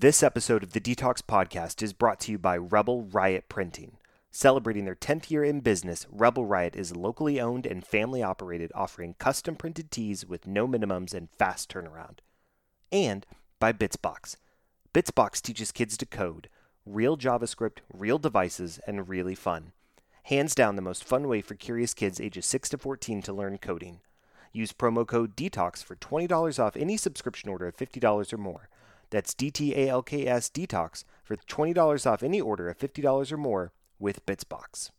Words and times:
This 0.00 0.22
episode 0.22 0.62
of 0.62 0.74
the 0.74 0.80
DTALKS 0.80 1.22
Podcast 1.22 1.82
is 1.82 1.92
brought 1.92 2.20
to 2.20 2.30
you 2.30 2.38
by 2.38 2.56
Rebel 2.56 3.02
Riot 3.02 3.48
Printing. 3.48 3.96
Celebrating 4.30 4.84
their 4.84 4.94
10th 4.94 5.28
year 5.28 5.42
in 5.42 5.58
business, 5.58 6.06
Rebel 6.08 6.46
Riot 6.46 6.76
is 6.76 6.94
locally 6.94 7.40
owned 7.40 7.66
and 7.66 7.84
family 7.84 8.22
operated, 8.22 8.70
offering 8.76 9.16
custom 9.18 9.56
printed 9.56 9.90
tees 9.90 10.24
with 10.24 10.46
no 10.46 10.68
minimums 10.68 11.14
and 11.14 11.28
fast 11.28 11.68
turnaround. 11.68 12.18
And 12.92 13.26
by 13.58 13.72
Bitsbox. 13.72 14.36
Bitsbox 14.94 15.42
teaches 15.42 15.72
kids 15.72 15.96
to 15.96 16.06
code, 16.06 16.48
real 16.86 17.16
JavaScript, 17.16 17.78
real 17.92 18.18
devices, 18.18 18.78
and 18.86 19.08
really 19.08 19.34
fun. 19.34 19.72
Hands 20.22 20.54
down, 20.54 20.76
the 20.76 20.80
most 20.80 21.02
fun 21.02 21.26
way 21.26 21.40
for 21.40 21.56
curious 21.56 21.92
kids 21.92 22.20
ages 22.20 22.46
6 22.46 22.68
to 22.68 22.78
14 22.78 23.20
to 23.22 23.32
learn 23.32 23.58
coding. 23.58 23.98
Use 24.52 24.72
promo 24.72 25.04
code 25.04 25.34
DETOX 25.34 25.82
for 25.82 25.96
$20 25.96 26.62
off 26.62 26.76
any 26.76 26.96
subscription 26.96 27.50
order 27.50 27.66
of 27.66 27.76
$50 27.76 28.32
or 28.32 28.38
more. 28.38 28.68
That's 29.10 29.34
DTALKS 29.34 30.50
Detox 30.52 31.04
for 31.24 31.36
$20 31.36 32.10
off 32.10 32.22
any 32.22 32.40
order 32.40 32.68
of 32.68 32.78
$50 32.78 33.32
or 33.32 33.36
more 33.36 33.72
with 33.98 34.24
Bitsbox. 34.26 34.90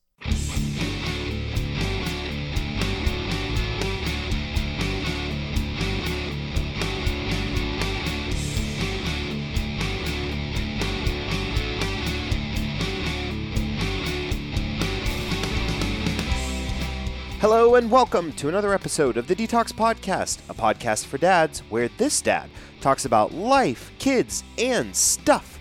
Hello 17.41 17.75
and 17.75 17.89
welcome 17.89 18.33
to 18.33 18.49
another 18.49 18.73
episode 18.73 19.15
of 19.15 19.27
the 19.27 19.35
DTALKS 19.35 19.71
Podcast, 19.71 20.39
a 20.49 20.53
podcast 20.53 21.05
for 21.05 21.17
dads 21.17 21.59
where 21.69 21.87
this 21.97 22.21
dad 22.21 22.49
talks 22.79 23.05
about 23.05 23.33
life, 23.33 23.91
kids, 23.99 24.43
and 24.57 24.95
stuff. 24.95 25.59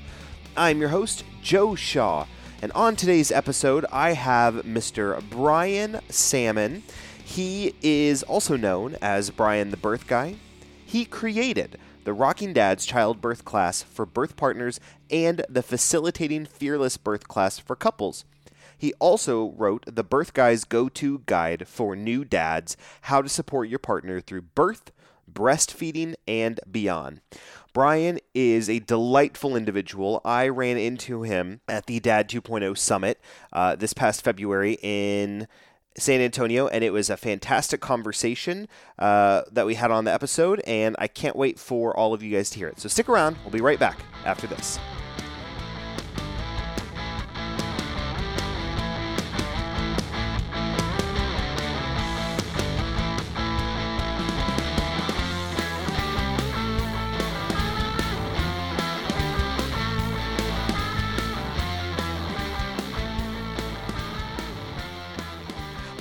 I'm 0.56 0.80
your 0.80 0.90
host, 0.90 1.24
Joe 1.42 1.74
Shaw, 1.74 2.26
and 2.62 2.72
on 2.72 2.96
today's 2.96 3.30
episode, 3.30 3.84
I 3.92 4.14
have 4.14 4.64
Mr. 4.64 5.22
Brian 5.30 6.00
Salmon. 6.08 6.82
He 7.24 7.74
is 7.82 8.22
also 8.22 8.56
known 8.56 8.96
as 9.00 9.30
Brian 9.30 9.70
the 9.70 9.76
Birth 9.76 10.06
Guy. 10.06 10.36
He 10.84 11.04
created 11.04 11.78
the 12.04 12.12
Rocking 12.12 12.52
Dads 12.52 12.86
childbirth 12.86 13.44
class 13.44 13.82
for 13.82 14.06
birth 14.06 14.34
partners 14.34 14.80
and 15.10 15.44
the 15.48 15.62
Facilitating 15.62 16.46
Fearless 16.46 16.96
Birth 16.96 17.28
class 17.28 17.58
for 17.58 17.76
couples. 17.76 18.24
He 18.76 18.94
also 18.94 19.50
wrote 19.56 19.84
the 19.86 20.04
Birth 20.04 20.32
Guy's 20.32 20.64
Go 20.64 20.88
To 20.88 21.22
Guide 21.26 21.68
for 21.68 21.94
New 21.94 22.24
Dads 22.24 22.76
How 23.02 23.20
to 23.22 23.28
Support 23.28 23.68
Your 23.68 23.80
Partner 23.80 24.20
Through 24.20 24.42
Birth, 24.42 24.90
Breastfeeding, 25.32 26.14
and 26.26 26.60
Beyond. 26.70 27.20
Brian 27.72 28.18
is 28.34 28.68
a 28.68 28.80
delightful 28.80 29.54
individual. 29.54 30.20
I 30.24 30.48
ran 30.48 30.78
into 30.78 31.22
him 31.22 31.60
at 31.68 31.86
the 31.86 32.00
Dad 32.00 32.28
2.0 32.28 32.76
Summit 32.76 33.20
uh, 33.52 33.76
this 33.76 33.92
past 33.92 34.22
February 34.24 34.78
in 34.82 35.46
San 35.96 36.20
Antonio, 36.20 36.68
and 36.68 36.82
it 36.82 36.90
was 36.90 37.10
a 37.10 37.16
fantastic 37.16 37.80
conversation 37.80 38.68
uh, 38.98 39.42
that 39.52 39.66
we 39.66 39.74
had 39.74 39.90
on 39.90 40.04
the 40.04 40.12
episode, 40.12 40.60
and 40.66 40.96
I 40.98 41.08
can't 41.08 41.36
wait 41.36 41.58
for 41.58 41.96
all 41.96 42.14
of 42.14 42.22
you 42.22 42.34
guys 42.34 42.50
to 42.50 42.58
hear 42.58 42.68
it. 42.68 42.80
So 42.80 42.88
stick 42.88 43.08
around. 43.08 43.36
We'll 43.44 43.52
be 43.52 43.60
right 43.60 43.78
back 43.78 44.00
after 44.24 44.46
this. 44.46 44.78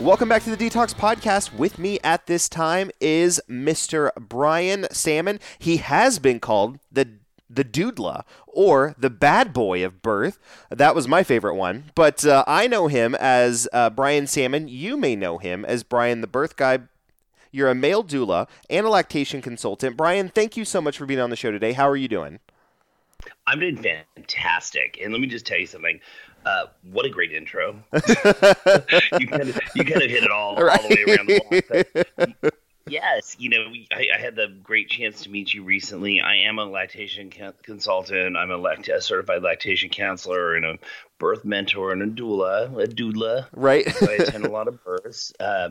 Welcome 0.07 0.29
back 0.29 0.43
to 0.43 0.55
the 0.55 0.69
DTALKS 0.69 0.95
Podcast. 0.95 1.53
With 1.53 1.77
me 1.77 1.99
at 2.01 2.27
this 2.27 2.47
time 2.47 2.91
is 3.01 3.41
Mr. 3.49 4.09
Brian 4.15 4.87
Salmon. 4.89 5.37
He 5.59 5.77
has 5.77 6.17
been 6.17 6.39
called 6.39 6.79
the 6.89 7.09
the 7.49 7.65
Dude-La 7.65 8.21
or 8.47 8.95
the 8.97 9.09
bad 9.09 9.51
boy 9.51 9.83
of 9.83 10.01
birth. 10.01 10.39
That 10.69 10.95
was 10.95 11.09
my 11.09 11.23
favorite 11.23 11.55
one. 11.55 11.91
But 11.93 12.25
uh, 12.25 12.45
I 12.47 12.67
know 12.67 12.87
him 12.87 13.15
as 13.15 13.67
uh, 13.73 13.89
Brian 13.89 14.27
Salmon. 14.27 14.69
You 14.69 14.95
may 14.95 15.17
know 15.17 15.39
him 15.39 15.65
as 15.65 15.83
Brian 15.83 16.21
the 16.21 16.27
Birth 16.27 16.55
Guy. 16.55 16.79
You're 17.51 17.69
a 17.69 17.75
male 17.75 18.01
doula 18.01 18.47
and 18.69 18.85
a 18.85 18.89
lactation 18.89 19.41
consultant. 19.41 19.97
Brian, 19.97 20.29
thank 20.29 20.55
you 20.55 20.63
so 20.63 20.79
much 20.79 20.97
for 20.97 21.05
being 21.05 21.19
on 21.19 21.31
the 21.31 21.35
show 21.35 21.51
today. 21.51 21.73
How 21.73 21.89
are 21.89 21.97
you 21.97 22.07
doing? 22.07 22.39
I'm 23.45 23.59
doing 23.59 23.75
fantastic. 24.15 24.99
And 25.03 25.11
let 25.11 25.19
me 25.19 25.27
just 25.27 25.45
tell 25.45 25.57
you 25.57 25.67
something. 25.67 25.99
Uh, 26.45 26.65
what 26.91 27.05
a 27.05 27.09
great 27.09 27.31
intro! 27.31 27.83
you 27.93 29.27
kind 29.27 29.49
of 29.49 29.59
you 29.75 29.83
kind 29.83 30.01
of 30.01 30.09
hit 30.09 30.23
it 30.23 30.31
all, 30.31 30.55
right. 30.55 30.79
all 30.79 30.87
the 30.87 30.95
way 30.95 31.15
around 31.15 31.27
the 31.27 32.33
block. 32.37 32.53
Yes, 32.89 33.35
you 33.39 33.49
know, 33.49 33.65
I, 33.91 34.07
I, 34.15 34.17
had 34.17 34.35
the 34.35 34.47
great 34.63 34.89
chance 34.89 35.23
to 35.23 35.29
meet 35.29 35.53
you 35.53 35.63
recently. 35.63 36.21
I 36.21 36.35
am 36.47 36.57
a 36.57 36.65
lactation 36.65 37.31
consultant. 37.63 38.37
I'm 38.37 38.51
a, 38.51 38.57
lact- 38.57 38.87
a, 38.87 39.01
certified 39.01 39.43
lactation 39.43 39.89
counselor 39.89 40.55
and 40.55 40.65
a 40.65 40.77
birth 41.19 41.43
mentor 41.43 41.91
and 41.91 42.01
a 42.01 42.07
doula, 42.07 42.67
a 42.81 42.87
doula. 42.87 43.47
Right. 43.53 43.89
so 43.93 44.09
I 44.09 44.15
attend 44.15 44.45
a 44.45 44.49
lot 44.49 44.67
of 44.67 44.83
births. 44.83 45.33
Uh, 45.39 45.69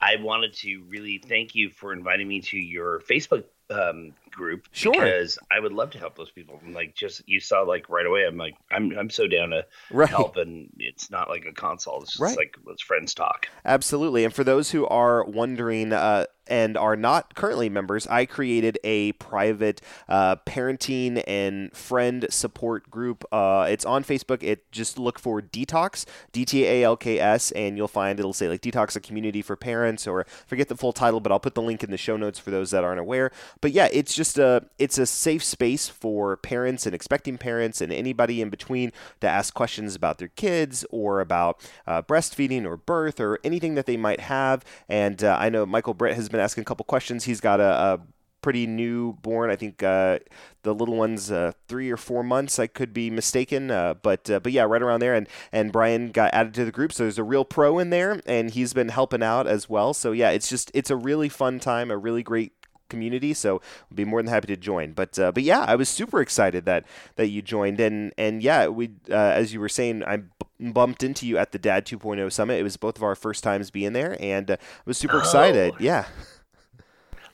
I 0.00 0.16
wanted 0.16 0.54
to 0.56 0.82
really 0.88 1.18
thank 1.18 1.54
you 1.54 1.70
for 1.70 1.92
inviting 1.92 2.26
me 2.26 2.40
to 2.42 2.58
your 2.58 3.00
Facebook 3.00 3.44
um, 3.70 4.12
group 4.30 4.68
sure. 4.72 4.92
because 4.92 5.38
I 5.50 5.60
would 5.60 5.72
love 5.72 5.90
to 5.90 5.98
help 5.98 6.16
those 6.16 6.30
people. 6.30 6.60
like 6.70 6.94
just 6.94 7.22
you 7.26 7.40
saw 7.40 7.62
like 7.62 7.88
right 7.88 8.06
away, 8.06 8.26
I'm 8.26 8.36
like 8.36 8.56
I'm 8.70 8.96
I'm 8.98 9.10
so 9.10 9.26
down 9.26 9.50
to 9.50 9.66
right. 9.90 10.08
help, 10.08 10.36
and 10.36 10.70
it's 10.78 11.10
not 11.10 11.28
like 11.28 11.44
a 11.46 11.52
consult. 11.52 12.04
It's 12.04 12.12
just 12.12 12.22
right. 12.22 12.36
like 12.36 12.56
let's 12.64 12.82
friends 12.82 13.14
talk. 13.14 13.48
Absolutely. 13.64 14.24
And 14.24 14.34
for 14.34 14.44
those 14.44 14.70
who 14.70 14.86
are 14.86 15.24
wondering, 15.24 15.92
uh, 15.92 16.26
and 16.50 16.76
are 16.76 16.96
not 16.96 17.34
currently 17.34 17.68
members, 17.70 18.06
I 18.08 18.26
created 18.26 18.78
a 18.84 19.12
private 19.12 19.80
uh, 20.08 20.36
parenting 20.44 21.22
and 21.26 21.72
friend 21.74 22.26
support 22.28 22.90
group. 22.90 23.24
Uh, 23.32 23.66
it's 23.70 23.84
on 23.84 24.04
Facebook. 24.04 24.42
It 24.42 24.70
just 24.72 24.98
look 24.98 25.18
for 25.18 25.40
Detox, 25.40 26.04
D 26.32 26.44
T 26.44 26.66
A 26.66 26.84
L 26.84 26.96
K 26.96 27.18
S, 27.20 27.52
and 27.52 27.76
you'll 27.76 27.88
find 27.88 28.18
it'll 28.18 28.32
say 28.32 28.48
like 28.48 28.60
Detox, 28.60 28.96
a 28.96 29.00
community 29.00 29.40
for 29.40 29.56
parents, 29.56 30.06
or 30.06 30.26
forget 30.46 30.68
the 30.68 30.76
full 30.76 30.92
title, 30.92 31.20
but 31.20 31.30
I'll 31.30 31.40
put 31.40 31.54
the 31.54 31.62
link 31.62 31.84
in 31.84 31.90
the 31.90 31.96
show 31.96 32.16
notes 32.16 32.38
for 32.38 32.50
those 32.50 32.72
that 32.72 32.82
aren't 32.82 33.00
aware. 33.00 33.30
But 33.60 33.72
yeah, 33.72 33.88
it's 33.92 34.14
just 34.14 34.36
a 34.36 34.66
it's 34.78 34.98
a 34.98 35.06
safe 35.06 35.44
space 35.44 35.88
for 35.88 36.36
parents 36.36 36.84
and 36.84 36.94
expecting 36.94 37.38
parents 37.38 37.80
and 37.80 37.92
anybody 37.92 38.42
in 38.42 38.50
between 38.50 38.92
to 39.20 39.28
ask 39.28 39.54
questions 39.54 39.94
about 39.94 40.18
their 40.18 40.28
kids 40.28 40.84
or 40.90 41.20
about 41.20 41.66
uh, 41.86 42.02
breastfeeding 42.02 42.64
or 42.64 42.76
birth 42.76 43.20
or 43.20 43.38
anything 43.44 43.76
that 43.76 43.86
they 43.86 43.96
might 43.96 44.20
have. 44.20 44.64
And 44.88 45.22
uh, 45.22 45.36
I 45.38 45.48
know 45.48 45.64
Michael 45.64 45.94
Britt 45.94 46.16
has 46.16 46.28
been 46.28 46.39
been 46.40 46.44
asking 46.44 46.62
a 46.62 46.64
couple 46.64 46.84
questions. 46.84 47.24
He's 47.24 47.40
got 47.40 47.60
a, 47.60 47.64
a 47.64 48.00
pretty 48.40 48.66
newborn. 48.66 49.50
I 49.50 49.56
think 49.56 49.82
uh, 49.82 50.20
the 50.62 50.74
little 50.74 50.96
one's 50.96 51.30
uh, 51.30 51.52
three 51.68 51.90
or 51.90 51.96
four 51.96 52.22
months. 52.22 52.58
I 52.58 52.66
could 52.66 52.94
be 52.94 53.10
mistaken, 53.10 53.70
uh, 53.70 53.94
but 53.94 54.30
uh, 54.30 54.40
but 54.40 54.52
yeah, 54.52 54.62
right 54.62 54.80
around 54.80 55.00
there. 55.00 55.14
And 55.14 55.28
and 55.52 55.70
Brian 55.70 56.10
got 56.12 56.32
added 56.32 56.54
to 56.54 56.64
the 56.64 56.72
group, 56.72 56.92
so 56.92 57.04
there's 57.04 57.18
a 57.18 57.24
real 57.24 57.44
pro 57.44 57.78
in 57.78 57.90
there, 57.90 58.20
and 58.26 58.50
he's 58.50 58.72
been 58.72 58.88
helping 58.88 59.22
out 59.22 59.46
as 59.46 59.68
well. 59.68 59.92
So 59.92 60.12
yeah, 60.12 60.30
it's 60.30 60.48
just 60.48 60.70
it's 60.74 60.90
a 60.90 60.96
really 60.96 61.28
fun 61.28 61.60
time, 61.60 61.90
a 61.90 61.98
really 61.98 62.22
great 62.22 62.52
community 62.90 63.32
so 63.32 63.62
I'll 63.90 63.96
be 63.96 64.04
more 64.04 64.22
than 64.22 64.30
happy 64.30 64.48
to 64.48 64.56
join 64.56 64.92
but 64.92 65.18
uh, 65.18 65.32
but 65.32 65.42
yeah 65.42 65.64
I 65.66 65.76
was 65.76 65.88
super 65.88 66.20
excited 66.20 66.64
that 66.66 66.84
that 67.16 67.28
you 67.28 67.40
joined 67.40 67.80
and 67.80 68.12
and 68.18 68.42
yeah 68.42 68.66
we 68.66 68.90
uh, 69.10 69.14
as 69.14 69.54
you 69.54 69.60
were 69.60 69.68
saying 69.68 70.04
I 70.04 70.22
bumped 70.60 71.02
into 71.02 71.26
you 71.26 71.38
at 71.38 71.52
the 71.52 71.58
Dad 71.58 71.86
2.0 71.86 72.30
summit 72.30 72.58
it 72.60 72.62
was 72.62 72.76
both 72.76 72.96
of 72.96 73.02
our 73.02 73.14
first 73.14 73.42
times 73.42 73.70
being 73.70 73.94
there 73.94 74.16
and 74.20 74.50
uh, 74.50 74.56
I 74.60 74.82
was 74.84 74.98
super 74.98 75.16
oh. 75.16 75.20
excited 75.20 75.74
yeah 75.78 76.06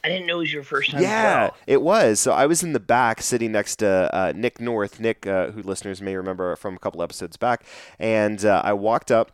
I 0.06 0.08
didn't 0.08 0.26
know 0.26 0.36
it 0.36 0.42
was 0.42 0.52
your 0.52 0.62
first 0.62 0.92
time. 0.92 1.02
Yeah, 1.02 1.50
it 1.66 1.82
was. 1.82 2.20
So 2.20 2.30
I 2.30 2.46
was 2.46 2.62
in 2.62 2.74
the 2.74 2.80
back, 2.80 3.20
sitting 3.20 3.50
next 3.50 3.76
to 3.76 4.08
uh, 4.14 4.32
Nick 4.36 4.60
North. 4.60 5.00
Nick, 5.00 5.26
uh, 5.26 5.50
who 5.50 5.62
listeners 5.62 6.00
may 6.00 6.14
remember 6.14 6.54
from 6.54 6.76
a 6.76 6.78
couple 6.78 7.02
episodes 7.02 7.36
back, 7.36 7.64
and 7.98 8.44
uh, 8.44 8.62
I 8.64 8.72
walked 8.72 9.10
up 9.10 9.32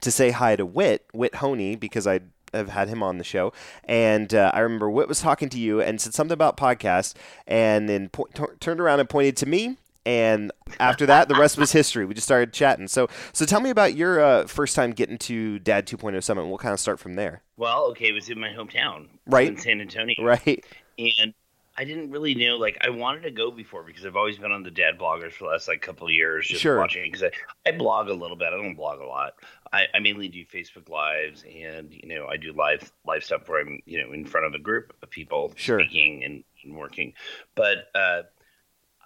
to 0.00 0.12
say 0.12 0.30
hi 0.30 0.54
to 0.54 0.64
Whit 0.64 1.04
Whit 1.12 1.32
Honea, 1.32 1.80
because 1.80 2.06
I 2.06 2.20
have 2.52 2.68
had 2.68 2.88
him 2.88 3.02
on 3.02 3.18
the 3.18 3.24
show, 3.24 3.52
and 3.84 4.34
uh, 4.34 4.50
I 4.54 4.60
remember 4.60 4.90
Whit 4.90 5.08
was 5.08 5.20
talking 5.20 5.48
to 5.50 5.58
you 5.58 5.80
and 5.80 6.00
said 6.00 6.14
something 6.14 6.32
about 6.32 6.56
podcast, 6.56 7.14
and 7.46 7.88
then 7.88 8.08
po- 8.08 8.28
t- 8.34 8.44
turned 8.60 8.80
around 8.80 9.00
and 9.00 9.08
pointed 9.08 9.36
to 9.38 9.46
me, 9.46 9.76
and 10.06 10.52
after 10.80 11.04
that, 11.06 11.28
the 11.28 11.34
rest 11.34 11.58
was 11.58 11.72
history. 11.72 12.06
We 12.06 12.14
just 12.14 12.26
started 12.26 12.52
chatting. 12.52 12.88
So, 12.88 13.08
so 13.32 13.44
tell 13.44 13.60
me 13.60 13.68
about 13.68 13.94
your 13.94 14.20
uh, 14.20 14.46
first 14.46 14.74
time 14.74 14.92
getting 14.92 15.18
to 15.18 15.58
Dad 15.58 15.86
2.0 15.86 16.22
Summit. 16.22 16.46
We'll 16.46 16.56
kind 16.56 16.72
of 16.72 16.80
start 16.80 16.98
from 16.98 17.14
there. 17.14 17.42
Well, 17.58 17.84
okay, 17.90 18.08
it 18.08 18.12
was 18.12 18.30
in 18.30 18.40
my 18.40 18.48
hometown, 18.48 19.08
right, 19.26 19.48
in 19.48 19.58
San 19.58 19.80
Antonio, 19.80 20.16
right, 20.20 20.64
and 20.98 21.34
I 21.78 21.84
didn't 21.84 22.10
really 22.10 22.34
know. 22.34 22.56
Like, 22.56 22.76
I 22.80 22.90
wanted 22.90 23.22
to 23.22 23.30
go 23.30 23.52
before 23.52 23.84
because 23.84 24.04
I've 24.04 24.16
always 24.16 24.36
been 24.36 24.50
on 24.50 24.64
the 24.64 24.70
dad 24.70 24.98
bloggers 24.98 25.32
for 25.32 25.44
the 25.44 25.50
last 25.50 25.68
like 25.68 25.80
couple 25.80 26.08
of 26.08 26.12
years, 26.12 26.48
just 26.48 26.60
sure. 26.60 26.76
watching. 26.76 27.04
Because 27.04 27.22
I, 27.22 27.30
I 27.68 27.70
blog 27.70 28.08
a 28.08 28.14
little 28.14 28.36
bit. 28.36 28.48
I 28.48 28.56
don't 28.56 28.74
blog 28.74 29.00
a 29.00 29.06
lot. 29.06 29.34
I, 29.72 29.86
I 29.94 30.00
mainly 30.00 30.26
do 30.26 30.44
Facebook 30.44 30.88
lives, 30.88 31.44
and 31.44 31.94
you 31.94 32.08
know, 32.08 32.26
I 32.26 32.36
do 32.36 32.52
live 32.52 32.90
live 33.06 33.22
stuff 33.22 33.48
where 33.48 33.60
I'm 33.60 33.80
you 33.86 34.02
know 34.02 34.12
in 34.12 34.24
front 34.24 34.46
of 34.46 34.54
a 34.54 34.58
group 34.58 34.92
of 35.04 35.10
people 35.10 35.52
sure. 35.54 35.78
speaking 35.78 36.24
and, 36.24 36.42
and 36.64 36.76
working. 36.76 37.12
But 37.54 37.86
uh, 37.94 38.22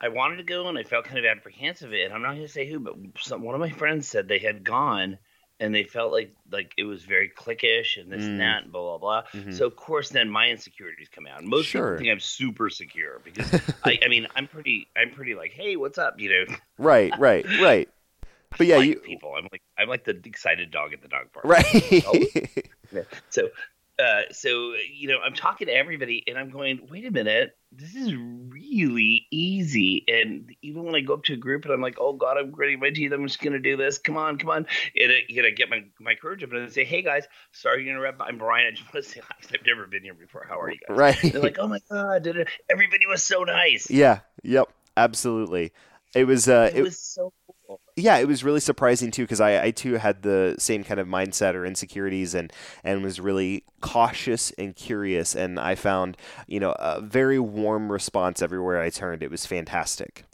I 0.01 0.09
wanted 0.09 0.37
to 0.37 0.45
go 0.45 0.69
and 0.69 0.79
I 0.79 0.83
felt 0.83 1.05
kind 1.05 1.19
of 1.19 1.27
apprehensive. 1.27 1.93
And 1.93 2.13
I'm 2.13 2.23
not 2.23 2.31
going 2.31 2.47
to 2.47 2.53
say 2.53 2.67
who, 2.67 2.81
but 2.81 2.95
some, 3.21 3.43
one 3.43 3.55
of 3.55 3.61
my 3.61 3.71
friends 3.71 4.09
said 4.09 4.29
they 4.29 4.39
had 4.39 4.65
gone 4.65 5.19
and 5.63 5.73
they 5.73 5.85
felt 5.85 6.13
like 6.13 6.35
like 6.51 6.75
it 6.77 6.83
was 6.83 7.05
very 7.05 7.31
cliquish 7.31 7.97
and 7.97 8.11
this 8.11 8.23
mm. 8.23 8.27
and 8.27 8.41
that 8.41 8.65
and 8.65 8.73
blah 8.73 8.99
blah 8.99 8.99
blah. 8.99 9.41
Mm-hmm. 9.41 9.53
So 9.53 9.65
of 9.65 9.77
course 9.77 10.09
then 10.09 10.29
my 10.29 10.51
insecurities 10.51 11.09
come 11.09 11.27
out. 11.27 11.45
Most 11.45 11.67
sure. 11.67 11.93
people 11.93 11.99
think 11.99 12.13
I'm 12.13 12.21
super 12.21 12.69
secure 12.69 13.21
because 13.25 13.61
I, 13.85 13.99
I 14.05 14.09
mean 14.09 14.27
I'm 14.35 14.49
pretty 14.49 14.89
I'm 14.97 15.11
pretty 15.11 15.35
like 15.35 15.53
hey 15.53 15.77
what's 15.77 15.99
up 15.99 16.19
you 16.19 16.31
know. 16.31 16.57
Right 16.79 17.13
right 17.19 17.47
right. 17.61 17.89
But 18.59 18.67
yeah, 18.67 18.77
like 18.77 18.89
you 18.89 18.97
people. 18.97 19.35
I'm 19.39 19.49
like 19.53 19.63
I'm 19.79 19.89
like 19.89 20.05
the 20.05 20.21
excited 20.25 20.71
dog 20.73 20.93
at 20.93 21.01
the 21.01 21.09
dog 21.09 21.33
park. 21.33 21.45
Right. 21.45 22.45
So 23.31 23.49
uh, 24.03 24.23
so 24.33 24.75
you 24.93 25.09
know, 25.09 25.19
I'm 25.25 25.35
talking 25.35 25.69
to 25.69 25.73
everybody, 25.75 26.25
and 26.27 26.37
I'm 26.37 26.51
going, 26.51 26.87
wait 26.91 27.07
a 27.07 27.11
minute, 27.11 27.57
this 27.71 27.95
is 27.95 28.15
really 28.15 29.27
easy. 29.31 30.05
And 30.09 30.55
even 30.63 30.85
when 30.85 30.95
I 30.95 31.01
go 31.01 31.15
up 31.15 31.25
to 31.25 31.35
a 31.35 31.37
group, 31.37 31.65
and 31.65 31.73
I'm 31.73 31.81
like, 31.81 31.97
oh 31.99 32.13
God, 32.13 32.37
I'm 32.37 32.51
gritting 32.51 32.81
my 32.81 32.91
teeth, 32.91 33.13
I'm 33.13 33.27
just 33.27 33.41
gonna 33.41 33.59
do 33.59 33.77
this. 33.77 33.99
Come 33.99 34.17
on, 34.17 34.39
come 34.39 34.51
on. 34.51 34.67
And 34.97 35.13
I, 35.13 35.21
you 35.29 35.43
know, 35.43 35.49
get 35.57 35.71
my 35.71 35.85
my 36.01 36.15
courage 36.15 36.43
up 36.43 36.53
and 36.53 36.65
I 36.65 36.69
say, 36.69 36.85
hey 36.85 37.03
guys, 37.03 37.25
sorry 37.53 37.85
to 37.85 37.91
interrupt. 37.91 38.21
I'm 38.21 38.39
Brian. 38.39 38.67
I 38.67 38.71
just 38.77 38.93
want 38.93 39.05
to 39.05 39.11
say 39.11 39.21
hi. 39.27 39.35
I've 39.55 39.67
never 39.67 39.87
been 39.87 40.03
here 40.03 40.15
before. 40.15 40.45
How 40.49 40.61
are 40.61 40.71
you 40.71 40.79
guys? 40.87 40.99
Right. 40.99 41.23
And 41.23 41.33
they're 41.33 41.43
like, 41.43 41.59
oh 41.59 41.69
my 41.69 41.81
God, 41.91 42.27
everybody 42.71 43.07
was 43.07 43.23
so 43.23 43.45
nice. 43.45 43.91
Yeah. 43.91 44.21
Yep. 44.43 44.69
Absolutely. 44.97 45.73
It 46.15 46.25
was. 46.25 46.49
Uh, 46.49 46.71
it, 46.73 46.79
it 46.79 46.83
was 46.83 46.99
so 46.99 47.33
yeah, 47.97 48.19
it 48.19 48.27
was 48.27 48.43
really 48.43 48.61
surprising 48.61 49.11
too 49.11 49.23
because 49.23 49.41
I, 49.41 49.65
I 49.65 49.71
too 49.71 49.95
had 49.95 50.23
the 50.23 50.57
same 50.59 50.85
kind 50.85 50.99
of 50.99 51.07
mindset 51.07 51.55
or 51.55 51.67
insecurities 51.67 52.35
and 52.35 52.53
and 52.83 53.03
was 53.03 53.21
really 53.21 53.65
cautious 53.81 54.51
and 54.53 54.75
curious 54.75 55.35
and 55.35 55.61
I 55.61 55.75
found 55.75 56.17
you 56.47 56.61
know 56.61 56.73
a 56.79 57.01
very 57.01 57.39
warm 57.39 57.93
response 57.93 58.43
everywhere 58.43 58.81
I 58.81 58.91
turned. 58.91 59.23
It 59.23 59.31
was 59.31 59.47
fantastic. 59.47 60.25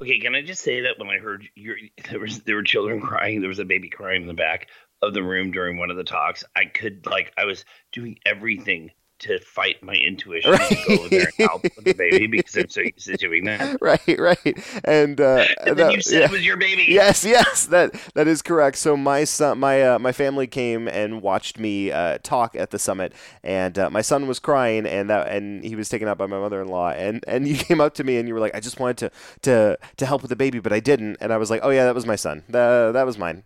Okay, 0.00 0.18
can 0.18 0.34
I 0.34 0.42
just 0.42 0.62
say 0.62 0.82
that 0.82 0.98
when 0.98 1.08
I 1.08 1.18
heard 1.18 1.48
your, 1.54 1.76
there 2.10 2.20
was 2.20 2.40
there 2.40 2.56
were 2.56 2.62
children 2.62 3.00
crying, 3.00 3.40
there 3.40 3.48
was 3.48 3.58
a 3.58 3.64
baby 3.64 3.88
crying 3.88 4.22
in 4.22 4.28
the 4.28 4.34
back 4.34 4.68
of 5.02 5.14
the 5.14 5.22
room 5.22 5.50
during 5.50 5.78
one 5.78 5.90
of 5.90 5.96
the 5.96 6.04
talks. 6.04 6.44
I 6.54 6.66
could 6.66 7.06
like 7.06 7.32
I 7.36 7.44
was 7.44 7.64
doing 7.92 8.18
everything 8.24 8.90
to 9.18 9.38
fight 9.40 9.82
my 9.82 9.94
intuition 9.94 10.52
right. 10.52 10.68
to 10.68 10.74
go 10.74 10.94
over 10.94 11.08
there 11.08 11.30
and 11.38 11.48
help 11.48 11.62
with 11.62 11.84
the 11.84 11.94
baby 11.94 12.26
because 12.26 12.56
I'm 12.56 12.68
so 12.68 12.82
used 12.82 13.06
to 13.06 13.16
doing 13.16 13.44
that. 13.44 13.78
Right, 13.86 14.18
right. 14.18 14.80
And, 14.84 15.20
uh, 15.20 15.44
and 15.66 15.76
then 15.76 15.88
that, 15.88 15.92
you 15.92 16.00
said 16.00 16.20
yeah. 16.20 16.24
it 16.26 16.30
was 16.30 16.44
your 16.44 16.56
baby. 16.56 16.86
Yes, 16.88 17.24
yes, 17.24 17.66
that 17.66 17.92
that 18.14 18.26
is 18.26 18.42
correct. 18.42 18.78
So 18.78 18.96
my 18.96 19.24
son, 19.24 19.58
my 19.58 19.82
uh, 19.82 19.98
my 19.98 20.12
family 20.12 20.46
came 20.46 20.88
and 20.88 21.22
watched 21.22 21.58
me 21.58 21.92
uh, 21.92 22.18
talk 22.22 22.56
at 22.56 22.70
the 22.70 22.78
summit, 22.78 23.12
and 23.42 23.78
uh, 23.78 23.90
my 23.90 24.02
son 24.02 24.26
was 24.26 24.38
crying, 24.38 24.86
and 24.86 25.08
that 25.10 25.28
and 25.28 25.62
he 25.62 25.76
was 25.76 25.88
taken 25.88 26.08
out 26.08 26.18
by 26.18 26.26
my 26.26 26.38
mother-in-law, 26.38 26.90
and 26.90 27.24
and 27.28 27.46
you 27.46 27.56
came 27.68 27.80
up 27.80 27.94
to 27.94 28.04
me 28.04 28.16
and 28.16 28.26
you 28.26 28.34
were 28.34 28.40
like, 28.40 28.54
I 28.54 28.60
just 28.60 28.80
wanted 28.80 28.98
to 28.98 29.10
to 29.42 29.78
to 29.96 30.06
help 30.06 30.22
with 30.22 30.30
the 30.30 30.36
baby, 30.36 30.58
but 30.58 30.72
I 30.72 30.80
didn't, 30.80 31.18
and 31.20 31.32
I 31.32 31.36
was 31.36 31.50
like, 31.50 31.60
oh 31.62 31.70
yeah, 31.70 31.84
that 31.84 31.94
was 31.94 32.06
my 32.06 32.16
son. 32.16 32.42
That 32.48 32.92
that 32.92 33.06
was 33.06 33.18
mine. 33.18 33.44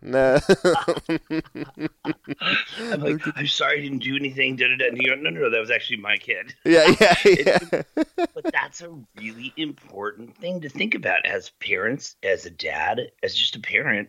I'm 2.80 3.00
like, 3.00 3.20
I'm 3.36 3.46
sorry, 3.46 3.78
I 3.78 3.82
didn't 3.82 4.02
do 4.02 4.16
anything. 4.16 4.56
Da, 4.56 4.68
da, 4.68 4.76
da. 4.76 4.86
And 4.86 4.98
you 4.98 5.08
go, 5.08 5.16
no, 5.16 5.30
no, 5.30 5.40
no, 5.40 5.50
that 5.50 5.59
was 5.60 5.70
actually 5.70 5.98
my 5.98 6.16
kid. 6.16 6.54
Yeah, 6.64 6.94
yeah, 7.00 7.16
yeah. 7.24 7.82
but 8.16 8.52
that's 8.52 8.82
a 8.82 8.90
really 9.16 9.52
important 9.56 10.36
thing 10.36 10.60
to 10.60 10.68
think 10.68 10.94
about 10.94 11.26
as 11.26 11.50
parents, 11.60 12.16
as 12.22 12.46
a 12.46 12.50
dad, 12.50 13.00
as 13.22 13.34
just 13.34 13.56
a 13.56 13.60
parent. 13.60 14.08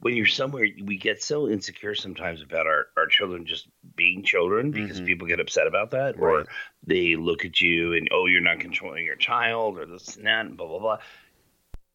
When 0.00 0.14
you're 0.14 0.26
somewhere, 0.26 0.68
we 0.84 0.96
get 0.96 1.22
so 1.22 1.48
insecure 1.48 1.94
sometimes 1.94 2.40
about 2.42 2.66
our, 2.66 2.86
our 2.96 3.06
children 3.08 3.46
just 3.46 3.66
being 3.96 4.22
children 4.22 4.70
because 4.70 4.98
mm-hmm. 4.98 5.06
people 5.06 5.26
get 5.26 5.40
upset 5.40 5.66
about 5.66 5.90
that, 5.90 6.18
right. 6.18 6.42
or 6.42 6.46
they 6.86 7.16
look 7.16 7.44
at 7.44 7.60
you 7.60 7.94
and, 7.94 8.08
oh, 8.12 8.26
you're 8.26 8.40
not 8.40 8.60
controlling 8.60 9.04
your 9.04 9.16
child, 9.16 9.78
or 9.78 9.86
this 9.86 10.16
and 10.16 10.26
that, 10.26 10.46
and 10.46 10.56
blah, 10.56 10.68
blah, 10.68 10.78
blah. 10.78 10.98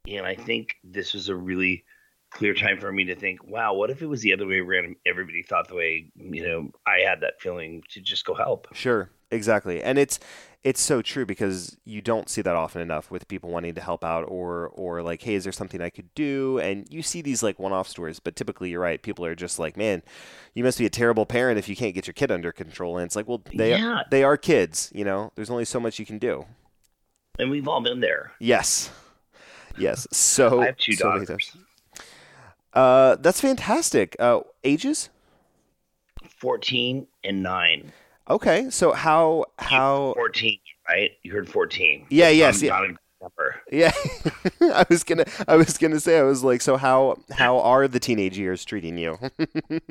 And 0.08 0.26
I 0.26 0.36
think 0.36 0.76
this 0.84 1.14
was 1.14 1.30
a 1.30 1.36
really 1.36 1.86
clear 2.34 2.54
time 2.54 2.80
for 2.80 2.92
me 2.92 3.04
to 3.06 3.16
think, 3.16 3.44
wow, 3.46 3.74
what 3.74 3.90
if 3.90 4.02
it 4.02 4.08
was 4.08 4.22
the 4.22 4.34
other 4.34 4.46
way 4.46 4.60
around? 4.60 4.96
Everybody 5.06 5.44
thought 5.44 5.68
the 5.68 5.76
way 5.76 6.12
you 6.16 6.46
know 6.46 6.72
I 6.86 7.00
had 7.08 7.22
that 7.22 7.40
feeling 7.40 7.84
to 7.92 8.02
just 8.02 8.26
go 8.26 8.34
help. 8.34 8.68
Sure, 8.74 9.10
exactly, 9.32 9.82
and 9.82 9.98
it's 9.98 10.20
it's 10.64 10.80
so 10.80 11.02
true 11.02 11.26
because 11.26 11.78
you 11.84 12.02
don't 12.02 12.30
see 12.30 12.42
that 12.42 12.56
often 12.56 12.82
enough 12.82 13.12
with 13.12 13.28
people 13.28 13.50
wanting 13.50 13.76
to 13.76 13.82
help 13.82 14.04
out 14.04 14.24
or 14.28 14.70
or 14.70 15.02
like, 15.02 15.22
hey, 15.22 15.36
is 15.36 15.44
there 15.44 15.54
something 15.54 15.82
I 15.82 15.90
could 15.90 16.14
do? 16.16 16.60
And 16.60 16.88
you 16.90 17.02
see 17.02 17.22
these 17.22 17.44
like 17.44 17.60
one-off 17.60 17.88
stories, 17.88 18.20
but 18.20 18.36
typically 18.36 18.70
you're 18.70 18.80
right. 18.80 19.02
People 19.02 19.26
are 19.26 19.36
just 19.36 19.60
like, 19.60 19.76
man, 19.78 20.04
you 20.54 20.64
must 20.64 20.78
be 20.78 20.86
a 20.86 20.90
terrible 20.90 21.26
parent 21.26 21.60
if 21.60 21.68
you 21.68 21.76
can't 21.76 21.94
get 21.94 22.08
your 22.08 22.14
kid 22.14 22.32
under 22.32 22.52
control. 22.52 22.98
And 22.98 23.06
it's 23.06 23.16
like, 23.16 23.28
well, 23.28 23.42
they 23.54 23.72
yeah. 23.72 24.04
they 24.10 24.24
are 24.24 24.38
kids, 24.38 24.92
you 24.96 25.04
know. 25.04 25.32
There's 25.36 25.50
only 25.50 25.66
so 25.66 25.80
much 25.80 26.00
you 26.00 26.06
can 26.06 26.18
do. 26.18 26.46
And 27.38 27.50
we've 27.50 27.68
all 27.68 27.82
been 27.82 28.00
there. 28.00 28.32
Yes. 28.40 28.92
Yes. 29.78 30.08
So 30.12 30.62
I 30.62 30.68
have 30.68 30.78
two 30.78 30.94
so 30.94 31.06
daughters. 31.06 31.56
Uh, 32.74 33.16
that's 33.18 33.40
fantastic. 33.40 34.16
Uh, 34.20 34.42
ages? 34.64 35.10
14 36.38 37.08
and 37.24 37.44
9. 37.44 37.94
Okay, 38.30 38.70
so 38.70 38.94
how 38.94 39.46
how 39.60 40.14
14, 40.16 40.58
right? 40.88 41.12
You 41.24 41.34
heard 41.34 41.50
14. 41.50 42.08
Yeah, 42.10 42.30
yes, 42.30 42.62
yeah. 42.62 42.88
Yeah, 43.72 43.92
I 44.62 44.86
was 44.90 45.04
gonna, 45.04 45.26
I 45.48 45.56
was 45.56 45.78
gonna 45.78 46.00
say, 46.00 46.20
I 46.20 46.24
was 46.24 46.44
like, 46.44 46.62
so 46.62 46.78
how, 46.78 47.18
how 47.32 47.60
are 47.60 47.88
the 47.88 48.00
teenage 48.00 48.38
years 48.38 48.64
treating 48.66 48.98
you? 48.98 49.18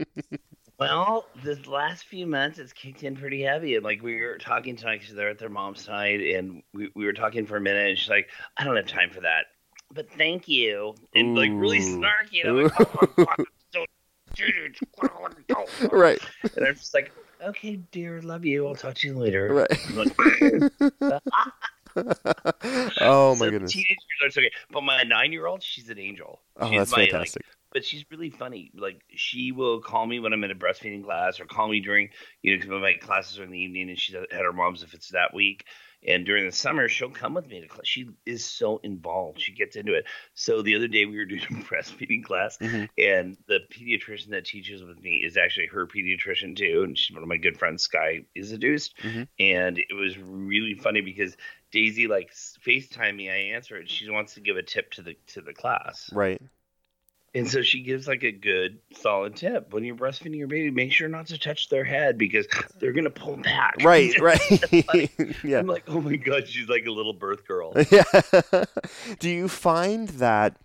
well, 0.79 1.26
this 1.43 1.67
last 1.67 2.05
few 2.05 2.26
months 2.26 2.58
it's 2.58 2.73
kicked 2.73 3.02
in 3.02 3.17
pretty 3.17 3.43
heavy, 3.43 3.76
and 3.76 3.84
like 3.84 4.02
we 4.02 4.20
were 4.20 4.38
talking 4.38 4.76
tonight, 4.76 5.00
because 5.00 5.14
they're 5.14 5.31
at 5.31 5.38
their 5.38 5.49
mom's 5.50 5.82
side 5.82 6.20
and 6.20 6.62
we, 6.75 6.90
we 6.94 7.05
were 7.05 7.12
talking 7.12 7.46
for 7.46 7.56
a 7.56 7.61
minute, 7.61 7.90
and 7.90 7.99
she's 7.99 8.11
like, 8.11 8.29
I 8.56 8.64
don't 8.64 8.76
have 8.76 8.87
time 8.87 9.11
for 9.11 9.20
that 9.20 9.46
but 9.93 10.11
thank 10.11 10.49
you. 10.49 10.94
And 11.15 11.37
like 11.37 11.50
really 11.53 11.81
snarky. 11.81 12.44
And 12.44 12.50
I'm 12.50 12.62
like, 12.65 12.73
oh, 15.55 15.67
right. 15.93 16.21
And 16.56 16.67
I'm 16.67 16.75
just 16.75 16.94
like, 16.94 17.12
okay, 17.43 17.77
dear, 17.91 18.23
love 18.23 18.44
you. 18.44 18.67
I'll 18.67 18.75
talk 18.75 18.94
to 18.97 19.06
you 19.06 19.19
later. 19.19 19.53
Right. 19.55 19.71
oh 23.00 23.35
my 23.35 23.47
so 23.47 23.50
goodness. 23.50 23.73
Teenagers 23.73 24.39
okay. 24.39 24.50
But 24.71 24.83
my 24.83 25.03
nine 25.03 25.33
year 25.33 25.47
old, 25.47 25.62
she's 25.62 25.91
an 25.91 25.99
angel. 25.99 26.41
Oh, 26.59 26.69
she's 26.69 26.79
that's 26.79 26.93
my, 26.93 27.06
fantastic. 27.06 27.44
Like, 27.47 27.56
but 27.73 27.85
she's 27.85 28.05
really 28.11 28.31
funny. 28.31 28.71
Like 28.75 29.03
she 29.15 29.53
will 29.53 29.81
call 29.81 30.06
me 30.06 30.21
when 30.21 30.33
I'm 30.33 30.44
in 30.44 30.50
a 30.50 30.55
breastfeeding 30.55 31.05
class, 31.05 31.41
or 31.41 31.44
call 31.44 31.69
me 31.69 31.81
during, 31.81 32.09
you 32.43 32.53
know, 32.53 32.62
because 32.62 32.81
my 32.81 32.94
classes 32.94 33.39
are 33.39 33.44
in 33.44 33.50
the 33.50 33.59
evening, 33.59 33.91
and 33.91 33.99
she's 33.99 34.15
at 34.15 34.31
her 34.31 34.53
mom's 34.53 34.83
if 34.83 34.94
it's 34.94 35.09
that 35.11 35.35
week. 35.35 35.65
And 36.06 36.25
during 36.25 36.46
the 36.46 36.52
summer, 36.52 36.88
she'll 36.88 37.10
come 37.10 37.34
with 37.34 37.46
me 37.46 37.60
to 37.60 37.69
class. 37.69 37.87
She 37.87 38.08
is 38.26 38.44
so 38.44 38.81
involved. 38.82 39.40
She 39.40 39.52
gets 39.52 39.76
into 39.76 39.94
it. 39.94 40.04
So 40.34 40.62
the 40.62 40.75
other 40.75 40.88
day 40.88 41.06
we 41.06 41.17
were 41.17 41.24
doing 41.27 41.43
a 41.43 41.55
breastfeeding 41.65 42.24
class, 42.24 42.58
mm-hmm. 42.58 42.84
and 42.98 43.36
the 43.46 43.60
pediatrician 43.70 44.31
that 44.31 44.44
teaches 44.44 44.82
with 44.82 45.00
me 45.03 45.22
is 45.24 45.36
actually 45.36 45.67
her 45.67 45.86
pediatrician 45.86 46.56
too, 46.56 46.82
and 46.84 46.98
she's 46.98 47.15
one 47.15 47.22
of 47.22 47.29
my 47.29 47.36
good 47.36 47.58
friends, 47.58 47.82
Sky 47.82 48.24
Isadust. 48.36 48.94
Mm-hmm. 49.03 49.22
And 49.38 49.79
it 49.79 49.94
was 49.94 50.19
really 50.19 50.74
funny 50.74 51.00
because 51.00 51.36
Daisy 51.70 52.06
like 52.06 52.32
FaceTime 52.32 53.17
me, 53.17 53.31
I 53.31 53.55
answer 53.55 53.77
it. 53.77 53.88
She 53.88 54.10
wants 54.10 54.34
to 54.34 54.41
give 54.41 54.56
a 54.56 54.62
tip 54.62 54.93
to 54.93 55.03
the 55.03 55.17
to 55.29 55.41
the 55.41 55.55
class. 55.55 56.10
Right. 56.12 56.41
And 57.34 57.48
so 57.48 57.62
she 57.62 57.81
gives 57.82 58.06
like 58.06 58.24
a 58.24 58.32
good 58.32 58.79
solid 58.94 59.36
tip. 59.36 59.72
When 59.72 59.84
you're 59.84 59.96
breastfeeding 59.96 60.36
your 60.36 60.48
baby, 60.48 60.70
make 60.70 60.93
sure 60.93 61.08
not 61.08 61.29
to 61.29 61.39
touch 61.39 61.70
their 61.70 61.84
head 61.84 62.19
because 62.19 62.46
they're 62.79 62.93
gonna 62.93 63.10
pull 63.10 63.36
back. 63.39 63.77
Right, 63.82 64.19
right. 64.20 64.41
yeah. 65.43 65.58
I'm 65.58 65.67
like, 65.67 65.84
oh 65.89 66.01
my 66.01 66.17
god, 66.17 66.46
she's 66.46 66.69
like 66.69 66.84
a 66.86 66.91
little 66.91 67.15
birth 67.15 67.46
girl. 67.46 67.72
Yeah. 67.91 68.05
Do 69.19 69.29
you 69.29 69.48
find 69.48 70.08
that 70.08 70.56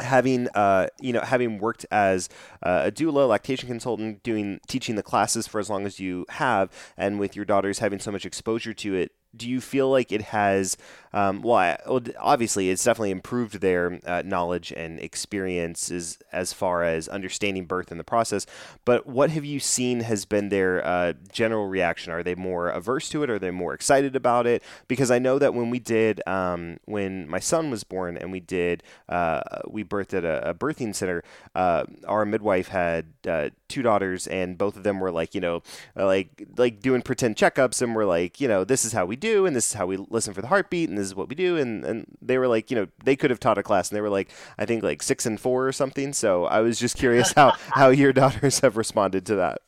having 0.00 0.48
uh, 0.54 0.88
you 1.00 1.12
know 1.12 1.20
having 1.20 1.58
worked 1.58 1.86
as 1.90 2.28
uh, 2.62 2.82
a 2.86 2.90
doula 2.90 3.28
lactation 3.28 3.68
consultant 3.68 4.22
doing 4.22 4.60
teaching 4.66 4.96
the 4.96 5.02
classes 5.02 5.46
for 5.46 5.58
as 5.58 5.70
long 5.70 5.86
as 5.86 5.98
you 6.00 6.26
have 6.30 6.70
and 6.96 7.18
with 7.18 7.36
your 7.36 7.44
daughters 7.44 7.78
having 7.78 7.98
so 7.98 8.10
much 8.10 8.26
exposure 8.26 8.74
to 8.74 8.94
it 8.94 9.12
do 9.34 9.48
you 9.48 9.60
feel 9.60 9.90
like 9.90 10.12
it 10.12 10.22
has 10.22 10.76
um, 11.12 11.42
well, 11.42 11.76
obviously 12.18 12.70
it's 12.70 12.84
definitely 12.84 13.10
improved 13.10 13.60
their 13.60 14.00
uh, 14.06 14.22
knowledge 14.24 14.72
and 14.72 14.98
experiences 15.00 16.18
as 16.32 16.52
far 16.52 16.82
as 16.82 17.08
understanding 17.08 17.66
birth 17.66 17.92
in 17.92 17.98
the 17.98 18.04
process. 18.04 18.46
But 18.84 19.06
what 19.06 19.30
have 19.30 19.44
you 19.44 19.60
seen 19.60 20.00
has 20.00 20.24
been 20.24 20.48
their 20.48 20.84
uh, 20.84 21.12
general 21.30 21.68
reaction? 21.68 22.12
Are 22.12 22.22
they 22.22 22.34
more 22.34 22.68
averse 22.68 23.08
to 23.10 23.22
it? 23.22 23.30
Are 23.30 23.38
they 23.38 23.50
more 23.50 23.74
excited 23.74 24.16
about 24.16 24.46
it? 24.46 24.62
Because 24.88 25.10
i 25.10 25.18
know 25.18 25.38
that 25.38 25.54
when 25.54 25.70
we 25.70 25.78
did 25.78 26.20
um, 26.26 26.78
when 26.86 27.28
my 27.28 27.38
son 27.38 27.70
was 27.70 27.84
born 27.84 28.16
and 28.16 28.32
we 28.32 28.40
did 28.40 28.82
uh, 29.08 29.40
we 29.68 29.84
birthed 29.84 30.14
at 30.14 30.24
a, 30.24 30.50
a 30.50 30.54
birthing 30.54 30.94
center 30.94 31.22
uh, 31.54 31.84
our 32.06 32.24
midwife 32.24 32.68
had 32.68 33.06
uh, 33.28 33.50
two 33.68 33.82
daughters 33.82 34.26
and 34.26 34.58
both 34.58 34.76
of 34.76 34.82
them 34.82 35.00
were 35.00 35.10
like 35.10 35.34
you 35.34 35.40
know 35.40 35.62
like 35.94 36.46
like 36.56 36.80
doing 36.80 37.02
pretend 37.02 37.36
checkups 37.36 37.80
and 37.80 37.94
we're 37.94 38.04
like 38.04 38.40
you 38.40 38.48
know 38.48 38.64
this 38.64 38.84
is 38.84 38.92
how 38.92 39.04
we 39.04 39.16
do 39.16 39.46
and 39.46 39.54
this 39.54 39.68
is 39.68 39.74
how 39.74 39.86
we 39.86 39.96
listen 39.96 40.34
for 40.34 40.42
the 40.42 40.48
heartbeat 40.48 40.88
and 40.88 40.98
this 41.02 41.08
is 41.08 41.14
what 41.16 41.28
we 41.28 41.34
do. 41.34 41.56
And, 41.56 41.84
and 41.84 42.06
they 42.22 42.38
were 42.38 42.48
like 42.48 42.70
you 42.70 42.76
know 42.76 42.86
they 43.04 43.16
could 43.16 43.30
have 43.30 43.40
taught 43.40 43.58
a 43.58 43.62
class 43.62 43.90
and 43.90 43.96
they 43.96 44.00
were 44.00 44.08
like 44.08 44.30
i 44.58 44.64
think 44.64 44.82
like 44.82 45.02
six 45.02 45.26
and 45.26 45.38
four 45.38 45.66
or 45.66 45.72
something. 45.72 46.12
So 46.12 46.44
i 46.46 46.60
was 46.60 46.78
just 46.78 46.96
curious 46.96 47.32
how 47.32 47.54
how 47.70 47.88
your 47.88 48.12
daughters 48.12 48.60
have 48.60 48.76
responded 48.76 49.26
to 49.26 49.34
that 49.36 49.62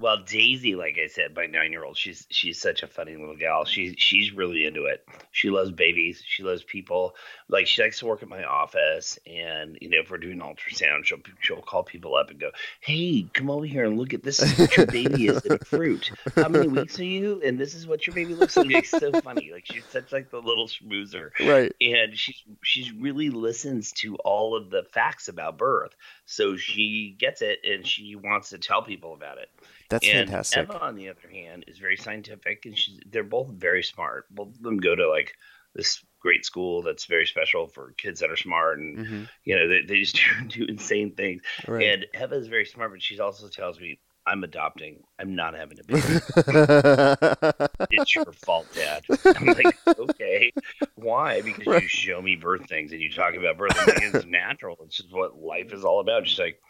Well, 0.00 0.16
Daisy, 0.24 0.76
like 0.76 0.98
I 1.02 1.08
said, 1.08 1.36
my 1.36 1.44
nine 1.44 1.72
year 1.72 1.84
old, 1.84 1.98
she's 1.98 2.26
she's 2.30 2.58
such 2.58 2.82
a 2.82 2.86
funny 2.86 3.16
little 3.16 3.36
gal. 3.36 3.66
She's 3.66 3.96
she's 3.98 4.32
really 4.32 4.64
into 4.64 4.86
it. 4.86 5.06
She 5.30 5.50
loves 5.50 5.70
babies. 5.72 6.22
She 6.26 6.42
loves 6.42 6.62
people. 6.62 7.14
Like 7.50 7.66
she 7.66 7.82
likes 7.82 7.98
to 7.98 8.06
work 8.06 8.22
at 8.22 8.28
my 8.30 8.42
office, 8.44 9.18
and 9.26 9.76
you 9.78 9.90
know, 9.90 9.98
if 9.98 10.10
we're 10.10 10.16
doing 10.16 10.38
ultrasound, 10.38 11.04
she'll 11.04 11.18
she'll 11.40 11.60
call 11.60 11.82
people 11.82 12.14
up 12.14 12.30
and 12.30 12.40
go, 12.40 12.50
"Hey, 12.80 13.28
come 13.34 13.50
over 13.50 13.66
here 13.66 13.84
and 13.84 13.98
look 13.98 14.14
at 14.14 14.22
this. 14.22 14.40
Is 14.40 14.58
what 14.58 14.74
your 14.74 14.86
baby 14.86 15.26
is 15.26 15.44
in 15.44 15.52
a 15.52 15.58
fruit. 15.66 16.10
How 16.34 16.48
many 16.48 16.68
weeks 16.68 16.98
are 16.98 17.04
you? 17.04 17.42
And 17.44 17.58
this 17.58 17.74
is 17.74 17.86
what 17.86 18.06
your 18.06 18.14
baby 18.14 18.34
looks 18.34 18.56
like." 18.56 18.70
It's 18.70 18.88
so 18.88 19.12
funny. 19.20 19.50
Like 19.52 19.66
she's 19.66 19.84
such 19.84 20.12
like 20.12 20.30
the 20.30 20.40
little 20.40 20.66
schmoozer, 20.66 21.30
right? 21.40 21.72
And 21.78 22.16
she's 22.16 22.42
she's 22.62 22.90
really 22.90 23.28
listens 23.28 23.92
to 23.98 24.16
all 24.16 24.56
of 24.56 24.70
the 24.70 24.84
facts 24.94 25.28
about 25.28 25.58
birth, 25.58 25.94
so 26.30 26.56
she 26.56 27.16
gets 27.18 27.42
it 27.42 27.58
and 27.64 27.84
she 27.84 28.14
wants 28.14 28.50
to 28.50 28.58
tell 28.58 28.82
people 28.82 29.14
about 29.14 29.38
it. 29.38 29.48
That's 29.88 30.06
and 30.06 30.28
fantastic. 30.28 30.60
Eva, 30.60 30.80
on 30.80 30.94
the 30.94 31.08
other 31.08 31.28
hand, 31.28 31.64
is 31.66 31.78
very 31.78 31.96
scientific, 31.96 32.66
and 32.66 32.78
she's 32.78 33.00
they're 33.10 33.24
both 33.24 33.48
very 33.48 33.82
smart. 33.82 34.26
Both 34.30 34.54
of 34.54 34.62
them 34.62 34.76
go 34.76 34.94
to 34.94 35.08
like 35.08 35.34
this 35.74 36.04
great 36.20 36.44
school 36.44 36.82
that's 36.82 37.06
very 37.06 37.26
special 37.26 37.66
for 37.66 37.94
kids 37.98 38.20
that 38.20 38.30
are 38.30 38.36
smart, 38.36 38.78
and 38.78 38.98
mm-hmm. 38.98 39.22
you 39.42 39.56
know 39.56 39.66
they, 39.66 39.80
they 39.84 39.98
just 39.98 40.20
do, 40.48 40.64
do 40.64 40.66
insane 40.66 41.16
things. 41.16 41.42
Right. 41.66 41.88
And 41.88 42.06
Eva 42.14 42.36
is 42.36 42.46
very 42.46 42.64
smart, 42.64 42.92
but 42.92 43.02
she 43.02 43.18
also 43.18 43.48
tells 43.48 43.80
me 43.80 43.98
I'm 44.30 44.44
adopting. 44.44 45.02
I'm 45.18 45.34
not 45.34 45.54
having 45.54 45.78
a 45.80 45.84
baby. 45.84 46.00
it's 47.90 48.14
your 48.14 48.32
fault, 48.32 48.68
Dad. 48.72 49.02
I'm 49.24 49.46
like, 49.46 49.76
okay, 49.98 50.52
why? 50.94 51.42
Because 51.42 51.66
right. 51.66 51.82
you 51.82 51.88
show 51.88 52.22
me 52.22 52.36
birth 52.36 52.68
things 52.68 52.92
and 52.92 53.00
you 53.00 53.10
talk 53.10 53.34
about 53.34 53.58
birth. 53.58 53.72
I'm 53.76 53.88
like, 53.88 54.14
it's 54.14 54.26
natural. 54.26 54.76
It's 54.84 54.98
just 54.98 55.12
what 55.12 55.36
life 55.36 55.72
is 55.72 55.84
all 55.84 55.98
about. 55.98 56.28
She's 56.28 56.38
like, 56.38 56.60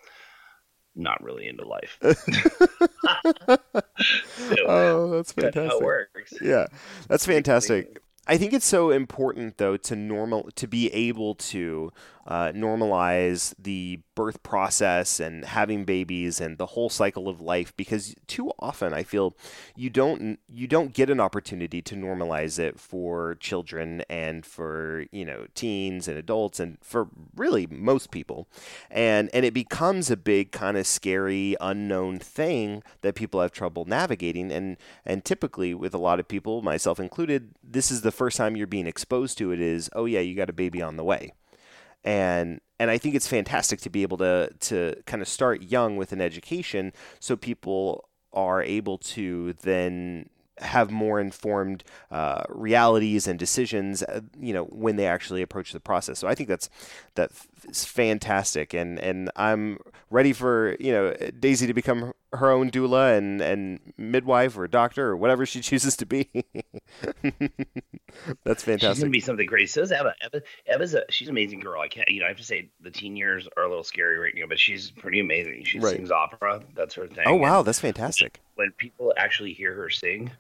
not 0.97 1.23
really 1.23 1.49
into 1.49 1.69
life. 1.69 1.99
so, 2.03 2.17
oh, 4.67 5.11
that's 5.11 5.33
fantastic. 5.33 5.55
That's 5.55 5.73
how 5.73 5.79
it 5.79 5.85
works. 5.85 6.33
Yeah, 6.41 6.67
that's 7.09 7.27
fantastic. 7.27 8.01
I 8.27 8.39
think 8.39 8.55
it's 8.55 8.67
so 8.67 8.91
important 8.91 9.59
though 9.59 9.77
to 9.77 9.97
normal 9.97 10.49
to 10.55 10.67
be 10.67 10.89
able 10.95 11.35
to 11.35 11.93
uh, 12.31 12.53
normalize 12.53 13.53
the 13.59 13.99
birth 14.15 14.41
process 14.45 15.19
and 15.19 15.45
having 15.45 15.85
babies 15.85 16.41
and 16.41 16.59
the 16.59 16.67
whole 16.67 16.89
cycle 16.89 17.29
of 17.29 17.41
life 17.41 17.77
because 17.77 18.15
too 18.29 18.53
often 18.61 18.95
I 18.95 19.03
feel 19.03 19.37
you 19.75 19.91
don't 19.91 20.39
you 20.47 20.69
don't 20.69 20.95
get 20.95 21.11
an 21.11 21.19
opportunity 21.19 21.83
to 21.83 21.97
normalize 21.97 22.57
it 22.61 22.79
for 22.79 23.35
children 23.41 24.05
and 24.09 24.47
for 24.47 25.07
you 25.11 25.25
know 25.25 25.47
teens 25.57 26.07
and 26.07 26.17
adults 26.17 26.61
and 26.61 26.79
for 26.81 27.09
really 27.35 27.67
most 27.67 28.13
people. 28.13 28.47
And 28.93 29.29
and 29.35 29.45
it 29.45 29.53
becomes 29.53 30.09
a 30.09 30.17
big 30.17 30.53
kind 30.53 30.77
of 30.77 30.87
scary 30.87 31.57
unknown 31.61 32.21
thing 32.21 32.85
that 33.01 33.17
people 33.17 33.41
have 33.41 33.51
trouble 33.51 33.87
navigating. 33.87 34.53
And 34.53 34.77
and 35.05 35.25
typically 35.25 35.75
with 35.75 35.95
a 35.95 35.99
lot 35.99 36.21
of 36.21 36.29
people 36.29 36.63
myself 36.63 37.01
included 37.01 37.57
this 37.61 37.91
is 37.91 38.03
the 38.03 38.13
first 38.13 38.37
time 38.37 38.57
you're 38.57 38.69
being 38.69 38.87
exposed 38.87 39.37
to 39.39 39.51
it 39.51 39.61
is 39.61 39.91
oh 39.95 40.05
yeah 40.05 40.21
you 40.21 40.37
got 40.37 40.49
a 40.49 40.53
baby 40.53 40.81
on 40.81 40.97
the 40.97 41.05
way 41.05 41.33
and 42.05 42.61
and 42.79 42.91
I 42.91 42.99
think 42.99 43.15
it's 43.15 43.29
fantastic 43.29 43.81
to 43.83 43.91
be 43.91 44.03
able 44.03 44.17
to 44.19 44.51
to 44.61 44.95
kind 45.07 45.23
of 45.23 45.29
start 45.29 45.63
young 45.63 45.97
with 45.97 46.13
an 46.13 46.21
education 46.21 46.93
so 47.19 47.37
people 47.37 48.09
are 48.33 48.63
able 48.63 48.99
to 48.99 49.55
then 49.63 50.29
have 50.61 50.91
more 50.91 51.21
informed 51.21 51.85
uh, 52.11 52.43
realities 52.49 53.27
and 53.27 53.39
decisions, 53.39 54.03
uh, 54.03 54.21
you 54.39 54.53
know, 54.53 54.65
when 54.65 54.97
they 54.97 55.07
actually 55.07 55.43
approach 55.43 55.73
the 55.73 55.81
process. 55.81 56.19
So 56.19 56.29
I 56.29 56.35
think 56.35 56.49
that's 56.49 56.69
that's 57.63 57.85
fantastic, 57.85 58.75
and 58.75 58.99
and 58.99 59.31
I'm 59.37 59.79
ready 60.11 60.33
for 60.33 60.77
you 60.81 60.93
know 60.93 61.15
Daisy 61.39 61.67
to 61.67 61.75
become 61.75 62.13
her 62.33 62.51
own 62.51 62.71
doula 62.71 63.17
and 63.17 63.41
and 63.41 63.81
midwife 63.97 64.57
or 64.57 64.67
doctor 64.69 65.09
or 65.09 65.17
whatever 65.17 65.45
she 65.47 65.61
chooses 65.63 65.97
to 65.97 66.07
be. 66.07 66.29
that's 68.45 68.63
fantastic. 68.63 68.81
She's 68.81 69.01
gonna 69.01 69.11
be 69.11 69.21
something 69.21 69.47
great. 69.47 69.71
So 69.71 69.83
is 69.83 69.93
Eva. 69.93 70.15
Eva 70.25 70.43
Eva's 70.73 70.95
a 70.95 71.05
she's 71.11 71.29
an 71.29 71.35
amazing 71.35 71.61
girl. 71.61 71.81
I 71.81 71.89
can't 71.89 72.09
you 72.09 72.21
know 72.21 72.27
I 72.27 72.29
have 72.29 72.39
to 72.39 72.45
say 72.45 72.69
the 72.81 72.91
teen 72.91 73.17
years 73.17 73.49
are 73.57 73.65
a 73.65 73.69
little 73.69 73.85
scary 73.85 74.19
right 74.19 74.35
now, 74.35 74.47
but 74.49 74.59
she's 74.59 74.91
pretty 74.91 75.21
amazing. 75.21 75.65
She 75.65 75.79
right. 75.79 75.97
sings 75.97 76.11
opera, 76.11 76.63
that 76.77 76.93
sort 76.93 77.11
of 77.11 77.17
thing. 77.17 77.25
Oh 77.27 77.37
wow, 77.37 77.63
that's 77.63 77.81
fantastic. 77.81 78.41
When 78.55 78.73
people 78.73 79.13
actually 79.17 79.53
hear 79.53 79.75
her 79.75 79.91
sing, 79.91 80.31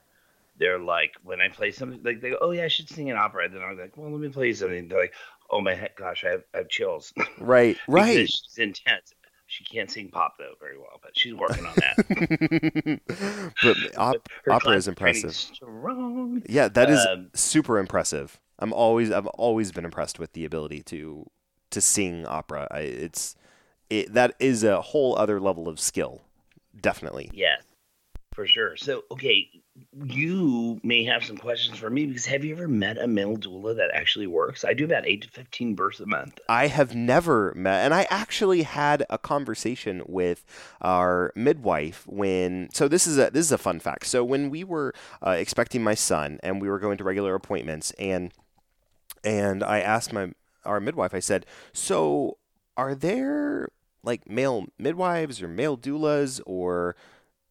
they're 0.60 0.78
like, 0.78 1.14
when 1.24 1.40
I 1.40 1.48
play 1.48 1.72
something, 1.72 2.00
like 2.04 2.20
they 2.20 2.30
go, 2.30 2.38
oh 2.40 2.50
yeah, 2.50 2.64
I 2.64 2.68
should 2.68 2.88
sing 2.88 3.10
an 3.10 3.16
opera. 3.16 3.46
And 3.46 3.54
then 3.54 3.62
I'm 3.62 3.78
like, 3.78 3.96
well, 3.96 4.10
let 4.10 4.20
me 4.20 4.28
play 4.28 4.52
something. 4.52 4.88
They're 4.88 5.00
like, 5.00 5.14
oh 5.50 5.60
my 5.60 5.88
gosh, 5.96 6.24
I 6.24 6.30
have, 6.30 6.42
I 6.54 6.58
have 6.58 6.68
chills. 6.68 7.12
Right, 7.38 7.76
right. 7.88 8.28
she's 8.28 8.58
intense. 8.58 9.14
She 9.46 9.64
can't 9.64 9.90
sing 9.90 10.10
pop 10.10 10.36
though 10.38 10.54
very 10.60 10.78
well, 10.78 11.00
but 11.02 11.10
she's 11.16 11.34
working 11.34 11.66
on 11.66 11.74
that. 11.76 13.00
but 13.62 13.76
op- 13.98 14.28
opera 14.48 14.76
is 14.76 14.86
impressive. 14.86 15.34
Strong. 15.34 16.44
Yeah, 16.48 16.68
that 16.68 16.88
is 16.88 17.04
um, 17.04 17.30
super 17.34 17.78
impressive. 17.78 18.38
I'm 18.60 18.72
always 18.72 19.10
I've 19.10 19.26
always 19.26 19.72
been 19.72 19.84
impressed 19.84 20.20
with 20.20 20.34
the 20.34 20.44
ability 20.44 20.82
to 20.84 21.28
to 21.70 21.80
sing 21.80 22.26
opera. 22.26 22.68
I, 22.70 22.80
it's 22.80 23.34
it, 23.88 24.12
that 24.14 24.34
is 24.38 24.62
a 24.62 24.80
whole 24.80 25.18
other 25.18 25.40
level 25.40 25.68
of 25.68 25.80
skill. 25.80 26.20
Definitely. 26.80 27.30
Yes, 27.34 27.62
for 28.32 28.46
sure. 28.46 28.76
So 28.76 29.02
okay, 29.10 29.48
you 30.04 30.80
may 30.82 31.04
have 31.04 31.24
some 31.24 31.36
questions 31.36 31.78
for 31.78 31.90
me 31.90 32.06
because 32.06 32.26
have 32.26 32.44
you 32.44 32.54
ever 32.54 32.68
met 32.68 32.98
a 32.98 33.06
male 33.06 33.36
doula 33.36 33.76
that 33.76 33.90
actually 33.92 34.26
works? 34.26 34.64
I 34.64 34.74
do 34.74 34.84
about 34.84 35.06
eight 35.06 35.22
to 35.22 35.28
fifteen 35.28 35.74
births 35.74 36.00
a 36.00 36.06
month. 36.06 36.38
I 36.48 36.66
have 36.66 36.94
never 36.94 37.52
met, 37.54 37.84
and 37.84 37.94
I 37.94 38.06
actually 38.10 38.62
had 38.62 39.04
a 39.10 39.18
conversation 39.18 40.02
with 40.06 40.44
our 40.80 41.32
midwife 41.34 42.06
when. 42.06 42.68
So 42.72 42.88
this 42.88 43.06
is 43.06 43.18
a 43.18 43.30
this 43.30 43.46
is 43.46 43.52
a 43.52 43.58
fun 43.58 43.80
fact. 43.80 44.06
So 44.06 44.24
when 44.24 44.50
we 44.50 44.64
were 44.64 44.94
uh, 45.24 45.30
expecting 45.30 45.82
my 45.82 45.94
son 45.94 46.40
and 46.42 46.60
we 46.60 46.68
were 46.68 46.78
going 46.78 46.98
to 46.98 47.04
regular 47.04 47.34
appointments, 47.34 47.92
and 47.92 48.32
and 49.24 49.62
I 49.62 49.80
asked 49.80 50.12
my 50.12 50.32
our 50.64 50.80
midwife, 50.80 51.14
I 51.14 51.20
said, 51.20 51.46
"So 51.72 52.38
are 52.76 52.94
there 52.94 53.68
like 54.02 54.28
male 54.28 54.66
midwives 54.78 55.42
or 55.42 55.48
male 55.48 55.76
doulas 55.76 56.40
or?" 56.46 56.96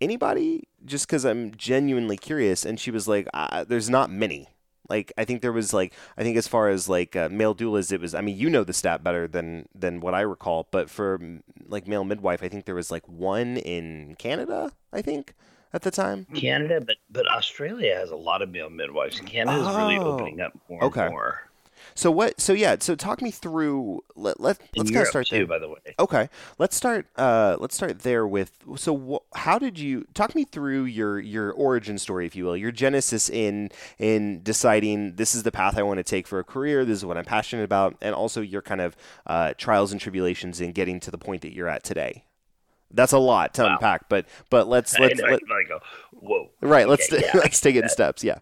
Anybody? 0.01 0.67
Just 0.85 1.07
because 1.07 1.25
i'm 1.25 1.53
genuinely 1.55 2.17
curious. 2.17 2.65
And 2.65 2.79
she 2.79 2.91
was 2.91 3.07
like 3.07 3.27
uh, 3.33 3.63
there's 3.63 3.89
not 3.89 4.09
many. 4.09 4.47
Like 4.87 5.13
i 5.17 5.25
think 5.25 5.41
there 5.41 5.53
was 5.53 5.73
like 5.73 5.93
i 6.17 6.23
think 6.23 6.35
as 6.35 6.47
far 6.47 6.69
as 6.69 6.89
like 6.89 7.15
uh, 7.15 7.29
male 7.29 7.53
doulas 7.53 7.91
it 7.91 8.01
was 8.01 8.15
i 8.15 8.21
mean 8.21 8.35
you 8.35 8.49
know 8.49 8.63
the 8.63 8.73
stat 8.73 9.03
better 9.03 9.27
than 9.27 9.67
than 9.75 9.99
what 9.99 10.13
i 10.13 10.21
recall. 10.21 10.67
But 10.71 10.89
for 10.89 11.19
like 11.67 11.87
male 11.87 12.03
midwife 12.03 12.41
i 12.43 12.47
think 12.49 12.65
there 12.65 12.75
was 12.75 12.89
like 12.89 13.07
one 13.07 13.57
in 13.57 14.15
canada 14.17 14.71
i 14.91 15.01
think 15.01 15.35
at 15.71 15.83
the 15.83 15.91
time. 15.91 16.25
Canada 16.33 16.81
but 16.81 16.97
but 17.11 17.27
australia 17.27 17.95
has 17.95 18.09
a 18.09 18.15
lot 18.15 18.41
of 18.41 18.49
male 18.49 18.71
midwives. 18.71 19.19
Canada 19.19 19.59
is 19.59 19.67
oh, 19.67 19.77
really 19.77 19.99
opening 19.99 20.41
up 20.41 20.53
more 20.67 20.83
okay. 20.85 21.03
and 21.03 21.11
more 21.11 21.48
so 21.95 22.11
what? 22.11 22.39
So 22.39 22.53
yeah. 22.53 22.75
So 22.79 22.95
talk 22.95 23.21
me 23.21 23.31
through. 23.31 24.03
Let, 24.15 24.39
let 24.39 24.59
let's 24.75 24.91
kind 24.91 25.01
of 25.01 25.07
start 25.07 25.27
too, 25.27 25.37
there. 25.37 25.47
By 25.47 25.59
the 25.59 25.69
way. 25.69 25.95
Okay. 25.97 26.29
Let's 26.57 26.75
start. 26.75 27.07
Uh, 27.15 27.57
let's 27.59 27.75
start 27.75 27.99
there 27.99 28.27
with. 28.27 28.51
So 28.75 28.97
wh- 28.97 29.37
how 29.37 29.59
did 29.59 29.79
you 29.79 30.05
talk 30.13 30.35
me 30.35 30.43
through 30.43 30.85
your 30.85 31.19
your 31.19 31.51
origin 31.51 31.97
story, 31.97 32.25
if 32.25 32.35
you 32.35 32.45
will, 32.45 32.57
your 32.57 32.71
genesis 32.71 33.29
in 33.29 33.69
in 33.97 34.41
deciding 34.43 35.15
this 35.15 35.35
is 35.35 35.43
the 35.43 35.51
path 35.51 35.77
I 35.77 35.83
want 35.83 35.97
to 35.97 36.03
take 36.03 36.27
for 36.27 36.39
a 36.39 36.43
career. 36.43 36.85
This 36.85 36.97
is 36.97 37.05
what 37.05 37.17
I'm 37.17 37.25
passionate 37.25 37.63
about, 37.63 37.95
and 38.01 38.15
also 38.15 38.41
your 38.41 38.61
kind 38.61 38.81
of 38.81 38.95
uh, 39.27 39.53
trials 39.57 39.91
and 39.91 39.99
tribulations 39.99 40.61
in 40.61 40.71
getting 40.71 40.99
to 41.01 41.11
the 41.11 41.17
point 41.17 41.41
that 41.41 41.53
you're 41.53 41.69
at 41.69 41.83
today. 41.83 42.25
That's 42.91 43.11
a 43.11 43.19
lot 43.19 43.53
to 43.55 43.63
wow. 43.63 43.73
unpack, 43.73 44.09
but 44.09 44.25
but 44.49 44.67
let's 44.67 44.97
let's 44.99 45.21
let, 45.21 45.41
go, 45.67 45.79
whoa. 46.11 46.49
Right. 46.61 46.87
Okay, 46.87 46.89
let's 46.89 47.11
yeah, 47.11 47.31
let's 47.33 47.61
take 47.61 47.75
it 47.75 47.83
in 47.83 47.89
steps. 47.89 48.23
Yeah. 48.23 48.39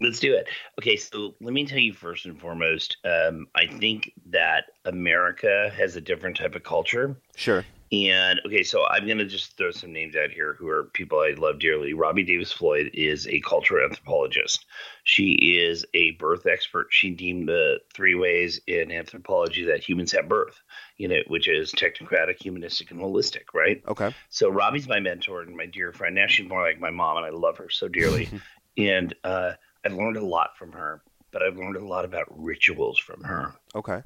Let's 0.00 0.20
do 0.20 0.34
it. 0.34 0.48
Okay, 0.78 0.96
so 0.96 1.34
let 1.40 1.54
me 1.54 1.64
tell 1.66 1.78
you 1.78 1.92
first 1.92 2.26
and 2.26 2.38
foremost. 2.38 2.98
Um, 3.04 3.46
I 3.54 3.66
think 3.66 4.12
that 4.26 4.64
America 4.84 5.72
has 5.76 5.96
a 5.96 6.00
different 6.00 6.36
type 6.36 6.54
of 6.54 6.62
culture. 6.62 7.18
Sure. 7.34 7.64
And 7.92 8.40
okay, 8.44 8.64
so 8.64 8.84
I'm 8.84 9.06
going 9.06 9.18
to 9.18 9.26
just 9.26 9.56
throw 9.56 9.70
some 9.70 9.92
names 9.92 10.16
out 10.16 10.30
here 10.30 10.54
who 10.58 10.68
are 10.68 10.84
people 10.92 11.20
I 11.20 11.34
love 11.38 11.60
dearly. 11.60 11.94
Robbie 11.94 12.24
Davis 12.24 12.52
Floyd 12.52 12.90
is 12.94 13.28
a 13.28 13.40
cultural 13.40 13.84
anthropologist. 13.84 14.66
She 15.04 15.56
is 15.60 15.86
a 15.94 16.10
birth 16.12 16.46
expert. 16.46 16.88
She 16.90 17.10
deemed 17.10 17.48
the 17.48 17.78
three 17.94 18.16
ways 18.16 18.60
in 18.66 18.90
anthropology 18.90 19.64
that 19.66 19.88
humans 19.88 20.10
have 20.12 20.28
birth, 20.28 20.60
you 20.96 21.06
know, 21.06 21.20
which 21.28 21.46
is 21.48 21.72
technocratic, 21.72 22.42
humanistic, 22.42 22.90
and 22.90 23.00
holistic, 23.00 23.54
right? 23.54 23.80
Okay. 23.86 24.12
So 24.30 24.48
Robbie's 24.48 24.88
my 24.88 24.98
mentor 24.98 25.42
and 25.42 25.56
my 25.56 25.66
dear 25.66 25.92
friend. 25.92 26.16
Now 26.16 26.26
she's 26.26 26.48
more 26.48 26.62
like 26.62 26.80
my 26.80 26.90
mom, 26.90 27.18
and 27.18 27.26
I 27.26 27.30
love 27.30 27.58
her 27.58 27.70
so 27.70 27.86
dearly. 27.86 28.28
and 28.76 29.14
uh, 29.22 29.52
I've 29.86 29.94
learned 29.94 30.16
a 30.16 30.24
lot 30.24 30.56
from 30.58 30.72
her, 30.72 31.00
but 31.30 31.42
I've 31.42 31.56
learned 31.56 31.76
a 31.76 31.86
lot 31.86 32.04
about 32.04 32.26
rituals 32.30 32.98
from 32.98 33.22
her. 33.22 33.54
Okay. 33.74 34.02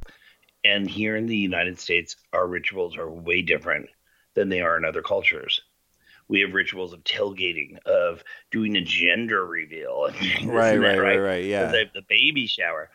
And 0.63 0.89
here 0.89 1.17
in 1.17 1.27
the 1.27 1.37
United 1.37 1.79
States, 1.79 2.17
our 2.35 2.47
rituals 2.47 2.99
are 2.99 3.11
way 3.11 3.41
different 3.41 3.89
than 4.35 4.51
they 4.51 4.61
are 4.61 4.77
in 4.77 4.85
other 4.85 5.01
cultures. 5.03 5.63
We 6.29 6.41
have 6.41 6.53
rituals 6.53 6.93
of 6.93 7.03
tailgating, 7.03 7.79
of 7.87 8.23
doing 8.51 8.77
a 8.77 8.83
gender 8.83 9.45
reveal, 9.45 10.09
right, 10.45 10.79
right, 10.79 10.99
right, 10.99 11.17
right, 11.17 11.45
yeah, 11.45 11.73
the, 11.73 11.85
the 11.95 12.03
baby 12.09 12.47
shower. 12.47 12.91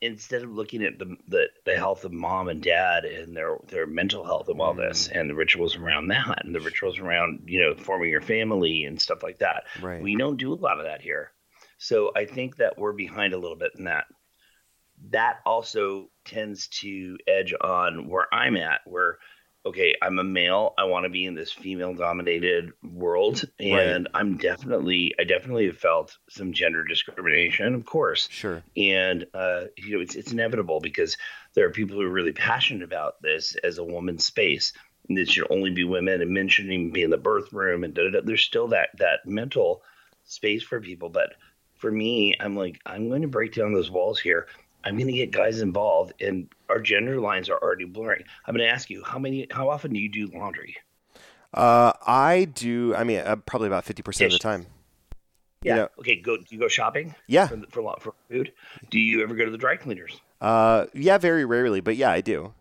instead 0.00 0.42
of 0.42 0.50
looking 0.50 0.82
at 0.82 0.98
the, 0.98 1.16
the 1.28 1.44
the 1.66 1.76
health 1.76 2.04
of 2.04 2.10
mom 2.10 2.48
and 2.48 2.62
dad 2.62 3.04
and 3.04 3.36
their 3.36 3.58
their 3.68 3.86
mental 3.86 4.24
health 4.24 4.48
and 4.48 4.58
wellness 4.58 5.08
mm. 5.08 5.20
and 5.20 5.28
the 5.28 5.34
rituals 5.34 5.76
around 5.76 6.08
that 6.08 6.44
and 6.44 6.54
the 6.54 6.60
rituals 6.60 6.98
around 6.98 7.42
you 7.44 7.60
know 7.60 7.74
forming 7.74 8.10
your 8.10 8.22
family 8.22 8.84
and 8.84 9.00
stuff 9.00 9.22
like 9.22 9.38
that, 9.38 9.64
right. 9.82 10.02
we 10.02 10.16
don't 10.16 10.38
do 10.38 10.52
a 10.52 10.54
lot 10.54 10.78
of 10.78 10.86
that 10.86 11.02
here. 11.02 11.30
So 11.80 12.12
I 12.14 12.26
think 12.26 12.56
that 12.56 12.78
we're 12.78 12.92
behind 12.92 13.32
a 13.32 13.38
little 13.38 13.56
bit 13.56 13.72
in 13.76 13.84
that. 13.84 14.04
That 15.10 15.38
also 15.46 16.10
tends 16.26 16.68
to 16.80 17.16
edge 17.26 17.54
on 17.58 18.06
where 18.06 18.26
I'm 18.32 18.54
at, 18.56 18.82
where 18.84 19.16
okay, 19.64 19.94
I'm 20.02 20.18
a 20.18 20.24
male. 20.24 20.74
I 20.78 20.84
want 20.84 21.04
to 21.04 21.10
be 21.10 21.24
in 21.24 21.34
this 21.34 21.52
female 21.52 21.94
dominated 21.94 22.72
world. 22.82 23.44
And 23.58 24.04
right. 24.04 24.20
I'm 24.20 24.36
definitely, 24.36 25.14
I 25.18 25.24
definitely 25.24 25.66
have 25.66 25.78
felt 25.78 26.16
some 26.28 26.52
gender 26.52 26.84
discrimination, 26.84 27.74
of 27.74 27.84
course. 27.84 28.28
Sure. 28.30 28.62
And, 28.76 29.26
uh, 29.34 29.64
you 29.76 29.96
know, 29.96 30.02
it's, 30.02 30.16
it's 30.16 30.32
inevitable 30.32 30.80
because 30.80 31.16
there 31.54 31.66
are 31.66 31.70
people 31.70 31.96
who 31.96 32.02
are 32.02 32.10
really 32.10 32.32
passionate 32.32 32.82
about 32.82 33.20
this 33.22 33.56
as 33.56 33.78
a 33.78 33.84
woman's 33.84 34.24
space. 34.24 34.72
And 35.08 35.18
it 35.18 35.28
should 35.28 35.50
only 35.50 35.70
be 35.70 35.84
women 35.84 36.20
and 36.20 36.30
men 36.30 36.48
shouldn't 36.48 36.72
even 36.72 36.92
be 36.92 37.02
in 37.02 37.10
the 37.10 37.18
birth 37.18 37.52
room. 37.52 37.84
And 37.84 37.94
da, 37.94 38.04
da, 38.04 38.10
da. 38.10 38.20
there's 38.22 38.42
still 38.42 38.68
that, 38.68 38.90
that 38.98 39.26
mental 39.26 39.82
space 40.24 40.62
for 40.62 40.80
people. 40.80 41.08
But 41.10 41.34
for 41.80 41.90
me, 41.90 42.36
I'm 42.38 42.54
like, 42.54 42.80
I'm 42.86 43.08
going 43.08 43.22
to 43.22 43.28
break 43.28 43.54
down 43.54 43.72
those 43.72 43.90
walls 43.90 44.20
here. 44.20 44.46
I'm 44.84 44.96
going 44.96 45.08
to 45.08 45.12
get 45.12 45.30
guys 45.30 45.60
involved, 45.60 46.12
and 46.20 46.48
our 46.68 46.80
gender 46.80 47.20
lines 47.20 47.50
are 47.50 47.58
already 47.58 47.84
blurring. 47.84 48.22
I'm 48.46 48.54
going 48.54 48.66
to 48.66 48.72
ask 48.72 48.88
you 48.88 49.02
how 49.04 49.18
many, 49.18 49.46
how 49.50 49.68
often 49.68 49.92
do 49.92 49.98
you 49.98 50.08
do 50.08 50.26
laundry? 50.38 50.76
Uh, 51.52 51.92
I 52.06 52.44
do. 52.54 52.94
I 52.94 53.04
mean, 53.04 53.18
uh, 53.18 53.36
probably 53.36 53.66
about 53.66 53.84
fifty 53.84 54.02
percent 54.02 54.32
of 54.32 54.38
the 54.38 54.42
time. 54.42 54.66
Yeah. 55.62 55.74
You 55.74 55.80
know, 55.80 55.88
okay. 55.98 56.16
Go. 56.16 56.36
Do 56.36 56.44
you 56.48 56.58
go 56.58 56.68
shopping? 56.68 57.14
Yeah. 57.26 57.48
For, 57.48 57.60
for 57.70 57.96
for 57.98 58.14
food. 58.30 58.52
Do 58.88 59.00
you 59.00 59.22
ever 59.22 59.34
go 59.34 59.44
to 59.44 59.50
the 59.50 59.58
dry 59.58 59.76
cleaners? 59.76 60.20
Uh, 60.40 60.86
yeah, 60.94 61.18
very 61.18 61.44
rarely, 61.44 61.80
but 61.80 61.96
yeah, 61.96 62.10
I 62.10 62.20
do. 62.20 62.54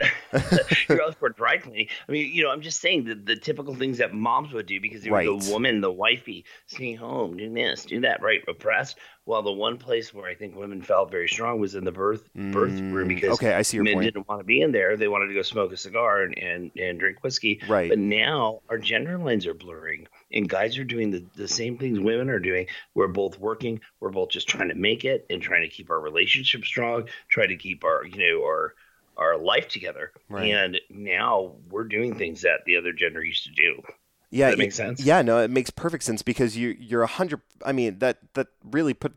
you're 0.88 1.02
all 1.02 1.12
for 1.12 1.28
dry 1.28 1.58
cleaning. 1.58 1.88
I 2.08 2.12
mean, 2.12 2.32
you 2.32 2.42
know, 2.42 2.50
I'm 2.50 2.62
just 2.62 2.80
saying 2.80 3.04
the, 3.04 3.14
the 3.14 3.36
typical 3.36 3.74
things 3.74 3.98
that 3.98 4.14
moms 4.14 4.52
would 4.52 4.66
do 4.66 4.80
because 4.80 5.02
they 5.02 5.10
right. 5.10 5.28
were 5.28 5.38
the 5.38 5.50
woman, 5.50 5.80
the 5.80 5.92
wifey, 5.92 6.44
staying 6.66 6.96
home, 6.96 7.36
doing 7.36 7.54
this, 7.54 7.84
do 7.84 8.00
that, 8.00 8.22
right? 8.22 8.40
Oppressed. 8.48 8.98
While 9.24 9.42
the 9.42 9.52
one 9.52 9.76
place 9.76 10.12
where 10.12 10.28
I 10.28 10.34
think 10.34 10.56
women 10.56 10.82
felt 10.82 11.10
very 11.10 11.28
strong 11.28 11.60
was 11.60 11.74
in 11.74 11.84
the 11.84 11.92
birth 11.92 12.32
birth 12.34 12.72
mm, 12.72 12.92
room 12.92 13.08
because 13.08 13.30
okay, 13.34 13.54
I 13.54 13.62
see 13.62 13.76
your 13.76 13.84
men 13.84 13.94
point. 13.94 14.06
didn't 14.06 14.28
want 14.28 14.40
to 14.40 14.44
be 14.44 14.60
in 14.60 14.72
there. 14.72 14.96
They 14.96 15.08
wanted 15.08 15.28
to 15.28 15.34
go 15.34 15.42
smoke 15.42 15.72
a 15.72 15.76
cigar 15.76 16.22
and, 16.22 16.36
and, 16.36 16.70
and 16.76 16.98
drink 16.98 17.22
whiskey. 17.22 17.60
Right. 17.68 17.90
But 17.90 17.98
now 17.98 18.60
our 18.68 18.78
gender 18.78 19.18
lines 19.18 19.46
are 19.46 19.54
blurring 19.54 20.08
and 20.32 20.48
guys 20.48 20.78
are 20.78 20.84
doing 20.84 21.10
the, 21.10 21.24
the 21.36 21.46
same 21.46 21.78
things 21.78 22.00
women 22.00 22.30
are 22.30 22.40
doing. 22.40 22.66
We're 22.94 23.08
both 23.08 23.38
working. 23.38 23.80
We're 24.00 24.10
both 24.10 24.30
just 24.30 24.48
trying 24.48 24.70
to 24.70 24.74
make 24.74 25.04
it 25.04 25.26
and 25.30 25.40
trying 25.40 25.62
to 25.62 25.68
keep 25.68 25.90
our 25.90 26.00
relationship 26.00 26.64
strong, 26.64 27.04
try 27.28 27.46
to 27.46 27.56
keep 27.56 27.84
our, 27.84 28.04
you 28.04 28.18
know, 28.18 28.44
our– 28.44 28.74
our 29.20 29.38
life 29.38 29.68
together. 29.68 30.12
Right. 30.28 30.50
And 30.50 30.80
now 30.88 31.52
we're 31.70 31.84
doing 31.84 32.16
things 32.16 32.42
that 32.42 32.64
the 32.66 32.76
other 32.76 32.92
gender 32.92 33.22
used 33.22 33.44
to 33.44 33.52
do. 33.52 33.82
Yeah, 34.30 34.46
Does 34.46 34.56
that 34.56 34.58
makes 34.62 34.76
sense. 34.76 35.04
Yeah, 35.04 35.22
no, 35.22 35.38
it 35.38 35.50
makes 35.50 35.70
perfect 35.70 36.04
sense 36.04 36.22
because 36.22 36.56
you 36.56 36.76
you're 36.78 37.02
a 37.02 37.08
hundred. 37.08 37.40
I 37.64 37.72
mean 37.72 37.98
that 37.98 38.18
that 38.34 38.48
really 38.64 38.94
put 38.94 39.14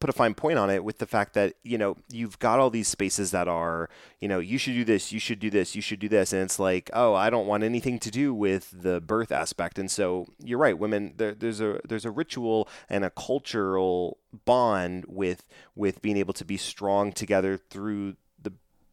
put 0.00 0.08
a 0.08 0.14
fine 0.14 0.34
point 0.34 0.58
on 0.58 0.70
it 0.70 0.82
with 0.82 0.98
the 0.98 1.06
fact 1.06 1.34
that 1.34 1.54
you 1.62 1.76
know 1.76 1.94
you've 2.10 2.38
got 2.38 2.58
all 2.58 2.70
these 2.70 2.88
spaces 2.88 3.30
that 3.32 3.46
are 3.46 3.90
you 4.18 4.26
know 4.26 4.38
you 4.38 4.56
should 4.56 4.72
do 4.72 4.84
this 4.84 5.12
you 5.12 5.20
should 5.20 5.38
do 5.38 5.50
this 5.50 5.76
you 5.76 5.82
should 5.82 6.00
do 6.00 6.08
this 6.08 6.32
and 6.32 6.42
it's 6.42 6.58
like 6.58 6.88
oh 6.94 7.12
i 7.14 7.28
don't 7.28 7.46
want 7.46 7.62
anything 7.62 7.98
to 7.98 8.10
do 8.10 8.32
with 8.32 8.70
the 8.72 8.98
birth 9.02 9.30
aspect 9.30 9.78
and 9.78 9.90
so 9.90 10.26
you're 10.42 10.58
right 10.58 10.78
women 10.78 11.12
there, 11.18 11.34
there's 11.34 11.60
a 11.60 11.80
there's 11.86 12.06
a 12.06 12.10
ritual 12.10 12.66
and 12.88 13.04
a 13.04 13.10
cultural 13.10 14.16
bond 14.46 15.04
with 15.06 15.44
with 15.76 16.00
being 16.00 16.16
able 16.16 16.32
to 16.32 16.46
be 16.46 16.56
strong 16.56 17.12
together 17.12 17.58
through 17.58 18.16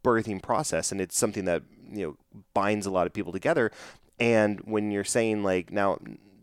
birthing 0.04 0.42
process 0.42 0.92
and 0.92 1.02
it's 1.02 1.18
something 1.18 1.46
that 1.46 1.64
you 1.92 2.06
know 2.06 2.44
binds 2.54 2.86
a 2.86 2.92
lot 2.92 3.08
of 3.08 3.14
people 3.14 3.32
together. 3.32 3.72
And 4.20 4.60
when 4.62 4.92
you're 4.92 5.04
saying 5.04 5.44
like 5.44 5.72
now 5.72 6.00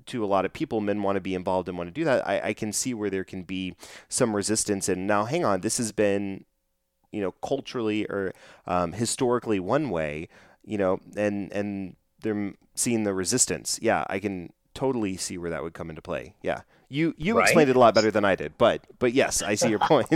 to 0.06 0.24
a 0.24 0.26
lot 0.26 0.44
of 0.44 0.52
people 0.52 0.80
men 0.80 1.02
want 1.02 1.16
to 1.16 1.20
be 1.20 1.34
involved 1.34 1.68
and 1.68 1.78
want 1.78 1.88
to 1.88 1.94
do 1.94 2.04
that 2.04 2.26
I, 2.28 2.48
I 2.48 2.52
can 2.52 2.72
see 2.72 2.92
where 2.92 3.10
there 3.10 3.24
can 3.24 3.42
be 3.42 3.74
some 4.08 4.36
resistance. 4.36 4.88
And 4.88 5.06
now 5.06 5.24
hang 5.24 5.44
on 5.44 5.60
this 5.60 5.78
has 5.78 5.92
been 5.92 6.44
you 7.10 7.20
know 7.20 7.32
culturally 7.32 8.04
or 8.06 8.32
um, 8.66 8.92
historically 8.92 9.60
one 9.60 9.90
way 9.90 10.28
you 10.64 10.78
know 10.78 11.00
and 11.16 11.52
and 11.52 11.96
they're 12.20 12.54
seeing 12.74 13.04
the 13.04 13.14
resistance. 13.14 13.78
Yeah 13.82 14.04
i 14.08 14.18
can 14.18 14.52
totally 14.74 15.16
see 15.16 15.38
where 15.38 15.50
that 15.50 15.62
would 15.62 15.74
come 15.74 15.90
into 15.90 16.02
play. 16.02 16.34
Yeah 16.42 16.62
you 16.88 17.14
you 17.16 17.36
right? 17.36 17.44
explained 17.44 17.70
it 17.70 17.76
a 17.76 17.78
lot 17.78 17.94
better 17.94 18.10
than 18.10 18.24
I 18.24 18.34
did, 18.34 18.56
but 18.58 18.82
but 18.98 19.12
yes, 19.12 19.42
I 19.42 19.54
see 19.54 19.68
your 19.68 19.78
point. 19.80 20.08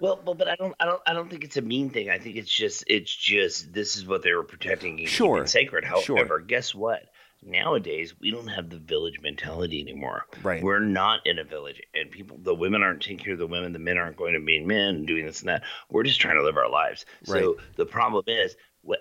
well, 0.00 0.20
but, 0.24 0.38
but 0.38 0.48
I 0.48 0.56
don't 0.56 0.74
I 0.80 0.84
don't 0.84 1.02
I 1.06 1.12
don't 1.12 1.30
think 1.30 1.44
it's 1.44 1.56
a 1.56 1.62
mean 1.62 1.90
thing. 1.90 2.10
I 2.10 2.18
think 2.18 2.36
it's 2.36 2.52
just 2.52 2.84
it's 2.86 3.14
just 3.14 3.72
this 3.72 3.96
is 3.96 4.06
what 4.06 4.22
they 4.22 4.32
were 4.32 4.44
protecting 4.44 5.00
and 5.00 5.08
sure. 5.08 5.46
sacred. 5.46 5.84
However, 5.84 6.04
sure. 6.04 6.40
guess 6.40 6.74
what? 6.74 7.04
Nowadays, 7.46 8.14
we 8.18 8.30
don't 8.30 8.48
have 8.48 8.70
the 8.70 8.78
village 8.78 9.20
mentality 9.20 9.80
anymore. 9.80 10.24
Right. 10.42 10.62
We're 10.62 10.80
not 10.80 11.26
in 11.26 11.38
a 11.38 11.44
village, 11.44 11.82
and 11.94 12.10
people, 12.10 12.38
the 12.40 12.54
women 12.54 12.82
aren't 12.82 13.02
taking 13.02 13.18
care 13.18 13.34
of 13.34 13.38
the 13.38 13.46
women. 13.46 13.74
The 13.74 13.78
men 13.78 13.98
aren't 13.98 14.16
going 14.16 14.32
to 14.32 14.40
be 14.40 14.60
men 14.60 14.94
and 14.94 15.06
doing 15.06 15.26
this 15.26 15.40
and 15.40 15.50
that. 15.50 15.62
We're 15.90 16.04
just 16.04 16.20
trying 16.20 16.36
to 16.36 16.42
live 16.42 16.56
our 16.56 16.70
lives. 16.70 17.04
Right. 17.26 17.42
So 17.42 17.58
the 17.76 17.84
problem 17.84 18.24
is, 18.26 18.56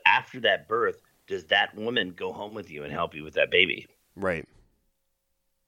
after 0.06 0.42
that 0.42 0.68
birth, 0.68 1.02
does 1.28 1.46
that 1.46 1.74
woman 1.76 2.14
go 2.18 2.34
home 2.34 2.54
with 2.54 2.70
you 2.70 2.84
and 2.84 2.92
help 2.92 3.16
you 3.16 3.24
with 3.24 3.36
that 3.36 3.50
baby? 3.50 3.88
Right. 4.16 4.46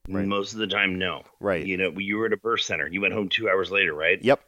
Right. 0.08 0.26
Most 0.26 0.54
of 0.54 0.60
the 0.60 0.68
time, 0.68 0.98
no. 1.00 1.24
Right. 1.40 1.66
You 1.66 1.78
know, 1.78 1.92
you 1.98 2.18
were 2.18 2.28
at 2.28 2.34
a 2.34 2.38
birth 2.38 2.62
center. 2.62 2.88
You 2.88 3.02
went 3.02 3.14
home 3.14 3.30
two 3.30 3.50
hours 3.50 3.72
later, 3.72 3.94
right? 3.94 4.22
Yep. 4.24 4.42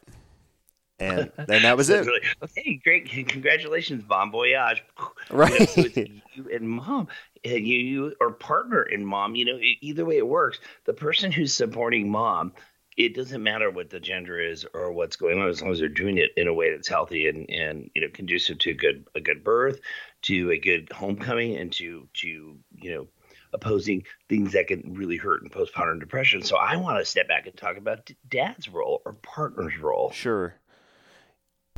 And 1.00 1.30
then 1.46 1.62
that 1.62 1.76
was 1.76 1.90
it. 1.90 2.06
Like, 2.06 2.36
okay, 2.42 2.80
great. 2.82 3.08
Congratulations, 3.08 4.04
bon 4.04 4.30
voyage. 4.30 4.82
Right. 5.30 5.76
You, 5.76 5.82
know, 5.82 5.90
so 5.90 6.00
you 6.34 6.50
and 6.54 6.68
mom. 6.68 7.08
Eh, 7.44 7.56
you, 7.56 7.78
you 7.78 8.14
or 8.20 8.32
partner 8.32 8.82
and 8.82 9.06
mom. 9.06 9.34
You 9.34 9.44
know, 9.46 9.58
either 9.80 10.04
way 10.04 10.18
it 10.18 10.26
works. 10.26 10.58
The 10.84 10.92
person 10.92 11.32
who's 11.32 11.52
supporting 11.52 12.10
mom, 12.10 12.52
it 12.96 13.14
doesn't 13.14 13.42
matter 13.42 13.70
what 13.70 13.90
the 13.90 14.00
gender 14.00 14.40
is 14.40 14.66
or 14.74 14.92
what's 14.92 15.16
going 15.16 15.40
on, 15.40 15.48
as 15.48 15.62
long 15.62 15.72
as 15.72 15.78
they're 15.78 15.88
doing 15.88 16.18
it 16.18 16.30
in 16.36 16.48
a 16.48 16.54
way 16.54 16.72
that's 16.72 16.88
healthy 16.88 17.28
and 17.28 17.48
and 17.50 17.90
you 17.94 18.02
know 18.02 18.08
conducive 18.12 18.58
to 18.58 18.70
a 18.70 18.74
good 18.74 19.06
a 19.14 19.20
good 19.20 19.44
birth, 19.44 19.80
to 20.22 20.50
a 20.50 20.58
good 20.58 20.90
homecoming, 20.92 21.56
and 21.56 21.72
to 21.74 22.08
to 22.14 22.56
you 22.76 22.94
know 22.94 23.06
opposing 23.52 24.04
things 24.28 24.52
that 24.52 24.66
can 24.66 24.94
really 24.94 25.16
hurt 25.16 25.42
in 25.42 25.50
postpartum 25.50 26.00
depression. 26.00 26.42
So 26.42 26.56
I 26.56 26.76
want 26.76 26.98
to 26.98 27.04
step 27.04 27.28
back 27.28 27.46
and 27.46 27.56
talk 27.56 27.76
about 27.76 28.10
dad's 28.28 28.68
role 28.68 29.02
or 29.04 29.14
partner's 29.14 29.78
role. 29.78 30.10
Sure. 30.12 30.54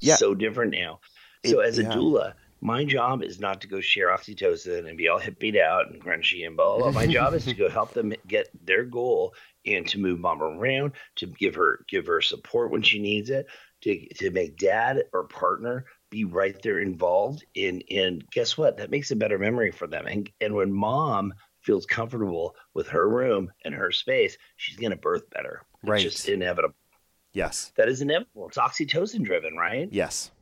Yeah. 0.00 0.16
So 0.16 0.35
different 0.35 0.72
now. 0.72 1.00
So 1.44 1.61
it, 1.61 1.68
as 1.68 1.78
a 1.78 1.83
yeah. 1.83 1.90
doula, 1.90 2.35
my 2.61 2.85
job 2.85 3.22
is 3.22 3.40
not 3.40 3.62
to 3.62 3.68
go 3.68 3.80
share 3.80 4.09
oxytocin 4.09 4.87
and 4.87 4.98
be 4.98 5.09
all 5.09 5.20
hippied 5.20 5.59
out 5.59 5.90
and 5.90 6.02
crunchy 6.02 6.46
and 6.46 6.56
blah, 6.56 6.78
blah. 6.78 6.90
My 6.90 7.06
job 7.06 7.35
is 7.35 7.44
to 7.46 7.54
go 7.54 7.68
help 7.68 7.94
them 7.94 8.12
get 8.26 8.48
their 8.66 8.85
goal 8.85 9.35
and 9.64 9.87
to 9.88 9.98
move 9.98 10.20
mom 10.20 10.42
around, 10.42 10.92
to 11.16 11.26
give 11.26 11.54
her 11.54 11.85
give 11.88 12.06
her 12.06 12.20
support 12.20 12.70
when 12.70 12.83
she 12.83 12.98
needs 12.98 13.30
it, 13.30 13.46
to 13.83 14.06
to 14.14 14.30
make 14.30 14.59
dad 14.59 15.04
or 15.12 15.24
partner 15.24 15.87
be 16.11 16.24
right 16.24 16.61
there 16.62 16.80
involved 16.80 17.44
in 17.54 17.83
and 17.90 18.28
guess 18.30 18.59
what? 18.59 18.78
That 18.78 18.90
makes 18.90 19.11
a 19.11 19.16
better 19.16 19.38
memory 19.38 19.70
for 19.70 19.87
them. 19.87 20.06
And 20.06 20.30
and 20.40 20.54
when 20.54 20.72
mom 20.72 21.35
feels 21.70 21.87
comfortable 21.87 22.56
with 22.74 22.88
her 22.88 23.09
room 23.09 23.48
and 23.64 23.72
her 23.72 23.92
space, 23.92 24.37
she's 24.56 24.76
going 24.76 24.90
to 24.90 24.96
birth 24.96 25.30
better. 25.30 25.62
It's 25.83 25.88
right. 25.88 26.02
just 26.02 26.28
inevitable. 26.28 26.74
Yes. 27.33 27.70
That 27.76 27.88
is 27.88 28.02
inevitable. 28.02 28.48
It's 28.48 28.59
oxytocin 28.59 29.22
driven, 29.22 29.54
right? 29.54 29.88
Yes. 29.92 30.33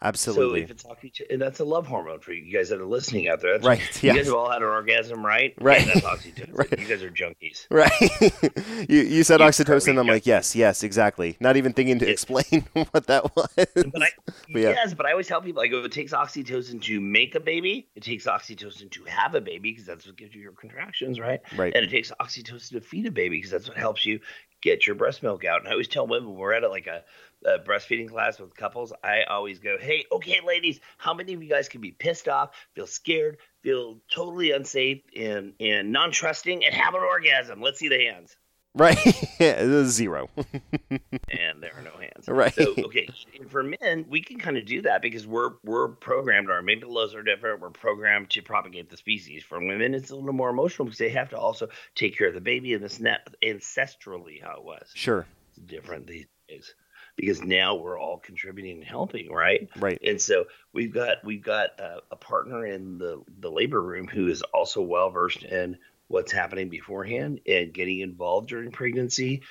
Absolutely. 0.00 0.60
So 0.60 0.64
if 0.64 0.70
it's 0.70 0.84
oxytocin, 0.84 1.32
and 1.32 1.42
that's 1.42 1.58
a 1.58 1.64
love 1.64 1.86
hormone 1.86 2.20
for 2.20 2.32
you 2.32 2.52
guys 2.52 2.68
that 2.68 2.80
are 2.80 2.86
listening 2.86 3.28
out 3.28 3.40
there. 3.40 3.58
That's 3.58 3.66
right. 3.66 4.02
You 4.02 4.14
guys 4.14 4.26
have 4.26 4.34
all 4.34 4.50
had 4.50 4.62
an 4.62 4.68
orgasm, 4.68 5.26
right? 5.26 5.54
Right. 5.60 5.84
that's 5.84 6.00
oxytocin. 6.00 6.50
right. 6.52 6.78
You 6.78 6.86
guys 6.86 7.02
are 7.02 7.10
junkies. 7.10 7.66
Right. 7.70 8.88
you 8.88 9.00
you 9.00 9.24
said 9.24 9.40
oxytocin. 9.40 9.98
I'm 9.98 10.06
like, 10.06 10.24
yes, 10.24 10.54
yes, 10.54 10.82
exactly. 10.82 11.36
Not 11.40 11.56
even 11.56 11.72
thinking 11.72 11.98
to 11.98 12.08
explain 12.08 12.64
what 12.92 13.06
that 13.08 13.34
was. 13.34 13.48
But 13.56 14.02
I, 14.02 14.10
but 14.52 14.62
yeah. 14.62 14.70
Yes, 14.70 14.94
but 14.94 15.06
I 15.06 15.10
always 15.10 15.26
tell 15.26 15.42
people, 15.42 15.62
I 15.62 15.66
go, 15.66 15.82
it 15.82 15.92
takes 15.92 16.12
oxytocin 16.12 16.80
to 16.82 17.00
make 17.00 17.34
a 17.34 17.40
baby. 17.40 17.88
It 17.96 18.02
takes 18.02 18.26
oxytocin 18.26 18.90
to 18.92 19.04
have 19.04 19.34
a 19.34 19.40
baby 19.40 19.72
because 19.72 19.86
that's 19.86 20.06
what 20.06 20.16
gives 20.16 20.34
you 20.34 20.40
your 20.40 20.52
contractions, 20.52 21.18
right? 21.18 21.40
Right. 21.56 21.74
And 21.74 21.84
it 21.84 21.90
takes 21.90 22.12
oxytocin 22.20 22.70
to 22.70 22.80
feed 22.80 23.06
a 23.06 23.10
baby 23.10 23.38
because 23.38 23.50
that's 23.50 23.68
what 23.68 23.76
helps 23.76 24.06
you 24.06 24.20
get 24.60 24.86
your 24.86 24.96
breast 24.96 25.22
milk 25.22 25.44
out. 25.44 25.60
And 25.60 25.68
I 25.68 25.72
always 25.72 25.88
tell 25.88 26.06
women 26.06 26.34
we're 26.34 26.52
at 26.52 26.64
a, 26.64 26.68
like 26.68 26.86
a 26.86 27.04
uh, 27.46 27.58
breastfeeding 27.64 28.08
class 28.08 28.38
with 28.38 28.54
couples, 28.54 28.92
I 29.02 29.22
always 29.22 29.58
go, 29.58 29.76
"Hey, 29.78 30.04
okay, 30.10 30.40
ladies, 30.44 30.80
how 30.96 31.14
many 31.14 31.34
of 31.34 31.42
you 31.42 31.48
guys 31.48 31.68
can 31.68 31.80
be 31.80 31.92
pissed 31.92 32.28
off, 32.28 32.50
feel 32.74 32.86
scared, 32.86 33.38
feel 33.62 34.00
totally 34.10 34.52
unsafe, 34.52 35.02
and 35.14 35.54
and 35.60 35.92
non 35.92 36.10
trusting, 36.10 36.64
and 36.64 36.74
have 36.74 36.94
an 36.94 37.00
orgasm? 37.02 37.60
Let's 37.60 37.78
see 37.78 37.88
the 37.88 38.06
hands." 38.06 38.36
Right, 38.74 38.98
yeah, 39.40 39.84
zero. 39.84 40.28
and 40.90 41.62
there 41.62 41.72
are 41.76 41.82
no 41.82 41.90
hands. 41.98 42.28
Right. 42.28 42.54
So 42.54 42.74
okay, 42.84 43.08
for 43.48 43.62
men, 43.62 44.04
we 44.08 44.20
can 44.20 44.38
kind 44.38 44.56
of 44.56 44.66
do 44.66 44.82
that 44.82 45.02
because 45.02 45.26
we're 45.26 45.52
we're 45.64 45.88
programmed. 45.88 46.50
Our 46.50 46.62
amygdalas 46.62 47.14
are 47.14 47.22
different. 47.22 47.60
We're 47.60 47.70
programmed 47.70 48.30
to 48.30 48.42
propagate 48.42 48.90
the 48.90 48.96
species. 48.96 49.42
For 49.42 49.58
women, 49.58 49.94
it's 49.94 50.10
a 50.10 50.14
little 50.14 50.32
more 50.32 50.50
emotional 50.50 50.86
because 50.86 50.98
they 50.98 51.08
have 51.10 51.30
to 51.30 51.38
also 51.38 51.68
take 51.94 52.16
care 52.16 52.28
of 52.28 52.34
the 52.34 52.40
baby 52.40 52.74
and 52.74 52.84
this 52.84 53.00
net 53.00 53.26
ancestrally 53.42 54.42
how 54.42 54.56
it 54.58 54.64
was. 54.64 54.90
Sure. 54.94 55.26
It's 55.50 55.58
different 55.66 56.06
these 56.06 56.26
days. 56.48 56.74
because 57.16 57.42
now 57.42 57.74
we're 57.74 57.98
all 57.98 58.18
contributing 58.18 58.76
and 58.78 58.84
helping, 58.84 59.30
right? 59.32 59.68
Right. 59.76 59.98
And 60.06 60.20
so 60.20 60.44
we've 60.72 60.92
got 60.94 61.16
we've 61.24 61.42
got 61.42 61.70
a, 61.80 62.00
a 62.12 62.16
partner 62.16 62.64
in 62.64 62.98
the 62.98 63.22
the 63.40 63.50
labor 63.50 63.82
room 63.82 64.06
who 64.06 64.28
is 64.28 64.42
also 64.42 64.80
well 64.82 65.10
versed 65.10 65.42
in 65.42 65.78
what's 66.08 66.32
happening 66.32 66.68
beforehand 66.68 67.40
and 67.46 67.72
getting 67.72 68.00
involved 68.00 68.48
during 68.48 68.72
pregnancy, 68.72 69.42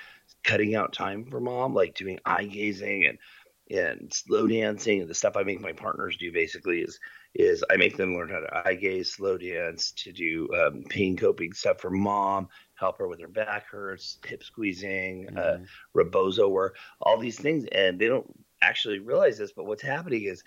cutting 0.44 0.76
out 0.76 0.94
time 0.94 1.26
for 1.26 1.40
mom, 1.40 1.74
like 1.74 1.96
doing 1.96 2.20
eye 2.26 2.46
gazing 2.46 3.06
and 3.06 3.18
and 3.70 4.14
slow 4.14 4.48
dancing 4.48 5.02
and 5.02 5.10
the 5.10 5.14
stuff 5.14 5.36
I 5.36 5.44
make 5.44 5.60
my 5.60 5.74
partners 5.74 6.16
do 6.18 6.32
basically 6.32 6.80
is 6.80 7.00
is 7.36 7.64
I 7.70 7.78
make 7.78 7.98
them 7.98 8.16
learn 8.16 8.30
how 8.30 8.40
to 8.40 8.68
eye 8.68 8.76
gaze, 8.76 9.12
slow 9.12 9.38
dance, 9.38 9.92
to 9.98 10.12
do 10.12 10.50
um, 10.56 10.84
pain 10.90 11.16
coping 11.16 11.54
stuff 11.54 11.80
for 11.80 11.92
mom, 11.92 12.48
help 12.76 12.98
her 12.98 13.08
with 13.08 13.22
her 13.22 13.28
back 13.28 13.68
hurts, 13.70 14.18
hip 14.26 14.44
squeezing, 14.44 15.28
uh, 15.30 15.40
mm-hmm. 15.40 15.64
uh, 15.64 15.66
rebozo 15.94 16.48
work, 16.48 16.78
all 17.02 17.20
these 17.20 17.38
things, 17.38 17.66
and 17.72 18.00
they 18.00 18.08
don't 18.08 18.28
actually 18.62 19.00
realize 19.00 19.38
this. 19.38 19.52
But 19.52 19.66
what's 19.66 19.84
happening 19.84 20.24
is 20.24 20.44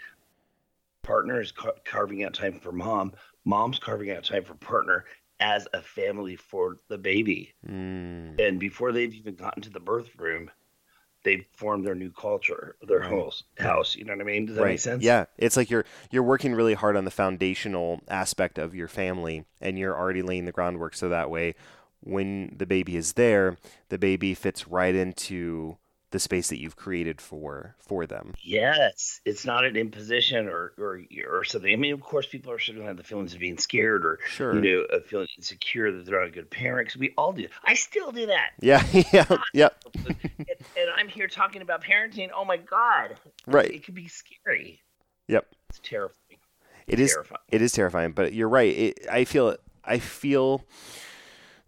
partner 1.02 1.40
is 1.40 1.52
car- 1.52 1.74
carving 1.84 2.24
out 2.24 2.34
time 2.34 2.58
for 2.58 2.72
mom, 2.72 3.12
mom's 3.44 3.78
carving 3.78 4.10
out 4.10 4.24
time 4.24 4.44
for 4.44 4.54
partner 4.54 5.04
as 5.40 5.66
a 5.72 5.82
family 5.82 6.36
for 6.36 6.78
the 6.88 6.98
baby, 6.98 7.54
mm. 7.66 8.38
and 8.40 8.60
before 8.60 8.92
they've 8.92 9.14
even 9.14 9.34
gotten 9.34 9.62
to 9.62 9.70
the 9.70 9.80
birth 9.80 10.10
room 10.16 10.50
they 11.22 11.46
formed 11.52 11.84
their 11.84 11.94
new 11.94 12.10
culture, 12.10 12.76
their 12.82 13.02
house. 13.02 13.42
House, 13.58 13.94
you 13.94 14.04
know 14.04 14.14
what 14.14 14.22
I 14.22 14.24
mean? 14.24 14.46
Does 14.46 14.56
that 14.56 14.62
right. 14.62 14.70
make 14.70 14.80
sense? 14.80 15.02
Yeah, 15.02 15.26
it's 15.36 15.56
like 15.56 15.70
you're 15.70 15.84
you're 16.10 16.22
working 16.22 16.54
really 16.54 16.74
hard 16.74 16.96
on 16.96 17.04
the 17.04 17.10
foundational 17.10 18.00
aspect 18.08 18.58
of 18.58 18.74
your 18.74 18.88
family, 18.88 19.44
and 19.60 19.78
you're 19.78 19.96
already 19.96 20.22
laying 20.22 20.46
the 20.46 20.52
groundwork 20.52 20.94
so 20.94 21.08
that 21.08 21.30
way, 21.30 21.54
when 22.00 22.54
the 22.56 22.66
baby 22.66 22.96
is 22.96 23.14
there, 23.14 23.58
the 23.90 23.98
baby 23.98 24.34
fits 24.34 24.68
right 24.68 24.94
into 24.94 25.76
the 26.10 26.18
space 26.18 26.48
that 26.48 26.58
you've 26.58 26.76
created 26.76 27.20
for 27.20 27.76
for 27.78 28.06
them. 28.06 28.34
Yes, 28.42 29.20
it's 29.24 29.44
not 29.44 29.64
an 29.64 29.76
imposition 29.76 30.48
or 30.48 30.72
or 30.78 31.00
or 31.28 31.44
something. 31.44 31.72
I 31.72 31.76
mean, 31.76 31.92
of 31.92 32.00
course, 32.00 32.26
people 32.26 32.52
are 32.52 32.58
still 32.58 32.74
going 32.74 32.84
to 32.84 32.88
have 32.88 32.96
the 32.96 33.04
feelings 33.04 33.32
of 33.32 33.40
being 33.40 33.58
scared 33.58 34.04
or 34.04 34.18
sure. 34.26 34.54
you 34.54 34.60
know, 34.60 34.96
of 34.96 35.06
feeling 35.06 35.28
insecure 35.36 35.92
that 35.92 36.06
they're 36.06 36.20
not 36.20 36.28
a 36.28 36.32
good 36.32 36.50
parent. 36.50 36.88
Because 36.88 36.98
we 36.98 37.14
all 37.16 37.32
do. 37.32 37.46
I 37.64 37.74
still 37.74 38.10
do 38.10 38.26
that. 38.26 38.50
Yeah, 38.60 38.84
yeah, 39.12 39.36
yeah. 39.54 39.68
and, 40.06 40.16
and, 40.38 40.90
I'm 40.96 41.08
here 41.08 41.28
talking 41.28 41.62
about 41.62 41.82
parenting. 41.82 42.30
Oh 42.34 42.44
my 42.44 42.56
god! 42.56 43.16
Right. 43.46 43.70
It, 43.70 43.84
can 43.84 43.94
be 43.94 44.08
scary. 44.08 44.80
Yep. 45.28 45.46
It's 45.68 45.80
terrifying. 45.82 46.38
It 46.88 46.98
is. 46.98 47.12
Terrifying. 47.12 47.40
It 47.50 47.62
is 47.62 47.72
terrifying. 47.72 48.12
But 48.12 48.32
you're 48.32 48.48
right. 48.48 48.76
It, 48.76 49.06
I 49.10 49.24
feel. 49.24 49.56
I 49.82 49.98
feel 49.98 50.62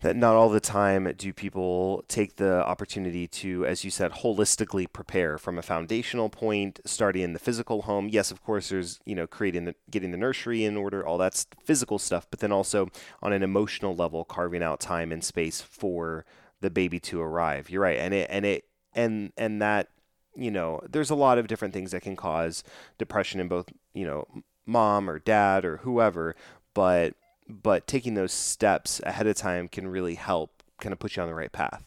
that 0.03 0.17
not 0.17 0.35
all 0.35 0.49
the 0.49 0.61
time 0.61 1.13
do 1.17 1.33
people 1.33 2.05
take 2.09 2.37
the 2.37 2.65
opportunity 2.67 3.29
to, 3.29 3.65
as 3.65 3.85
you 3.85 3.91
said, 3.91 4.11
holistically 4.11 4.93
prepare 4.93 5.39
from 5.39 5.59
a 5.59 5.63
foundational 5.63 6.29
point, 6.29 6.81
starting 6.85 7.23
in 7.23 7.33
the 7.33 7.39
physical 7.39 7.83
home. 7.83 8.09
Yes, 8.09 8.31
of 8.33 8.43
course, 8.43 8.69
there's 8.69 9.01
you 9.07 9.15
know 9.15 9.27
creating 9.27 9.65
the 9.65 9.75
getting 9.91 10.11
the 10.11 10.17
nursery 10.17 10.65
in 10.65 10.77
order, 10.77 11.07
all 11.07 11.19
that's 11.19 11.47
physical 11.65 11.99
stuff, 11.99 12.27
but 12.31 12.41
then 12.41 12.53
also 12.53 12.89
on 13.23 13.33
an 13.33 13.43
emotional 13.43 13.95
level, 13.95 14.25
carving 14.25 14.63
out 14.63 14.81
time 14.81 15.13
and 15.13 15.25
space 15.25 15.61
for 15.61 16.25
the 16.61 16.71
baby 16.71 16.99
to 16.99 17.21
arrive. 17.21 17.71
You're 17.71 17.83
right, 17.83 17.99
and 17.99 18.13
it 18.13 18.27
and 18.29 18.45
it 18.45 18.65
and 18.95 19.33
and 19.37 19.63
that 19.63 19.89
you 20.35 20.51
know 20.51 20.81
there's 20.91 21.11
a 21.11 21.15
lot 21.15 21.39
of 21.39 21.47
different 21.47 21.75
things 21.75 21.93
that 21.93 22.03
can 22.03 22.17
cause 22.17 22.65
depression 22.99 23.39
in 23.39 23.47
both 23.47 23.69
you 23.95 24.05
know 24.05 24.27
mom 24.67 25.09
or 25.09 25.21
dad 25.21 25.65
or 25.65 25.79
whoever, 25.79 26.35
but 26.75 27.15
but 27.49 27.87
taking 27.87 28.15
those 28.15 28.33
steps 28.33 29.01
ahead 29.05 29.27
of 29.27 29.37
time 29.37 29.69
can 29.69 29.87
really 29.87 30.15
help 30.15 30.63
kind 30.81 30.93
of 30.93 30.99
put 30.99 31.17
you 31.17 31.23
on 31.23 31.29
the 31.29 31.35
right 31.35 31.53
path 31.53 31.85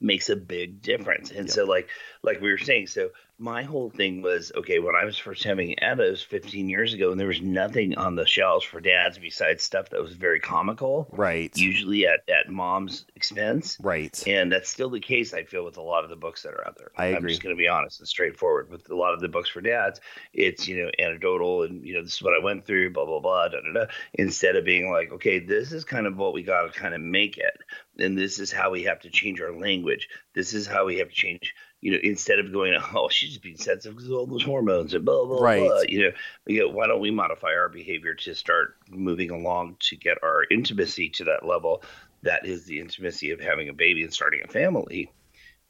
makes 0.00 0.28
a 0.28 0.36
big 0.36 0.80
difference 0.80 1.30
and 1.30 1.46
yep. 1.46 1.50
so 1.50 1.64
like 1.64 1.88
like 2.22 2.40
we 2.40 2.50
were 2.50 2.58
saying 2.58 2.86
so 2.86 3.10
my 3.38 3.62
whole 3.62 3.88
thing 3.88 4.20
was 4.20 4.50
okay 4.56 4.80
when 4.80 4.96
I 4.96 5.04
was 5.04 5.16
first 5.16 5.44
having 5.44 5.78
Eva's 5.80 6.20
15 6.22 6.68
years 6.68 6.92
ago, 6.92 7.12
and 7.12 7.20
there 7.20 7.28
was 7.28 7.40
nothing 7.40 7.96
on 7.96 8.16
the 8.16 8.26
shelves 8.26 8.64
for 8.64 8.80
dads 8.80 9.16
besides 9.16 9.62
stuff 9.62 9.90
that 9.90 10.02
was 10.02 10.14
very 10.14 10.40
comical, 10.40 11.08
right? 11.12 11.56
Usually 11.56 12.06
at, 12.06 12.28
at 12.28 12.50
mom's 12.50 13.06
expense, 13.14 13.78
right? 13.80 14.20
And 14.26 14.50
that's 14.50 14.68
still 14.68 14.90
the 14.90 15.00
case. 15.00 15.34
I 15.34 15.44
feel 15.44 15.64
with 15.64 15.76
a 15.76 15.82
lot 15.82 16.02
of 16.02 16.10
the 16.10 16.16
books 16.16 16.42
that 16.42 16.52
are 16.52 16.66
out 16.66 16.76
there. 16.76 16.90
I 16.96 17.06
agree. 17.06 17.16
I'm 17.16 17.28
just 17.28 17.42
going 17.42 17.54
to 17.54 17.58
be 17.58 17.68
honest 17.68 18.00
and 18.00 18.08
straightforward 18.08 18.70
with 18.70 18.90
a 18.90 18.96
lot 18.96 19.14
of 19.14 19.20
the 19.20 19.28
books 19.28 19.48
for 19.48 19.60
dads. 19.60 20.00
It's 20.32 20.66
you 20.66 20.82
know 20.82 20.90
anecdotal 20.98 21.62
and 21.62 21.84
you 21.86 21.94
know 21.94 22.02
this 22.02 22.14
is 22.14 22.22
what 22.22 22.34
I 22.34 22.42
went 22.42 22.66
through, 22.66 22.92
blah 22.92 23.06
blah 23.06 23.20
blah, 23.20 23.48
da 23.48 23.58
da 23.60 23.72
da. 23.72 23.92
Instead 24.14 24.56
of 24.56 24.64
being 24.64 24.90
like, 24.90 25.12
okay, 25.12 25.38
this 25.38 25.72
is 25.72 25.84
kind 25.84 26.08
of 26.08 26.16
what 26.16 26.34
we 26.34 26.42
got 26.42 26.62
to 26.62 26.78
kind 26.78 26.94
of 26.94 27.00
make 27.00 27.38
it, 27.38 27.56
and 27.98 28.18
this 28.18 28.40
is 28.40 28.50
how 28.50 28.70
we 28.70 28.82
have 28.84 28.98
to 29.00 29.10
change 29.10 29.40
our 29.40 29.52
language. 29.52 30.08
This 30.34 30.54
is 30.54 30.66
how 30.66 30.86
we 30.86 30.98
have 30.98 31.08
to 31.08 31.14
change 31.14 31.54
you 31.80 31.92
know, 31.92 31.98
instead 32.02 32.38
of 32.38 32.52
going, 32.52 32.78
oh, 32.94 33.08
she's 33.08 33.30
just 33.30 33.42
being 33.42 33.56
sensitive 33.56 33.96
because 33.96 34.10
of 34.10 34.16
all 34.16 34.26
those 34.26 34.42
hormones 34.42 34.94
and 34.94 35.04
blah 35.04 35.24
blah 35.24 35.42
right. 35.42 35.62
blah. 35.62 35.82
You 35.88 36.04
know, 36.04 36.10
you 36.46 36.60
know, 36.60 36.68
why 36.68 36.86
don't 36.86 37.00
we 37.00 37.10
modify 37.10 37.52
our 37.52 37.68
behavior 37.68 38.14
to 38.14 38.34
start 38.34 38.76
moving 38.90 39.30
along 39.30 39.76
to 39.80 39.96
get 39.96 40.18
our 40.22 40.44
intimacy 40.50 41.08
to 41.10 41.24
that 41.24 41.46
level? 41.46 41.82
That 42.22 42.46
is 42.46 42.64
the 42.64 42.80
intimacy 42.80 43.30
of 43.30 43.40
having 43.40 43.68
a 43.68 43.72
baby 43.72 44.02
and 44.02 44.12
starting 44.12 44.40
a 44.44 44.48
family. 44.48 45.12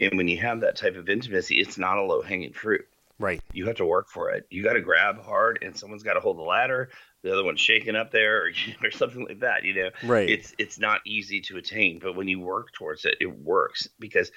And 0.01 0.17
when 0.17 0.29
you 0.29 0.39
have 0.39 0.61
that 0.61 0.77
type 0.77 0.97
of 0.97 1.09
intimacy, 1.09 1.61
it's 1.61 1.77
not 1.77 1.99
a 1.99 2.03
low 2.03 2.23
hanging 2.23 2.53
fruit. 2.53 2.87
Right. 3.19 3.43
You 3.53 3.67
have 3.67 3.77
to 3.77 3.85
work 3.85 4.09
for 4.09 4.31
it. 4.31 4.47
You 4.49 4.63
got 4.63 4.75
to 4.75 4.81
grab 4.81 5.21
hard, 5.21 5.59
and 5.63 5.77
someone's 5.77 6.05
got 6.05 6.15
to 6.15 6.21
hold 6.21 6.39
the 6.39 6.43
ladder. 6.43 6.91
The 7.23 7.33
other 7.33 7.43
one's 7.43 7.59
shaking 7.59 7.97
up 7.97 8.13
there, 8.13 8.45
or, 8.45 8.51
or 8.85 8.91
something 8.93 9.27
like 9.27 9.41
that. 9.41 9.65
You 9.65 9.75
know, 9.75 9.91
right? 10.05 10.31
It's 10.31 10.55
it's 10.57 10.79
not 10.79 11.01
easy 11.05 11.41
to 11.43 11.57
attain, 11.57 11.99
but 11.99 12.15
when 12.15 12.29
you 12.29 12.39
work 12.39 12.73
towards 12.73 13.05
it, 13.05 13.17
it 13.21 13.27
works 13.27 13.89
because 13.99 14.31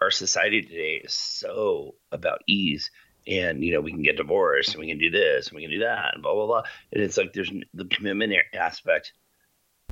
our 0.00 0.10
society 0.10 0.62
today 0.62 1.02
is 1.04 1.12
so 1.12 1.94
about 2.12 2.42
ease. 2.46 2.90
And 3.26 3.62
you 3.62 3.74
know 3.74 3.82
we 3.82 3.92
can 3.92 4.02
get 4.02 4.16
divorced 4.16 4.70
and 4.70 4.80
we 4.80 4.88
can 4.88 4.98
do 4.98 5.10
this 5.10 5.48
and 5.48 5.56
we 5.56 5.62
can 5.62 5.70
do 5.70 5.80
that 5.80 6.14
and 6.14 6.22
blah 6.22 6.34
blah 6.34 6.46
blah. 6.46 6.62
And 6.92 7.02
it's 7.02 7.18
like 7.18 7.32
there's 7.34 7.52
the 7.74 7.84
commitment 7.84 8.32
aspect 8.54 9.12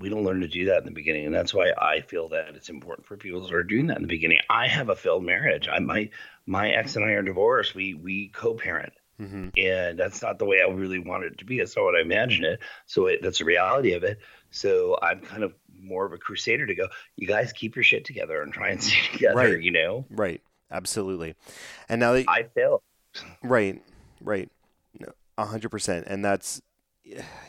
we 0.00 0.10
don't 0.10 0.24
learn 0.24 0.40
to 0.40 0.48
do 0.48 0.66
that 0.66 0.78
in 0.78 0.84
the 0.84 0.90
beginning. 0.90 1.26
And 1.26 1.34
that's 1.34 1.54
why 1.54 1.72
i 1.78 2.00
feel 2.00 2.28
that 2.30 2.54
it's 2.54 2.68
important 2.68 3.06
for 3.06 3.16
people 3.16 3.40
to 3.40 3.46
start 3.46 3.68
doing 3.68 3.86
that 3.86 3.96
in 3.96 4.02
the 4.02 4.08
beginning. 4.08 4.40
I 4.50 4.68
have 4.68 4.88
a 4.88 4.96
failed 4.96 5.24
marriage. 5.24 5.68
I 5.68 5.78
my 5.78 6.10
my 6.44 6.70
ex 6.70 6.96
and 6.96 7.04
i 7.04 7.12
are 7.12 7.22
divorced. 7.22 7.74
We 7.74 7.94
we 7.94 8.28
co-parent. 8.28 8.92
Mm-hmm. 9.18 9.48
and 9.56 9.98
that's 9.98 10.20
not 10.20 10.38
the 10.38 10.44
way 10.44 10.58
i 10.60 10.70
really 10.70 10.98
wanted 10.98 11.32
it 11.32 11.38
to 11.38 11.46
be. 11.46 11.58
That's 11.58 11.74
not 11.74 11.86
what 11.86 11.94
i 11.96 12.02
imagined 12.02 12.44
it. 12.44 12.60
So 12.84 13.06
it, 13.06 13.20
that's 13.22 13.38
the 13.38 13.46
reality 13.46 13.94
of 13.94 14.04
it. 14.04 14.18
So 14.50 14.98
i'm 15.00 15.20
kind 15.20 15.42
of 15.42 15.54
more 15.86 16.04
of 16.04 16.12
a 16.12 16.18
crusader 16.18 16.66
to 16.66 16.74
go, 16.74 16.88
you 17.16 17.26
guys 17.26 17.52
keep 17.52 17.76
your 17.76 17.82
shit 17.82 18.04
together 18.04 18.42
and 18.42 18.52
try 18.52 18.70
and 18.70 18.82
stay 18.82 19.00
together, 19.12 19.36
right. 19.36 19.62
you 19.62 19.70
know? 19.70 20.04
Right. 20.10 20.42
Absolutely. 20.70 21.34
And 21.88 22.00
now 22.00 22.12
that 22.12 22.28
I 22.28 22.44
fail. 22.54 22.82
Right. 23.42 23.82
Right. 24.20 24.50
A 25.38 25.44
hundred 25.44 25.70
percent. 25.70 26.06
And 26.08 26.24
that's, 26.24 26.60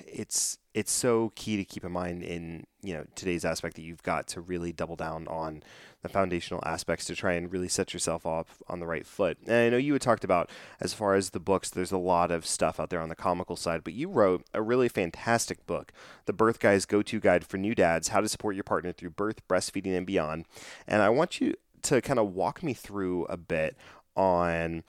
it's, 0.06 0.58
it's 0.74 0.92
so 0.92 1.32
key 1.36 1.58
to 1.58 1.66
keep 1.66 1.84
in 1.84 1.92
mind 1.92 2.24
in, 2.24 2.66
you 2.82 2.94
know, 2.94 3.06
today's 3.16 3.44
aspect 3.44 3.76
that 3.76 3.82
you've 3.82 4.04
got 4.04 4.28
to 4.28 4.42
really 4.42 4.72
double 4.72 4.96
down 4.96 5.28
on 5.28 5.64
the 6.04 6.10
foundational 6.10 6.64
aspects 6.66 7.06
to 7.06 7.16
try 7.16 7.34
and 7.34 7.52
really 7.52 7.68
set 7.68 7.94
yourself 7.94 8.26
off 8.26 8.62
on 8.68 8.80
the 8.80 8.86
right 8.86 9.06
foot. 9.06 9.38
And 9.48 9.56
I 9.56 9.70
know 9.70 9.78
you 9.78 9.94
had 9.94 10.02
talked 10.02 10.24
about 10.24 10.50
as 10.80 10.94
far 10.94 11.16
as 11.16 11.32
the 11.32 11.40
books, 11.40 11.70
there's 11.70 11.92
a 11.92 11.98
lot 11.98 12.30
of 12.30 12.46
stuff 12.46 12.80
out 12.80 12.90
there 12.90 13.02
on 13.02 13.10
the 13.10 13.16
comical 13.16 13.56
side, 13.56 13.84
but 13.84 13.94
you 13.94 14.10
wrote 14.10 14.46
a 14.54 14.62
really 14.62 14.88
fantastic 14.88 15.66
book, 15.66 15.92
The 16.26 16.34
Birth 16.34 16.60
Guy's 16.60 16.86
Go 16.86 17.02
To 17.02 17.20
Guide 17.20 17.46
for 17.46 17.58
New 17.58 17.74
Dads 17.74 18.10
How 18.10 18.22
to 18.22 18.30
Support 18.30 18.56
Your 18.56 18.64
Partner 18.64 18.92
Through 18.92 19.12
Birth, 19.12 19.48
Breastfeeding, 19.48 19.98
and 19.98 20.06
Beyond. 20.06 20.46
And 20.88 21.02
I 21.02 21.10
want 21.10 21.42
you 21.42 21.56
to 21.84 22.02
kind 22.02 22.20
of 22.20 22.34
walk 22.34 22.62
me 22.62 22.74
through 22.74 23.26
a 23.26 23.38
bit 23.38 23.76
on 24.16 24.84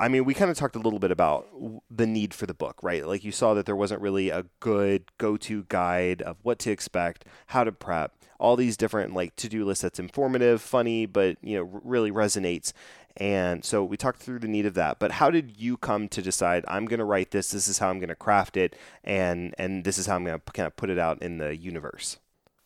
I 0.00 0.08
mean, 0.08 0.24
we 0.24 0.32
kind 0.32 0.50
of 0.50 0.56
talked 0.56 0.76
a 0.76 0.80
little 0.80 0.98
bit 0.98 1.10
about 1.10 1.46
the 1.90 2.06
need 2.06 2.32
for 2.32 2.46
the 2.46 2.54
book, 2.54 2.78
right? 2.82 3.06
Like 3.06 3.22
you 3.22 3.32
saw 3.32 3.52
that 3.52 3.66
there 3.66 3.76
wasn't 3.76 4.00
really 4.00 4.30
a 4.30 4.46
good 4.58 5.04
go-to 5.18 5.66
guide 5.68 6.22
of 6.22 6.38
what 6.42 6.58
to 6.60 6.70
expect, 6.70 7.26
how 7.48 7.64
to 7.64 7.70
prep, 7.70 8.14
all 8.38 8.56
these 8.56 8.78
different 8.78 9.12
like 9.12 9.36
to-do 9.36 9.62
lists 9.62 9.82
that's 9.82 9.98
informative, 9.98 10.62
funny, 10.62 11.04
but 11.04 11.36
you 11.42 11.58
know, 11.58 11.80
really 11.84 12.10
resonates. 12.10 12.72
And 13.18 13.62
so 13.62 13.84
we 13.84 13.98
talked 13.98 14.20
through 14.22 14.38
the 14.38 14.48
need 14.48 14.64
of 14.64 14.72
that. 14.72 14.98
But 14.98 15.12
how 15.12 15.30
did 15.30 15.60
you 15.60 15.76
come 15.76 16.08
to 16.08 16.22
decide 16.22 16.64
I'm 16.66 16.86
going 16.86 17.00
to 17.00 17.04
write 17.04 17.30
this, 17.30 17.50
this 17.50 17.68
is 17.68 17.78
how 17.78 17.90
I'm 17.90 17.98
going 17.98 18.08
to 18.08 18.16
craft 18.16 18.56
it, 18.56 18.74
and 19.04 19.54
and 19.58 19.84
this 19.84 19.98
is 19.98 20.06
how 20.06 20.16
I'm 20.16 20.24
going 20.24 20.40
to 20.40 20.52
kind 20.52 20.66
of 20.66 20.76
put 20.76 20.88
it 20.88 20.98
out 20.98 21.20
in 21.20 21.36
the 21.36 21.54
universe? 21.54 22.16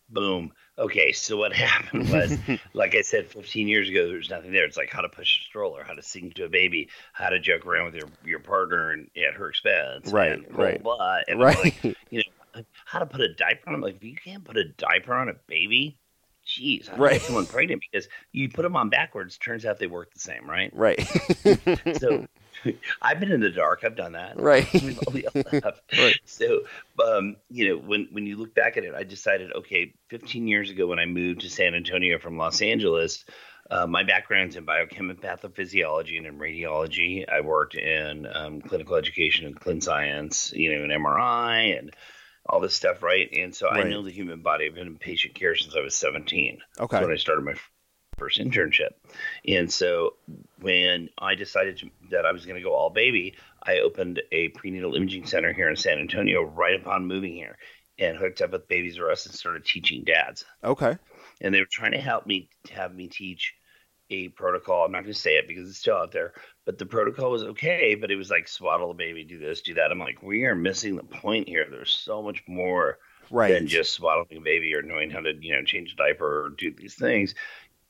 Boom. 0.09 0.53
Okay, 0.79 1.13
so 1.13 1.37
what 1.37 1.53
happened 1.57 2.11
was, 2.11 2.37
like 2.73 2.95
I 2.95 3.03
said, 3.03 3.29
15 3.29 3.69
years 3.69 3.89
ago, 3.89 4.07
there 4.07 4.17
was 4.17 4.31
nothing 4.31 4.53
there. 4.53 4.65
It's 4.65 4.77
like 4.77 4.91
how 4.91 5.03
to 5.03 5.09
push 5.09 5.41
a 5.41 5.45
stroller, 5.45 5.85
how 5.85 5.95
to 5.95 6.03
sing 6.03 6.33
to 6.33 6.45
a 6.45 6.49
baby, 6.49 6.89
how 7.13 7.29
to 7.29 7.39
joke 7.39 7.67
around 7.67 7.87
with 7.87 7.95
your, 7.95 8.09
your 8.25 8.41
partner 8.41 8.91
and 8.91 9.09
at 9.17 9.35
her 9.35 9.49
expense, 9.49 10.13
right? 10.13 10.33
And 10.33 10.57
right. 10.57 10.83
Blah, 10.83 10.97
blah. 10.97 11.19
And 11.29 11.41
right. 11.41 11.57
Like, 11.65 11.85
you 12.11 12.23
know, 12.55 12.63
how 12.85 12.99
to 12.99 13.07
put 13.07 13.21
a 13.21 13.33
diaper 13.33 13.69
on. 13.69 13.75
I'm 13.75 13.81
like, 13.81 13.97
if 13.97 14.05
you 14.05 14.17
can't 14.17 14.45
put 14.45 14.57
a 14.57 14.65
diaper 14.65 15.15
on 15.15 15.29
a 15.29 15.35
baby, 15.47 15.97
jeez, 16.47 16.89
how 16.89 16.97
right. 16.97 17.21
someone 17.21 17.47
pregnant? 17.47 17.83
Because 17.91 18.09
you 18.33 18.49
put 18.49 18.63
them 18.63 18.77
on 18.77 18.89
backwards, 18.89 19.39
turns 19.39 19.65
out 19.65 19.79
they 19.79 19.87
work 19.87 20.13
the 20.13 20.21
same, 20.21 20.49
right? 20.49 20.71
Right. 20.75 21.01
so 21.99 22.27
I've 23.03 23.21
been 23.21 23.33
in 23.33 23.41
the 23.41 23.51
dark. 23.51 23.81
I've 23.85 23.97
done 23.97 24.13
that. 24.13 24.41
Right. 24.41 24.67
right. 25.99 26.21
So, 26.25 26.61
um, 27.05 27.37
you 27.51 27.69
know, 27.69 27.77
when 27.79 28.09
when 28.13 28.27
you 28.27 28.37
look 28.37 28.55
back 28.55 28.77
at 28.77 28.85
it, 28.85 28.95
I 28.95 29.05
decided, 29.05 29.53
okay, 29.53 29.95
15 30.09 30.49
years 30.49 30.71
ago 30.71 30.87
when 30.87 30.99
I 30.99 31.07
moved 31.07 31.41
to 31.43 31.51
San 31.51 31.75
Antonio 31.75 32.19
from 32.19 32.37
Los 32.39 32.63
Angeles, 32.63 33.25
Uh, 33.71 33.87
my 33.87 34.05
background's 34.05 34.57
in 34.57 34.67
biochem 34.67 35.09
and 35.09 35.21
pathophysiology 35.21 36.19
and 36.19 36.27
in 36.27 36.39
radiology. 36.39 37.25
I 37.27 37.41
worked 37.41 37.75
in 37.75 38.27
um, 38.27 38.61
clinical 38.61 38.97
education 38.97 39.47
and 39.47 39.59
clin 39.59 39.83
science, 39.83 40.53
you 40.55 40.71
know, 40.71 40.85
in 40.85 40.91
MRI 40.91 41.79
and 41.79 41.91
all 42.47 42.61
this 42.61 42.75
stuff, 42.75 43.03
right? 43.03 43.27
And 43.33 43.55
so 43.55 43.69
right. 43.69 43.87
I 43.87 43.89
know 43.89 44.03
the 44.03 44.11
human 44.11 44.43
body. 44.43 44.67
I've 44.67 44.75
been 44.75 44.87
in 44.87 44.99
patient 44.99 45.35
care 45.35 45.55
since 45.57 45.75
I 45.75 45.81
was 45.81 45.95
17. 45.95 46.59
Okay. 46.79 46.97
That's 46.97 47.07
when 47.07 47.15
I 47.15 47.17
started 47.17 47.45
my 47.45 47.55
first 48.19 48.41
internship. 48.41 48.91
And 49.47 49.73
so 49.73 50.15
when 50.61 51.09
I 51.19 51.35
decided 51.35 51.79
to, 51.79 51.91
that 52.11 52.27
I 52.27 52.33
was 52.33 52.47
going 52.47 52.57
to 52.57 52.63
go 52.63 52.75
all 52.75 52.91
baby, 52.91 53.35
I 53.63 53.81
opened 53.81 54.23
a 54.33 54.49
prenatal 54.49 54.95
imaging 54.95 55.27
center 55.27 55.53
here 55.53 55.69
in 55.69 55.77
San 55.77 55.99
Antonio 55.99 56.43
right 56.43 56.79
upon 56.81 57.07
moving 57.07 57.35
here 57.35 57.57
and 57.99 58.17
hooked 58.17 58.43
up 58.43 58.53
with 58.53 58.69
Babies 58.69 58.99
R 58.99 59.11
Us 59.11 59.27
and 59.27 59.35
started 59.35 59.65
teaching 59.65 60.05
dads. 60.05 60.45
Okay. 60.63 60.97
And 61.41 61.55
they 61.55 61.61
were 61.61 61.67
trying 61.71 61.93
to 61.93 62.01
help 62.01 62.27
me 62.27 62.49
have 62.73 62.95
me 62.95 63.09
teach 63.09 63.55
a 64.11 64.29
protocol. 64.29 64.85
I'm 64.85 64.93
not 64.93 65.03
going 65.03 65.15
to 65.15 65.19
say 65.19 65.37
it 65.37 65.49
because 65.49 65.69
it's 65.69 65.79
still 65.79 65.97
out 65.97 66.13
there, 66.13 66.35
but 66.67 66.79
the 66.79 66.87
protocol 66.87 67.31
was 67.31 67.43
okay. 67.43 67.95
But 67.95 68.11
it 68.11 68.17
was 68.17 68.31
like 68.31 68.49
swaddle 68.49 68.89
the 68.89 68.95
baby, 68.95 69.25
do 69.25 69.39
this, 69.39 69.63
do 69.63 69.75
that. 69.75 69.91
I'm 69.91 69.99
like, 69.99 70.23
we 70.23 70.45
are 70.45 70.55
missing 70.55 70.97
the 70.97 71.05
point 71.05 71.49
here. 71.49 71.67
There's 71.71 71.93
so 71.93 72.23
much 72.23 72.43
more 72.47 72.99
right. 73.31 73.53
than 73.53 73.67
just 73.67 73.95
swaddling 73.95 74.39
a 74.39 74.41
baby 74.41 74.75
or 74.75 74.83
knowing 74.83 75.11
how 75.11 75.21
to, 75.21 75.33
you 75.41 75.55
know, 75.55 75.63
change 75.63 75.93
a 75.93 75.97
diaper 75.97 76.45
or 76.45 76.51
do 76.51 76.73
these 76.77 76.95
things 76.95 77.35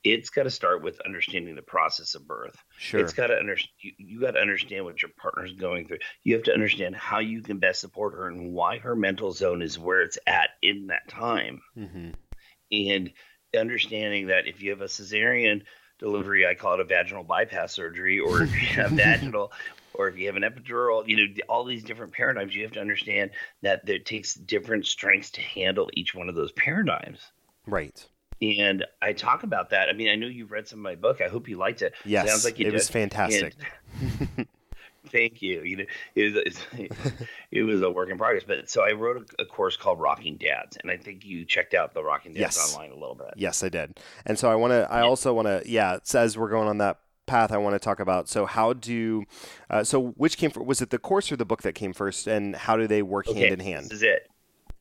it's 0.05 0.29
got 0.29 0.43
to 0.43 0.51
start 0.51 0.83
with 0.83 1.01
understanding 1.01 1.55
the 1.57 1.63
process 1.63 2.15
of 2.15 2.29
birth. 2.29 2.63
Sure. 2.77 3.01
It's 3.01 3.15
got 3.15 3.29
to 3.29 3.35
understand. 3.35 3.73
You, 3.81 3.93
you 3.97 4.21
got 4.21 4.33
to 4.33 4.41
understand 4.41 4.85
what 4.85 5.01
your 5.03 5.11
partner's 5.17 5.55
going 5.55 5.89
through. 5.89 5.99
You 6.23 6.35
have 6.35 6.45
to 6.45 6.53
understand 6.53 6.95
how 6.95 7.21
you 7.21 7.41
can 7.41 7.59
best 7.59 7.81
support 7.81 8.13
her 8.13 8.29
and 8.29 8.53
why 8.53 8.79
her 8.79 8.95
mental 8.95 9.33
zone 9.33 9.63
is 9.63 9.79
where 9.79 10.03
it's 10.03 10.19
at 10.27 10.51
in 10.63 10.89
that 10.89 11.09
time. 11.09 11.63
Mm-hmm. 11.77 12.11
And 12.71 13.13
understanding 13.57 14.27
that 14.27 14.47
if 14.47 14.63
you 14.63 14.71
have 14.71 14.83
a 14.83 14.87
cesarean 14.87 15.63
delivery, 15.99 16.47
I 16.47 16.55
call 16.55 16.75
it 16.75 16.81
a 16.81 16.85
vaginal 16.85 17.25
bypass 17.25 17.73
surgery, 17.73 18.21
or 18.21 18.43
if 18.43 18.53
you 18.53 18.69
have 18.83 18.91
vaginal, 18.93 19.53
or 19.95 20.09
if 20.09 20.19
you 20.19 20.27
have 20.27 20.37
an 20.37 20.43
epidural, 20.43 21.09
you 21.09 21.17
know, 21.17 21.35
all 21.49 21.65
these 21.65 21.85
different 21.85 22.13
paradigms, 22.13 22.55
you 22.55 22.63
have 22.65 22.73
to 22.73 22.81
understand 22.81 23.31
that 23.63 23.89
it 23.89 24.05
takes 24.05 24.35
different 24.35 24.87
strengths 24.87 25.31
to 25.31 25.41
handle 25.41 25.89
each 25.95 26.15
one 26.15 26.29
of 26.29 26.35
those 26.35 26.53
paradigms. 26.53 27.21
Right 27.67 28.07
and 28.41 28.85
I 29.01 29.13
talk 29.13 29.43
about 29.43 29.71
that. 29.71 29.89
I 29.89 29.93
mean, 29.93 30.09
I 30.09 30.17
know 30.17 30.27
you've 30.27 30.51
read 30.51 30.69
some 30.69 30.81
of 30.81 30.83
my 30.83 30.95
book. 30.95 31.21
I 31.21 31.29
hope 31.29 31.49
you 31.49 31.57
liked 31.57 31.83
it. 31.83 31.95
Yes, 32.05 32.29
Sounds 32.29 32.45
like 32.45 32.59
you 32.59 32.67
it 32.67 32.71
did. 32.71 32.75
was 32.75 32.89
fantastic. 32.89 33.55
And, 34.37 34.47
thank 35.11 35.43
you. 35.43 35.63
You 35.63 35.77
know, 35.79 35.85
it 36.15 36.47
was, 36.47 36.91
it 37.51 37.63
was 37.63 37.83
a 37.83 37.91
work 37.91 38.11
in 38.11 38.19
progress. 38.19 38.45
But 38.47 38.69
so 38.69 38.83
I 38.83 38.93
wrote 38.93 39.31
a, 39.39 39.43
a, 39.43 39.47
course 39.47 39.77
called 39.77 40.01
Rocking 40.01 40.37
Dads, 40.37 40.77
and 40.83 40.91
I 40.91 40.97
think 40.97 41.25
you 41.25 41.45
checked 41.45 41.75
out 41.75 41.95
the 41.95 42.03
Rocking 42.03 42.33
Dads 42.33 42.57
yes. 42.57 42.75
online 42.75 42.91
a 42.91 42.97
little 42.97 43.15
bit. 43.15 43.35
Yes, 43.37 43.63
I 43.63 43.69
did. 43.69 43.99
And 44.27 44.39
so 44.39 44.51
I 44.51 44.55
want 44.55 44.73
to. 44.73 44.91
I 44.91 45.01
yeah. 45.01 45.07
also 45.07 45.33
want 45.33 45.47
to. 45.47 45.63
Yeah, 45.65 45.99
says 46.03 46.37
we're 46.37 46.51
going 46.51 46.69
on 46.69 46.79
that 46.79 46.99
path 47.27 47.53
I 47.53 47.57
want 47.57 47.75
to 47.75 47.79
talk 47.79 48.01
about. 48.01 48.29
So 48.29 48.47
how 48.47 48.73
do 48.73 49.25
uh, 49.71 49.85
so 49.85 50.09
which 50.17 50.37
came 50.37 50.51
first? 50.51 50.67
Was 50.67 50.83
it 50.83 50.91
the 50.91 50.99
course 50.99 51.31
or 51.31 51.37
the 51.37 51.45
book 51.45 51.63
that 51.63 51.75
came 51.75 51.93
first, 51.93 52.27
and 52.27 52.55
how 52.55 52.77
do 52.77 52.87
they 52.87 53.03
work 53.03 53.29
okay, 53.29 53.41
hand 53.41 53.53
in 53.55 53.61
hand? 53.61 53.87
This 53.87 53.93
is 53.93 54.03
it. 54.03 54.31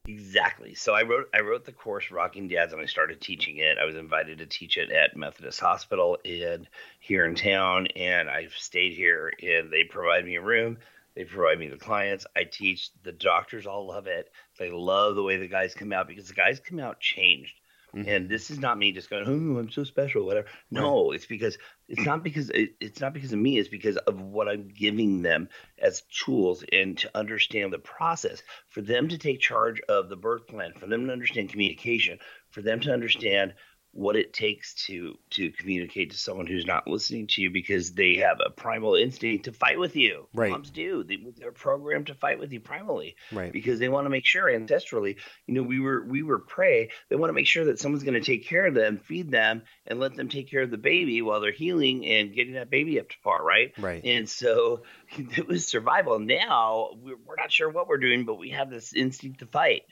Exactly. 0.05 0.75
So 0.75 0.93
I 0.93 1.03
wrote 1.03 1.29
I 1.33 1.39
wrote 1.39 1.63
the 1.65 1.71
course 1.71 2.11
Rocking 2.11 2.49
Dads 2.49 2.73
and 2.73 2.81
I 2.81 2.85
started 2.85 3.21
teaching 3.21 3.57
it. 3.57 3.77
I 3.77 3.85
was 3.85 3.95
invited 3.95 4.39
to 4.39 4.45
teach 4.45 4.77
it 4.77 4.91
at 4.91 5.15
Methodist 5.15 5.61
Hospital 5.61 6.17
in 6.25 6.67
here 6.99 7.25
in 7.25 7.35
town 7.35 7.87
and 7.95 8.29
I've 8.29 8.53
stayed 8.53 8.93
here 8.93 9.31
and 9.41 9.71
they 9.71 9.85
provide 9.85 10.25
me 10.25 10.35
a 10.35 10.41
room. 10.41 10.77
They 11.15 11.23
provide 11.23 11.57
me 11.59 11.69
the 11.69 11.77
clients. 11.77 12.25
I 12.35 12.43
teach. 12.43 12.89
The 13.03 13.13
doctors 13.13 13.65
all 13.65 13.87
love 13.87 14.07
it. 14.07 14.29
They 14.59 14.71
love 14.71 15.15
the 15.15 15.23
way 15.23 15.37
the 15.37 15.47
guys 15.47 15.73
come 15.73 15.93
out 15.93 16.07
because 16.07 16.27
the 16.27 16.33
guys 16.33 16.59
come 16.59 16.79
out 16.79 16.99
changed. 16.99 17.53
Mm-hmm. 17.95 18.10
And 18.10 18.29
this 18.29 18.49
is 18.49 18.60
not 18.60 18.79
me 18.79 18.91
just 18.91 19.10
going, 19.10 19.25
"Oh, 19.27 19.60
I'm 19.60 19.69
so 19.69 19.84
special," 19.84 20.25
whatever. 20.25 20.47
No, 20.71 21.10
right. 21.10 21.15
it's 21.15 21.27
because 21.27 21.60
it's 21.88 22.06
not 22.06 22.23
because 22.23 22.49
it, 22.49 22.73
it's 22.79 22.99
not 22.99 23.13
because 23.13 23.34
of 23.34 23.39
me. 23.39 23.60
It's 23.60 23.69
because 23.69 23.97
of 23.97 24.19
what 24.19 24.47
I'm 24.47 24.67
giving 24.67 25.21
them 25.21 25.47
as 25.77 26.01
tools 26.01 26.63
and 26.71 26.97
to 26.97 27.12
understand 27.13 27.71
the 27.71 27.77
process 27.77 28.41
for 28.67 28.82
them 28.82 29.10
to 29.10 29.17
take 29.19 29.39
charge 29.39 29.79
of 29.82 30.10
the 30.10 30.15
birth 30.15 30.47
plan, 30.47 30.73
for 30.73 30.88
them 30.88 31.06
to 31.06 31.13
understand 31.13 31.49
communication, 31.49 32.17
for 32.49 32.63
them 32.63 32.79
to 32.79 32.91
understand 32.91 33.53
what 33.93 34.15
it 34.15 34.34
takes 34.34 34.73
to 34.73 35.15
to 35.29 35.51
communicate 35.51 36.12
to 36.12 36.17
someone 36.17 36.47
who's 36.47 36.65
not 36.65 36.88
listening 36.88 37.27
to 37.27 37.41
you 37.43 37.51
because 37.51 37.93
they 37.93 38.15
have 38.15 38.39
a 38.43 38.49
primal 38.49 38.95
instinct 38.95 39.45
to 39.45 39.51
fight 39.51 39.79
with 39.79 39.95
you. 39.95 40.27
Right. 40.34 40.49
Moms 40.49 40.71
do. 40.71 41.03
They, 41.03 41.19
they're 41.38 41.51
programmed 41.51 42.08
to 42.08 42.15
fight 42.15 42.39
with 42.39 42.51
you 42.51 42.60
primally. 42.60 43.13
Right. 43.32 43.53
Because 43.53 43.77
they 43.77 43.89
want 43.89 44.06
to 44.06 44.10
make 44.10 44.25
sure 44.25 44.45
ancestrally, 44.45 45.17
you 45.45 45.53
know, 45.53 45.62
we 45.62 45.79
were 45.79 46.03
we 46.03 46.23
were 46.23 46.39
prey. 46.39 46.89
They 47.10 47.15
want 47.15 47.29
to 47.29 47.34
make 47.34 47.45
sure 47.45 47.65
that 47.65 47.79
someone's 47.79 48.03
going 48.03 48.15
to 48.15 48.21
take 48.21 48.47
care 48.47 48.65
of 48.65 48.73
them, 48.73 48.97
feed 48.97 49.29
them, 49.29 49.62
and 49.86 49.99
let 49.99 50.15
them 50.15 50.27
take 50.27 50.49
care 50.49 50.62
of 50.62 50.71
the 50.71 50.77
baby 50.77 51.21
while 51.21 51.39
they're 51.39 51.51
healing 51.51 52.06
and 52.06 52.34
getting 52.34 52.56
that 52.56 52.71
baby 52.71 52.99
up 52.99 53.10
to 53.10 53.15
par. 53.23 53.43
Right. 53.43 53.73
Right. 53.77 54.03
And 54.03 54.27
so 54.27 54.82
it 55.12 55.47
was 55.47 55.67
survival. 55.67 56.17
Now 56.17 56.89
we're, 56.95 57.17
we're 57.23 57.36
not 57.38 57.51
sure 57.51 57.69
what 57.69 57.88
we're 57.88 57.97
doing, 57.97 58.25
but 58.25 58.39
we 58.39 58.49
have 58.49 58.71
this 58.71 58.91
instinct 58.93 59.39
to 59.39 59.45
fight. 59.45 59.84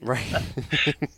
Right. 0.00 0.32
Uh, 0.32 0.40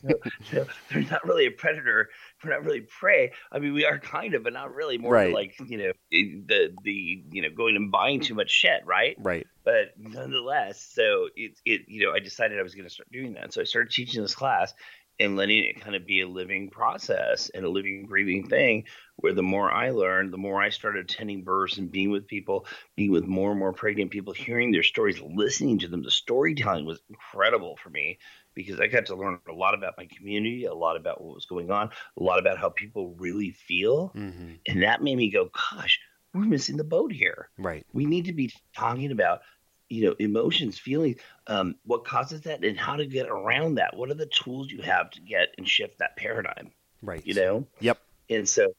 so, 0.03 0.15
so, 0.51 0.67
they're 0.91 1.03
not 1.03 1.25
really 1.25 1.47
a 1.47 1.51
predator. 1.51 2.09
We're 2.43 2.51
not 2.51 2.65
really 2.65 2.81
prey. 2.81 3.33
I 3.53 3.59
mean, 3.59 3.75
we 3.75 3.85
are 3.85 3.99
kind 3.99 4.35
of, 4.35 4.43
but 4.43 4.55
not 4.55 4.75
really. 4.75 4.97
More 4.97 5.13
right. 5.13 5.35
like 5.35 5.55
you 5.67 5.77
know 5.77 5.93
eh, 6.13 6.41
the 6.47 6.75
the 6.83 7.23
you 7.31 7.43
know 7.43 7.51
going 7.51 7.77
and 7.77 7.93
buying 7.93 8.21
too 8.21 8.35
much 8.35 8.51
shit, 8.51 8.81
right? 8.87 9.17
Right. 9.19 9.47
But 9.65 9.93
nonetheless, 9.99 10.81
so 10.95 11.29
it 11.37 11.59
it 11.67 11.83
you 11.89 12.07
know 12.07 12.13
I 12.13 12.21
decided 12.21 12.59
I 12.59 12.63
was 12.63 12.75
going 12.75 12.89
to 12.89 12.95
start 12.95 13.13
doing 13.13 13.35
that. 13.35 13.53
So 13.53 13.61
I 13.61 13.65
started 13.65 13.93
teaching 13.93 14.23
this 14.23 14.35
class, 14.35 14.73
and 15.21 15.37
letting 15.37 15.63
it 15.65 15.81
kind 15.81 15.95
of 15.95 16.07
be 16.07 16.23
a 16.23 16.29
living 16.29 16.71
process 16.71 17.51
and 17.51 17.65
a 17.65 17.69
living, 17.69 18.07
breathing 18.07 18.49
thing 18.49 18.85
where 19.17 19.35
the 19.35 19.43
more 19.43 19.71
I 19.71 19.91
learned, 19.91 20.33
the 20.33 20.39
more 20.39 20.63
I 20.63 20.71
started 20.71 21.05
attending 21.05 21.45
births 21.45 21.77
and 21.77 21.93
being 21.93 22.11
with 22.11 22.27
people, 22.27 22.67
being 22.97 23.11
with 23.11 23.27
more 23.27 23.51
and 23.51 23.61
more 23.61 23.75
pregnant 23.75 24.11
people, 24.11 24.33
hearing 24.33 24.73
their 24.73 24.83
stories, 24.83 25.21
listening 25.21 25.81
to 25.81 25.89
them. 25.89 26.03
The 26.03 26.11
storytelling 26.11 26.87
was 26.87 27.03
incredible 27.11 27.77
for 27.77 27.91
me 27.91 28.19
because 28.55 28.81
I 28.81 28.87
got 28.87 29.07
to 29.07 29.15
learn 29.15 29.39
a 29.49 29.53
lot 29.53 29.75
about 29.75 29.95
my 29.97 30.07
community, 30.07 30.65
a 30.65 30.75
lot 30.75 30.97
about 30.97 31.23
what 31.23 31.35
was 31.35 31.47
going 31.47 31.71
on, 31.71 31.91
a 32.19 32.23
lot 32.23 32.39
about 32.39 32.59
how 32.59 32.71
people 32.71 33.15
really 33.19 33.53
feel. 33.53 34.13
Mm-hmm. 34.17 34.53
And 34.67 34.83
that 34.83 35.03
made 35.03 35.17
me 35.17 35.31
go, 35.31 35.51
gosh, 35.73 36.01
we're 36.35 36.45
missing 36.45 36.77
the 36.77 36.85
boat 36.85 37.13
here. 37.13 37.49
Right. 37.59 37.87
We 37.93 38.07
need 38.07 38.27
to 38.27 38.33
be 38.33 38.53
talking 38.75 39.13
about 39.13 39.41
you 39.89 40.05
know 40.05 40.15
emotions 40.21 40.79
feelings 40.79 41.17
um, 41.49 41.75
what 41.85 42.05
causes 42.05 42.43
that 42.43 42.65
and 42.65 42.79
how 42.79 42.95
to 42.95 43.05
get 43.05 43.29
around 43.29 43.75
that 43.75 43.97
what 43.97 44.09
are 44.09 44.15
the 44.15 44.27
tools 44.27 44.71
you 44.71 44.81
have 44.83 45.11
to 45.11 45.21
get 45.21 45.49
and 45.59 45.69
shift 45.69 45.99
that 45.99 46.17
paradigm 46.17 46.71
right 47.03 47.27
you 47.27 47.35
know 47.35 47.67
yep 47.81 47.99
and 48.31 48.49
so 48.49 48.73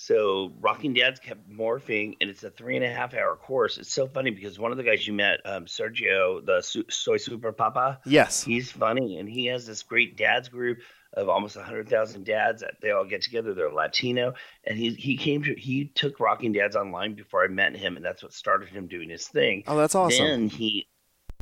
so 0.00 0.52
rocking 0.60 0.94
dads 0.94 1.18
kept 1.18 1.50
morphing 1.50 2.16
and 2.20 2.30
it's 2.30 2.44
a 2.44 2.50
three 2.50 2.76
and 2.76 2.84
a 2.84 2.88
half 2.88 3.14
hour 3.14 3.34
course 3.34 3.78
it's 3.78 3.92
so 3.92 4.06
funny 4.06 4.30
because 4.30 4.58
one 4.58 4.70
of 4.70 4.76
the 4.76 4.84
guys 4.84 5.06
you 5.06 5.12
met 5.12 5.40
um, 5.44 5.64
sergio 5.64 6.44
the 6.46 6.62
soy 6.88 7.16
super 7.16 7.52
papa 7.52 7.98
yes 8.06 8.44
he's 8.44 8.70
funny 8.70 9.18
and 9.18 9.28
he 9.28 9.46
has 9.46 9.66
this 9.66 9.82
great 9.82 10.16
dads 10.16 10.48
group 10.48 10.78
of 11.14 11.28
almost 11.28 11.56
100,000 11.56 12.24
dads. 12.24 12.60
That 12.60 12.74
they 12.80 12.90
all 12.90 13.04
get 13.04 13.22
together. 13.22 13.54
They're 13.54 13.72
Latino. 13.72 14.34
And 14.64 14.78
he, 14.78 14.90
he 14.90 15.16
came 15.16 15.42
to, 15.44 15.54
he 15.54 15.86
took 15.86 16.20
Rocking 16.20 16.52
Dads 16.52 16.76
online 16.76 17.14
before 17.14 17.44
I 17.44 17.48
met 17.48 17.74
him. 17.74 17.96
And 17.96 18.04
that's 18.04 18.22
what 18.22 18.32
started 18.32 18.68
him 18.68 18.86
doing 18.86 19.08
his 19.08 19.26
thing. 19.26 19.64
Oh, 19.66 19.76
that's 19.76 19.94
awesome. 19.94 20.26
Then 20.26 20.48
he, 20.48 20.86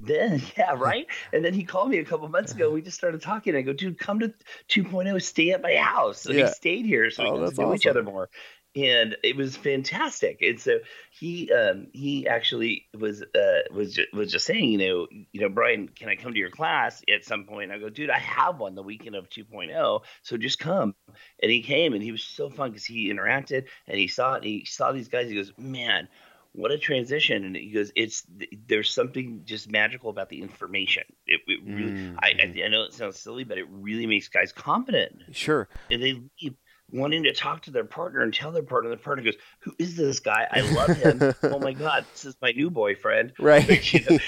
then 0.02 0.42
yeah, 0.56 0.74
right. 0.74 1.06
and 1.32 1.44
then 1.44 1.54
he 1.54 1.64
called 1.64 1.90
me 1.90 1.98
a 1.98 2.04
couple 2.04 2.28
months 2.28 2.52
ago. 2.52 2.70
We 2.70 2.82
just 2.82 2.96
started 2.96 3.22
talking. 3.22 3.56
I 3.56 3.62
go, 3.62 3.72
dude, 3.72 3.98
come 3.98 4.20
to 4.20 4.32
2.0, 4.68 5.22
stay 5.22 5.50
at 5.50 5.62
my 5.62 5.76
house. 5.76 6.20
So 6.20 6.32
yeah. 6.32 6.46
he 6.46 6.52
stayed 6.52 6.87
here 6.87 7.11
so 7.11 7.24
oh, 7.24 7.32
we 7.32 7.48
could 7.48 7.59
know 7.59 7.64
awesome. 7.64 7.74
each 7.74 7.87
other 7.87 8.02
more 8.02 8.28
and 8.76 9.16
it 9.24 9.37
was 9.37 9.56
fantastic. 9.56 10.42
And 10.42 10.61
so 10.61 10.78
he 11.11 11.50
um, 11.50 11.88
he 11.92 12.28
actually 12.28 12.87
was 12.96 13.22
uh, 13.22 13.61
was 13.72 13.94
just, 13.94 14.12
was 14.12 14.30
just 14.30 14.44
saying, 14.44 14.70
you 14.70 14.78
know, 14.78 15.06
you 15.32 15.40
know, 15.40 15.48
Brian, 15.48 15.88
can 15.88 16.11
I 16.11 16.16
come 16.16 16.32
to 16.32 16.38
your 16.38 16.50
class 16.50 17.02
at 17.12 17.24
some 17.24 17.44
point? 17.44 17.72
I 17.72 17.78
go, 17.78 17.88
dude, 17.88 18.11
I 18.11 18.18
have 18.18 18.59
one 18.59 18.74
the 18.74 18.82
weekend 18.82 19.16
of 19.16 19.30
2.0, 19.30 20.02
so 20.22 20.37
just 20.37 20.59
come. 20.59 20.94
And 21.42 21.50
he 21.50 21.62
came, 21.62 21.94
and 21.94 22.02
he 22.02 22.12
was 22.12 22.22
so 22.22 22.50
fun 22.50 22.70
because 22.70 22.85
he 22.85 23.11
interacted 23.11 23.64
and 23.88 23.98
he 23.98 24.09
saw 24.09 24.35
it. 24.35 24.44
he 24.44 24.66
saw 24.66 24.92
these 24.92 25.09
guys. 25.09 25.30
He 25.30 25.37
goes, 25.37 25.52
man. 25.56 26.09
What 26.57 26.73
a 26.73 26.79
transition! 26.79 27.45
And 27.45 27.55
he 27.55 27.71
goes, 27.71 27.92
"It's 27.95 28.25
there's 28.66 28.90
something 28.90 29.42
just 29.45 29.71
magical 29.71 30.09
about 30.09 30.31
the 30.31 30.40
information. 30.40 31.05
It, 31.27 31.42
it 31.47 31.61
really, 31.66 31.92
mm-hmm. 31.92 32.16
I, 32.19 32.33
I 32.64 32.69
know 32.69 32.85
it 32.85 32.95
sounds 32.95 33.19
silly, 33.19 33.45
but 33.45 33.59
it 33.59 33.66
really 33.71 34.07
makes 34.07 34.29
guys 34.29 34.53
confident. 34.53 35.23
Sure, 35.33 35.69
and 35.90 36.03
they 36.03 36.14
leave 36.40 36.55
wanting 36.90 37.25
to 37.25 37.33
talk 37.33 37.62
to 37.62 37.71
their 37.71 37.85
partner 37.85 38.23
and 38.23 38.33
tell 38.33 38.53
their 38.53 38.62
partner. 38.62 38.88
The 38.90 38.97
partner 38.97 39.25
goes, 39.25 39.37
"Who 39.61 39.75
is 39.79 39.97
this 39.97 40.21
guy? 40.21 40.49
I 40.51 40.61
love 40.61 40.97
him. 40.97 41.35
oh 41.42 41.59
my 41.59 41.75
god, 41.75 42.07
this 42.12 42.25
is 42.25 42.37
my 42.40 42.53
new 42.53 42.71
boyfriend." 42.71 43.35
Right. 43.47 43.92
you 43.92 44.01
know, 44.01 44.19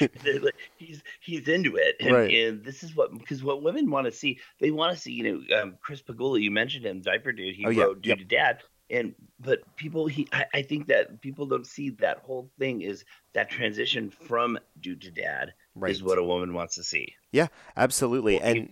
like, 0.43 0.55
he's 0.77 1.03
he's 1.21 1.49
into 1.49 1.77
it, 1.77 1.97
and, 1.99 2.14
right. 2.14 2.31
and 2.31 2.62
this 2.62 2.83
is 2.83 2.95
what 2.95 3.11
because 3.19 3.43
what 3.43 3.62
women 3.62 3.91
want 3.91 4.05
to 4.07 4.12
see, 4.12 4.38
they 4.61 4.71
want 4.71 4.95
to 4.95 5.01
see. 5.01 5.12
You 5.12 5.25
know, 5.49 5.61
um, 5.61 5.79
Chris 5.81 6.03
Pegula, 6.03 6.41
you 6.41 6.51
mentioned 6.51 6.85
him, 6.85 7.01
diaper 7.01 7.33
dude. 7.33 7.57
He 7.57 7.64
oh, 7.64 7.71
yeah. 7.71 7.85
wrote 7.85 8.03
"Due 8.03 8.11
yep. 8.11 8.19
to 8.19 8.25
Dad." 8.25 8.59
And 8.90 9.14
but 9.38 9.61
people, 9.77 10.07
he 10.07 10.27
I, 10.33 10.46
I 10.55 10.62
think 10.62 10.87
that 10.88 11.20
people 11.20 11.46
don't 11.46 11.66
see 11.66 11.90
that 12.01 12.18
whole 12.18 12.51
thing 12.59 12.81
is 12.81 13.05
that 13.35 13.51
transition 13.51 14.11
from 14.11 14.59
dude 14.81 15.03
to 15.03 15.11
dad 15.11 15.53
right. 15.74 15.90
is 15.90 16.03
what 16.03 16.18
a 16.18 16.24
woman 16.24 16.55
wants 16.55 16.77
to 16.77 16.83
see. 16.83 17.14
Yeah, 17.33 17.48
absolutely. 17.77 18.37
Well, 18.37 18.44
and 18.44 18.68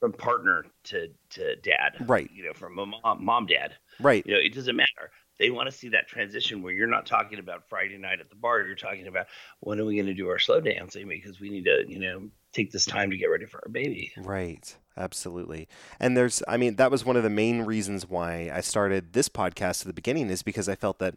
from 0.00 0.12
partner 0.12 0.66
to 0.84 1.08
to 1.30 1.56
dad, 1.56 1.96
right? 2.06 2.30
You 2.34 2.44
know, 2.44 2.52
from 2.52 2.74
mom, 2.74 2.94
mom 3.24 3.46
dad, 3.46 3.74
right? 4.00 4.24
You 4.26 4.34
know, 4.34 4.40
it 4.40 4.54
doesn't 4.54 4.76
matter. 4.76 5.10
They 5.38 5.50
want 5.50 5.68
to 5.68 5.76
see 5.76 5.88
that 5.88 6.08
transition 6.08 6.62
where 6.62 6.72
you're 6.72 6.86
not 6.86 7.06
talking 7.06 7.38
about 7.38 7.68
Friday 7.68 7.98
night 7.98 8.20
at 8.20 8.30
the 8.30 8.36
bar. 8.36 8.62
You're 8.62 8.76
talking 8.76 9.06
about 9.06 9.26
when 9.60 9.80
are 9.80 9.84
we 9.84 9.96
going 9.96 10.06
to 10.06 10.14
do 10.14 10.28
our 10.28 10.38
slow 10.38 10.60
dancing 10.60 11.08
because 11.08 11.40
we 11.40 11.50
need 11.50 11.64
to, 11.64 11.84
you 11.88 11.98
know, 11.98 12.28
take 12.54 12.72
this 12.72 12.86
time 12.86 13.10
to 13.10 13.16
get 13.16 13.26
ready 13.26 13.46
for 13.46 13.60
our 13.64 13.70
baby. 13.70 14.12
Right. 14.16 14.76
Absolutely. 14.96 15.68
And 15.98 16.16
there's, 16.16 16.42
I 16.46 16.56
mean, 16.56 16.76
that 16.76 16.90
was 16.90 17.04
one 17.04 17.16
of 17.16 17.24
the 17.24 17.30
main 17.30 17.62
reasons 17.62 18.08
why 18.08 18.50
I 18.54 18.60
started 18.60 19.12
this 19.12 19.28
podcast 19.28 19.80
at 19.80 19.86
the 19.86 19.92
beginning 19.92 20.30
is 20.30 20.42
because 20.42 20.68
I 20.68 20.76
felt 20.76 21.00
that 21.00 21.16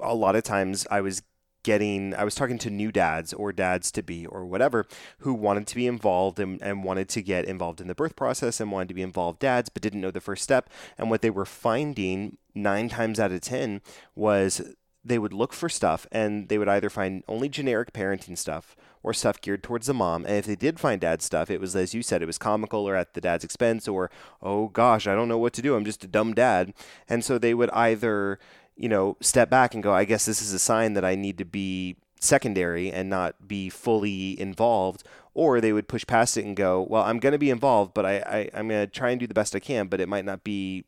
a 0.00 0.14
lot 0.14 0.34
of 0.34 0.44
times 0.44 0.86
I 0.90 1.02
was 1.02 1.22
getting 1.62 2.14
I 2.14 2.24
was 2.24 2.34
talking 2.34 2.58
to 2.58 2.70
new 2.70 2.90
dads 2.90 3.32
or 3.32 3.52
dads 3.52 3.92
to 3.92 4.02
be 4.02 4.26
or 4.26 4.44
whatever 4.44 4.86
who 5.18 5.32
wanted 5.32 5.66
to 5.68 5.76
be 5.76 5.86
involved 5.86 6.40
and, 6.40 6.60
and 6.60 6.82
wanted 6.82 7.08
to 7.10 7.22
get 7.22 7.44
involved 7.44 7.80
in 7.80 7.86
the 7.86 7.94
birth 7.94 8.16
process 8.16 8.60
and 8.60 8.72
wanted 8.72 8.88
to 8.88 8.94
be 8.94 9.02
involved 9.02 9.38
dads 9.38 9.68
but 9.68 9.82
didn't 9.82 10.00
know 10.00 10.10
the 10.10 10.20
first 10.20 10.42
step 10.42 10.68
and 10.98 11.08
what 11.08 11.22
they 11.22 11.30
were 11.30 11.44
finding 11.44 12.36
nine 12.54 12.88
times 12.88 13.20
out 13.20 13.30
of 13.30 13.40
ten 13.40 13.80
was 14.16 14.74
they 15.04 15.18
would 15.18 15.32
look 15.32 15.52
for 15.52 15.68
stuff 15.68 16.06
and 16.12 16.48
they 16.48 16.58
would 16.58 16.68
either 16.68 16.90
find 16.90 17.24
only 17.28 17.48
generic 17.48 17.92
parenting 17.92 18.38
stuff 18.38 18.76
or 19.02 19.12
stuff 19.12 19.40
geared 19.40 19.62
towards 19.62 19.88
the 19.88 19.94
mom. 19.94 20.24
And 20.24 20.36
if 20.36 20.46
they 20.46 20.54
did 20.54 20.78
find 20.78 21.00
dad 21.00 21.22
stuff, 21.22 21.50
it 21.50 21.60
was, 21.60 21.74
as 21.74 21.92
you 21.92 22.02
said, 22.02 22.22
it 22.22 22.26
was 22.26 22.38
comical 22.38 22.88
or 22.88 22.94
at 22.94 23.14
the 23.14 23.20
dad's 23.20 23.42
expense 23.42 23.88
or, 23.88 24.10
oh 24.40 24.68
gosh, 24.68 25.06
I 25.08 25.14
don't 25.14 25.28
know 25.28 25.38
what 25.38 25.52
to 25.54 25.62
do. 25.62 25.74
I'm 25.74 25.84
just 25.84 26.04
a 26.04 26.08
dumb 26.08 26.34
dad. 26.34 26.72
And 27.08 27.24
so 27.24 27.36
they 27.36 27.52
would 27.52 27.70
either 27.70 28.38
you 28.76 28.88
know, 28.88 29.16
step 29.20 29.50
back 29.50 29.74
and 29.74 29.82
go, 29.82 29.92
I 29.92 30.04
guess 30.04 30.26
this 30.26 30.42
is 30.42 30.52
a 30.52 30.58
sign 30.58 30.94
that 30.94 31.04
I 31.04 31.14
need 31.14 31.38
to 31.38 31.44
be 31.44 31.96
secondary 32.18 32.90
and 32.90 33.10
not 33.10 33.46
be 33.46 33.68
fully 33.68 34.38
involved. 34.40 35.04
Or 35.34 35.60
they 35.60 35.72
would 35.72 35.88
push 35.88 36.06
past 36.06 36.36
it 36.36 36.44
and 36.44 36.56
go, 36.56 36.82
well, 36.82 37.02
I'm 37.02 37.18
going 37.18 37.32
to 37.32 37.38
be 37.38 37.50
involved, 37.50 37.94
but 37.94 38.04
I, 38.04 38.16
I, 38.18 38.50
I'm 38.52 38.68
going 38.68 38.86
to 38.86 38.86
try 38.86 39.10
and 39.10 39.20
do 39.20 39.26
the 39.26 39.34
best 39.34 39.56
I 39.56 39.60
can, 39.60 39.86
but 39.86 40.00
it 40.00 40.08
might 40.08 40.24
not 40.24 40.44
be 40.44 40.84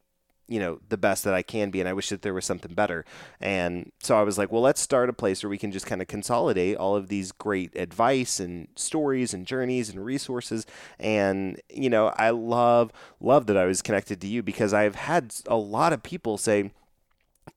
you 0.48 0.60
know 0.60 0.80
the 0.88 0.96
best 0.96 1.24
that 1.24 1.34
I 1.34 1.42
can 1.42 1.70
be 1.70 1.80
and 1.80 1.88
I 1.88 1.92
wish 1.92 2.10
that 2.10 2.22
there 2.22 2.34
was 2.34 2.44
something 2.44 2.74
better. 2.74 3.04
And 3.40 3.92
so 4.00 4.16
I 4.16 4.22
was 4.22 4.38
like, 4.38 4.52
well, 4.52 4.62
let's 4.62 4.80
start 4.80 5.08
a 5.08 5.12
place 5.12 5.42
where 5.42 5.50
we 5.50 5.58
can 5.58 5.72
just 5.72 5.86
kind 5.86 6.02
of 6.02 6.08
consolidate 6.08 6.76
all 6.76 6.96
of 6.96 7.08
these 7.08 7.32
great 7.32 7.74
advice 7.76 8.40
and 8.40 8.68
stories 8.76 9.32
and 9.32 9.46
journeys 9.46 9.90
and 9.90 10.04
resources 10.04 10.66
and 10.98 11.60
you 11.68 11.90
know, 11.90 12.08
I 12.16 12.30
love 12.30 12.92
love 13.20 13.46
that 13.46 13.56
I 13.56 13.64
was 13.64 13.82
connected 13.82 14.20
to 14.20 14.26
you 14.26 14.42
because 14.42 14.72
I've 14.72 14.96
had 14.96 15.34
a 15.46 15.56
lot 15.56 15.92
of 15.92 16.02
people 16.02 16.38
say 16.38 16.70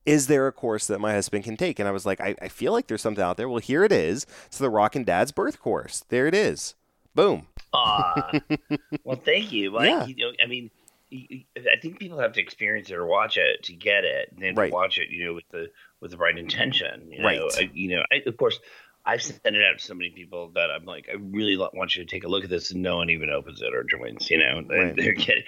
is 0.06 0.28
there 0.28 0.47
a 0.47 0.52
course 0.52 0.88
that 0.88 1.00
my 1.00 1.13
husband 1.13 1.43
can 1.43 1.58
take? 1.58 1.80
And 1.80 1.88
I 1.88 1.91
was 1.91 2.06
like, 2.06 2.21
I, 2.21 2.36
I 2.41 2.47
feel 2.47 2.71
like 2.71 2.88
there's 2.88 3.02
something 3.02 3.23
out 3.23 3.38
there. 3.38 3.50
Well, 3.50 3.60
here 3.60 3.84
it 3.84 3.91
is. 3.91 4.26
It's 4.47 4.58
the 4.58 4.69
Rocking 4.69 5.04
Dads 5.04 5.32
birth 5.32 5.60
course. 5.60 6.04
There 6.10 6.28
it 6.28 6.36
is. 6.36 6.76
Boom. 7.13 7.47
Ah, 7.73 8.32
well, 9.04 9.19
thank 9.23 9.52
you. 9.52 9.71
Like, 9.71 9.89
yeah. 9.89 10.06
you 10.06 10.15
know, 10.15 10.32
I 10.41 10.47
mean, 10.47 10.69
I 11.12 11.80
think 11.82 12.00
people 12.00 12.20
have 12.20 12.34
to 12.34 12.41
experience 12.41 12.89
it 12.89 12.96
or 12.96 13.06
watch 13.06 13.38
it 13.38 13.63
to 13.63 13.74
get 13.74 14.04
it, 14.04 14.30
and 14.34 14.41
then 14.41 14.56
right. 14.56 14.72
watch 14.72 14.98
it, 14.98 15.10
you 15.10 15.26
know, 15.26 15.34
with 15.34 15.48
the 15.52 15.67
with 16.02 16.12
the 16.12 16.17
right 16.17 16.38
intention. 16.38 17.12
You 17.12 17.20
know? 17.20 17.26
Right. 17.26 17.41
I, 17.58 17.70
you 17.74 17.96
know, 17.96 18.04
I, 18.12 18.22
of 18.26 18.38
course, 18.38 18.60
I've 19.08 19.22
sent 19.22 19.39
it 19.46 19.63
out 19.63 19.80
to 19.80 19.84
so 19.84 19.93
many 19.93 20.10
people 20.10 20.52
that 20.56 20.70
I'm 20.70 20.84
like, 20.84 21.08
I 21.10 21.15
really 21.15 21.56
want 21.56 21.96
you 21.96 22.04
to 22.04 22.10
take 22.10 22.26
a 22.26 22.28
look 22.28 22.43
at 22.43 22.50
this, 22.50 22.72
and 22.72 22.82
no 22.82 22.98
one 22.98 23.10
even 23.10 23.30
opens 23.30 23.62
it 23.62 23.74
or 23.74 23.86
joins. 23.86 24.30
You 24.30 24.39
know, 24.39 24.62
right. 24.70 24.93
they're 24.98 25.13
getting 25.13 25.46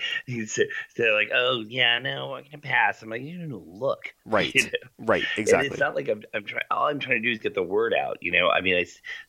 they're 0.96 1.14
like, 1.14 1.30
oh 1.36 1.66
yeah, 1.68 2.00
no, 2.00 2.36
I'm 2.36 2.46
gonna 2.46 2.60
pass. 2.62 3.02
I'm 3.02 3.10
like, 3.10 3.22
you 3.22 3.38
don't 3.38 3.68
look, 3.68 4.14
right, 4.26 4.56
you 4.56 4.64
know? 4.64 4.70
right, 5.00 5.26
exactly. 5.36 5.68
And 5.68 5.74
it's 5.74 5.80
not 5.80 5.94
like 5.94 6.08
I'm, 6.08 6.24
I'm 6.34 6.46
trying. 6.46 6.64
All 6.72 6.88
I'm 6.88 7.00
trying 7.00 7.22
to 7.22 7.28
do 7.28 7.32
is 7.34 7.40
get 7.40 7.54
the 7.54 7.62
word 7.62 7.94
out. 7.94 8.20
You 8.22 8.32
know, 8.32 8.50
I 8.50 8.62
mean, 8.62 8.76
I, 8.78 8.86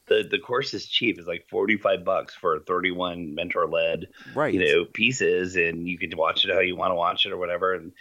the 0.07 0.23
the 0.31 0.39
course 0.39 0.75
is 0.75 0.87
cheap. 0.87 1.19
It's 1.19 1.27
like 1.27 1.49
45 1.51 2.05
bucks 2.05 2.33
for 2.33 2.61
31 2.61 3.35
mentor 3.35 3.67
led, 3.67 4.07
right, 4.37 4.55
you 4.55 4.65
know, 4.65 4.85
pieces, 4.85 5.57
and 5.57 5.89
you 5.89 5.99
can 5.99 6.17
watch 6.17 6.45
it 6.45 6.55
how 6.55 6.61
you 6.61 6.77
want 6.77 6.93
to 6.93 6.97
watch 6.97 7.27
it 7.27 7.33
or 7.33 7.37
whatever, 7.37 7.75
and 7.75 7.93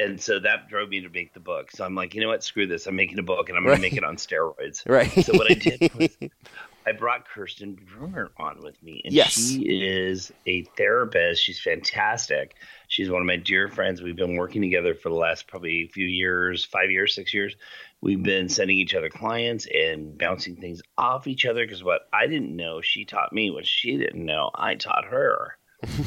and 0.00 0.20
so 0.20 0.40
that 0.40 0.68
drove 0.68 0.88
me 0.88 1.02
to 1.02 1.08
make 1.08 1.34
the 1.34 1.40
book. 1.40 1.70
So 1.70 1.84
I'm 1.84 1.94
like, 1.94 2.14
you 2.14 2.20
know 2.20 2.28
what? 2.28 2.42
Screw 2.42 2.66
this. 2.66 2.86
I'm 2.86 2.96
making 2.96 3.18
a 3.18 3.22
book, 3.22 3.48
and 3.48 3.56
I'm 3.56 3.64
going 3.64 3.76
to 3.76 3.82
make 3.82 3.96
it 3.96 4.04
on 4.04 4.16
steroids. 4.16 4.82
Right. 4.94 5.10
So 5.24 5.32
what 5.34 5.50
I 5.50 5.54
did 5.54 5.94
was 5.94 6.16
I 6.86 6.92
brought 6.92 7.26
Kirsten 7.26 7.74
Bruner 7.74 8.30
on 8.36 8.60
with 8.62 8.80
me, 8.82 9.00
and 9.04 9.14
yes. 9.14 9.32
she 9.32 9.62
is 9.62 10.32
a 10.46 10.62
therapist. 10.76 11.42
She's 11.42 11.60
fantastic. 11.60 12.56
She's 12.88 13.08
one 13.08 13.22
of 13.22 13.26
my 13.26 13.36
dear 13.36 13.68
friends. 13.68 14.02
We've 14.02 14.16
been 14.16 14.36
working 14.36 14.62
together 14.62 14.94
for 14.94 15.08
the 15.08 15.14
last 15.14 15.46
probably 15.46 15.88
few 15.92 16.06
years, 16.06 16.64
five 16.64 16.90
years, 16.90 17.14
six 17.14 17.32
years. 17.32 17.56
We've 18.00 18.22
been 18.22 18.48
sending 18.48 18.78
each 18.78 18.94
other 18.94 19.08
clients 19.08 19.66
and 19.74 20.18
bouncing 20.18 20.56
things 20.56 20.82
off 20.98 21.26
each 21.26 21.46
other 21.46 21.64
because 21.64 21.82
what 21.82 22.02
I 22.12 22.26
didn't 22.26 22.54
know, 22.54 22.82
she 22.82 23.04
taught 23.04 23.32
me. 23.32 23.50
What 23.50 23.66
she 23.66 23.96
didn't 23.96 24.24
know, 24.24 24.50
I 24.54 24.74
taught 24.74 25.06
her. 25.06 25.56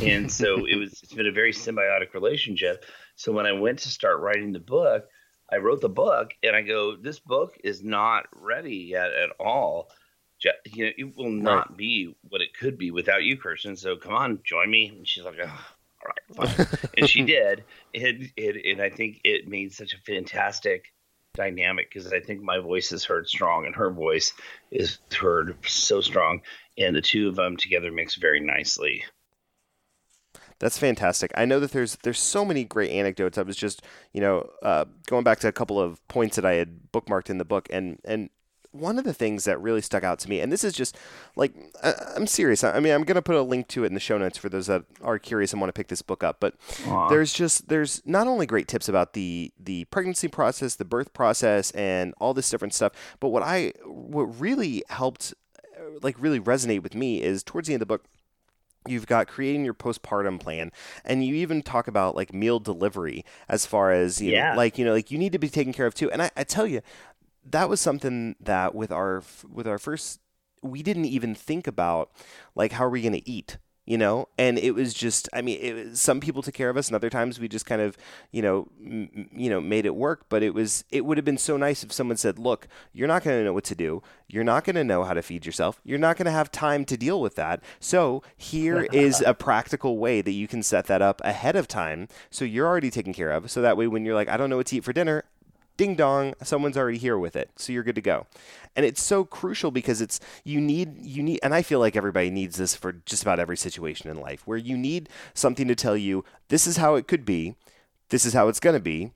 And 0.01 0.31
so 0.31 0.65
it 0.69 0.77
was. 0.77 1.01
It's 1.03 1.13
been 1.13 1.27
a 1.27 1.31
very 1.31 1.53
symbiotic 1.53 2.13
relationship 2.13 2.83
so 3.17 3.31
when 3.31 3.47
I 3.47 3.51
went 3.51 3.79
to 3.79 3.89
start 3.89 4.19
writing 4.19 4.51
the 4.51 4.59
book, 4.59 5.09
I 5.51 5.57
wrote 5.57 5.81
the 5.81 5.89
book 5.89 6.33
and 6.43 6.55
I 6.55 6.61
go, 6.61 6.95
this 6.95 7.19
book 7.19 7.57
is 7.63 7.83
not 7.83 8.25
ready 8.31 8.75
yet 8.75 9.11
at 9.11 9.31
all. 9.39 9.89
You 10.65 10.85
know, 10.85 10.91
it 10.95 11.17
will 11.17 11.31
not 11.31 11.69
right. 11.69 11.77
be 11.77 12.15
what 12.29 12.41
it 12.41 12.55
could 12.57 12.77
be 12.77 12.91
without 12.91 13.23
you, 13.23 13.35
Kirsten. 13.35 13.75
So 13.75 13.95
come 13.95 14.13
on, 14.13 14.39
join 14.43 14.69
me. 14.69 14.89
And 14.89 15.07
she's 15.07 15.23
like, 15.23 15.39
oh, 15.43 15.47
all 15.47 16.45
right, 16.45 16.55
fine. 16.55 16.67
and 16.95 17.09
she 17.09 17.23
did. 17.25 17.63
It, 17.91 18.31
it, 18.37 18.71
and 18.71 18.83
I 18.83 18.91
think 18.91 19.21
it 19.23 19.47
made 19.47 19.73
such 19.73 19.95
a 19.95 20.01
fantastic 20.01 20.93
dynamic 21.33 21.89
because 21.91 22.13
I 22.13 22.19
think 22.19 22.43
my 22.43 22.59
voice 22.59 22.91
is 22.91 23.03
heard 23.03 23.27
strong 23.27 23.65
and 23.65 23.75
her 23.75 23.89
voice 23.89 24.31
is 24.69 24.99
heard 25.11 25.57
so 25.65 26.01
strong. 26.01 26.41
And 26.77 26.95
the 26.95 27.01
two 27.01 27.29
of 27.29 27.35
them 27.35 27.57
together 27.57 27.91
mix 27.91 28.13
very 28.13 28.41
nicely. 28.41 29.03
That's 30.59 30.77
fantastic. 30.77 31.31
I 31.35 31.45
know 31.45 31.59
that 31.59 31.71
there's 31.71 31.97
there's 32.03 32.19
so 32.19 32.43
many 32.43 32.63
great 32.63 32.91
anecdotes. 32.91 33.37
I 33.37 33.43
was 33.43 33.55
just 33.55 33.81
you 34.11 34.21
know 34.21 34.49
uh, 34.63 34.85
going 35.07 35.23
back 35.23 35.39
to 35.41 35.47
a 35.47 35.51
couple 35.51 35.79
of 35.79 36.05
points 36.07 36.35
that 36.35 36.45
I 36.45 36.53
had 36.53 36.91
bookmarked 36.91 37.29
in 37.29 37.37
the 37.37 37.45
book, 37.45 37.67
and 37.71 37.99
and 38.03 38.29
one 38.71 38.97
of 38.97 39.05
the 39.05 39.13
things 39.13 39.43
that 39.45 39.61
really 39.61 39.81
stuck 39.81 40.03
out 40.03 40.19
to 40.19 40.29
me, 40.29 40.39
and 40.39 40.51
this 40.51 40.63
is 40.63 40.73
just 40.73 40.97
like 41.35 41.53
I'm 41.83 42.27
serious. 42.27 42.63
I 42.63 42.79
mean, 42.79 42.93
I'm 42.93 43.03
gonna 43.03 43.21
put 43.21 43.35
a 43.35 43.41
link 43.41 43.67
to 43.69 43.83
it 43.83 43.87
in 43.87 43.93
the 43.93 43.99
show 43.99 44.17
notes 44.17 44.37
for 44.37 44.49
those 44.49 44.67
that 44.67 44.83
are 45.01 45.19
curious 45.19 45.51
and 45.51 45.61
want 45.61 45.69
to 45.69 45.77
pick 45.77 45.89
this 45.89 46.01
book 46.01 46.23
up. 46.23 46.37
But 46.39 46.59
Aww. 46.85 47.09
there's 47.09 47.33
just 47.33 47.69
there's 47.69 48.01
not 48.05 48.27
only 48.27 48.45
great 48.45 48.67
tips 48.67 48.89
about 48.89 49.13
the 49.13 49.51
the 49.59 49.85
pregnancy 49.85 50.27
process, 50.27 50.75
the 50.75 50.85
birth 50.85 51.13
process, 51.13 51.71
and 51.71 52.13
all 52.19 52.33
this 52.33 52.49
different 52.49 52.73
stuff, 52.73 52.93
but 53.19 53.29
what 53.29 53.43
I 53.43 53.73
what 53.85 54.39
really 54.39 54.83
helped 54.89 55.33
like 56.01 56.15
really 56.19 56.39
resonate 56.39 56.83
with 56.83 56.95
me 56.95 57.21
is 57.21 57.43
towards 57.43 57.67
the 57.67 57.73
end 57.73 57.81
of 57.81 57.87
the 57.87 57.93
book 57.93 58.05
You've 58.87 59.07
got 59.07 59.27
creating 59.27 59.65
your 59.65 59.73
postpartum 59.73 60.39
plan, 60.39 60.71
and 61.03 61.25
you 61.25 61.35
even 61.35 61.61
talk 61.61 61.87
about 61.87 62.15
like 62.15 62.33
meal 62.33 62.59
delivery 62.59 63.25
as 63.47 63.65
far 63.65 63.91
as 63.91 64.21
you 64.21 64.31
yeah. 64.31 64.51
know, 64.51 64.57
like 64.57 64.77
you 64.77 64.85
know, 64.85 64.93
like 64.93 65.11
you 65.11 65.17
need 65.17 65.31
to 65.33 65.39
be 65.39 65.49
taken 65.49 65.73
care 65.73 65.85
of 65.85 65.93
too. 65.93 66.11
And 66.11 66.21
I, 66.21 66.31
I 66.35 66.43
tell 66.43 66.67
you, 66.67 66.81
that 67.45 67.69
was 67.69 67.81
something 67.81 68.35
that 68.39 68.75
with 68.75 68.91
our 68.91 69.23
with 69.49 69.67
our 69.67 69.77
first, 69.77 70.19
we 70.61 70.83
didn't 70.83 71.05
even 71.05 71.35
think 71.35 71.67
about 71.67 72.11
like 72.55 72.73
how 72.73 72.85
are 72.85 72.89
we 72.89 73.01
going 73.01 73.13
to 73.13 73.29
eat 73.29 73.57
you 73.87 73.97
know? 73.97 74.27
And 74.37 74.59
it 74.59 74.75
was 74.75 74.93
just 74.93 75.27
i 75.33 75.41
mean 75.41 75.57
it, 75.59 75.97
some 75.97 76.19
people 76.19 76.43
took 76.43 76.53
care 76.53 76.69
of 76.69 76.77
us 76.77 76.87
and 76.87 76.95
other 76.95 77.09
times 77.09 77.39
we 77.39 77.47
just 77.47 77.65
kind 77.65 77.81
of 77.81 77.97
you 78.31 78.41
know 78.41 78.67
m- 78.79 79.29
you 79.33 79.49
know 79.49 79.59
made 79.59 79.87
it 79.87 79.95
work. 79.95 80.25
But 80.29 80.43
it 80.43 80.53
was 80.53 80.83
it 80.91 81.05
would 81.05 81.17
have 81.17 81.25
been 81.25 81.37
so 81.39 81.57
nice 81.57 81.83
if 81.83 81.91
someone 81.91 82.17
said 82.17 82.37
look 82.37 82.67
you're 82.93 83.07
not 83.07 83.23
going 83.23 83.39
to 83.39 83.43
know 83.43 83.53
what 83.53 83.63
to 83.65 83.75
do. 83.75 84.03
You're 84.27 84.43
not 84.43 84.65
going 84.65 84.75
to 84.75 84.83
know 84.83 85.05
how 85.05 85.13
to 85.13 85.21
feed 85.21 85.45
yourself. 85.45 85.79
You're 85.83 85.97
not 85.97 86.17
going 86.17 86.25
to 86.25 86.31
have 86.31 86.51
time 86.51 86.83
to 86.85 86.97
deal 86.97 87.21
with 87.21 87.35
that. 87.35 87.63
So 87.79 88.21
here 88.35 88.87
is 88.91 89.21
a 89.21 89.33
practical 89.33 89.97
way 89.97 90.21
that 90.21 90.33
you 90.33 90.47
can 90.47 90.61
set 90.61 90.85
that 90.87 91.01
up 91.01 91.21
ahead 91.23 91.55
of 91.55 91.67
time 91.67 92.09
so 92.29 92.43
you're 92.43 92.67
already 92.67 92.91
taken 92.91 93.13
care 93.13 93.31
of. 93.31 93.49
So 93.49 93.61
that 93.61 93.77
way 93.77 93.87
when 93.87 94.05
you're 94.05 94.15
like 94.15 94.27
i 94.27 94.37
don't 94.37 94.49
know 94.49 94.57
what 94.57 94.67
to 94.67 94.75
eat 94.75 94.83
for 94.83 94.93
dinner 94.93 95.23
ding 95.77 95.95
dong 95.95 96.33
someone's 96.43 96.77
already 96.77 96.97
here 96.97 97.17
with 97.17 97.35
it. 97.35 97.51
So 97.55 97.71
you're 97.71 97.83
good 97.83 97.95
to 97.95 98.01
go. 98.01 98.25
And 98.75 98.85
it's 98.85 99.01
so 99.01 99.23
crucial 99.23 99.71
because 99.71 100.01
it's 100.01 100.19
you 100.43 100.59
need 100.59 100.97
you 101.01 101.23
need 101.23 101.39
and 101.41 101.53
i 101.55 101.61
feel 101.61 101.79
like 101.79 101.95
everybody 101.95 102.29
needs 102.29 102.57
this 102.57 102.75
for 102.75 102.91
just 103.05 103.23
about 103.23 103.39
every 103.39 103.57
situation 103.57 104.09
in 104.09 104.19
life 104.19 104.45
where 104.45 104.57
you 104.57 104.77
need 104.77 105.09
something 105.33 105.67
to 105.67 105.75
tell 105.75 105.97
you 105.97 106.23
this 106.49 106.67
is 106.67 106.77
how 106.77 106.95
it 106.95 107.07
could 107.07 107.25
be. 107.25 107.55
This 108.09 108.25
is 108.25 108.33
how 108.33 108.47
it's 108.47 108.59
going 108.59 108.75
to 108.75 108.79
be. 108.81 109.11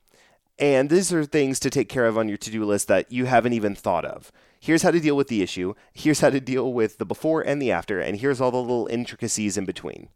And 0.59 0.89
these 0.89 1.11
are 1.11 1.25
things 1.25 1.59
to 1.61 1.69
take 1.69 1.89
care 1.89 2.05
of 2.05 2.17
on 2.17 2.27
your 2.27 2.37
to-do 2.37 2.63
list 2.65 2.87
that 2.87 3.11
you 3.11 3.25
haven't 3.25 3.53
even 3.53 3.73
thought 3.73 4.05
of. 4.05 4.31
Here's 4.59 4.83
how 4.83 4.91
to 4.91 4.99
deal 4.99 5.17
with 5.17 5.27
the 5.27 5.41
issue. 5.41 5.73
Here's 5.91 6.19
how 6.19 6.29
to 6.29 6.39
deal 6.39 6.71
with 6.71 6.99
the 6.99 7.05
before 7.05 7.41
and 7.41 7.59
the 7.59 7.71
after. 7.71 7.99
And 7.99 8.19
here's 8.19 8.39
all 8.39 8.51
the 8.51 8.57
little 8.57 8.85
intricacies 8.87 9.57
in 9.57 9.65
between. 9.65 10.09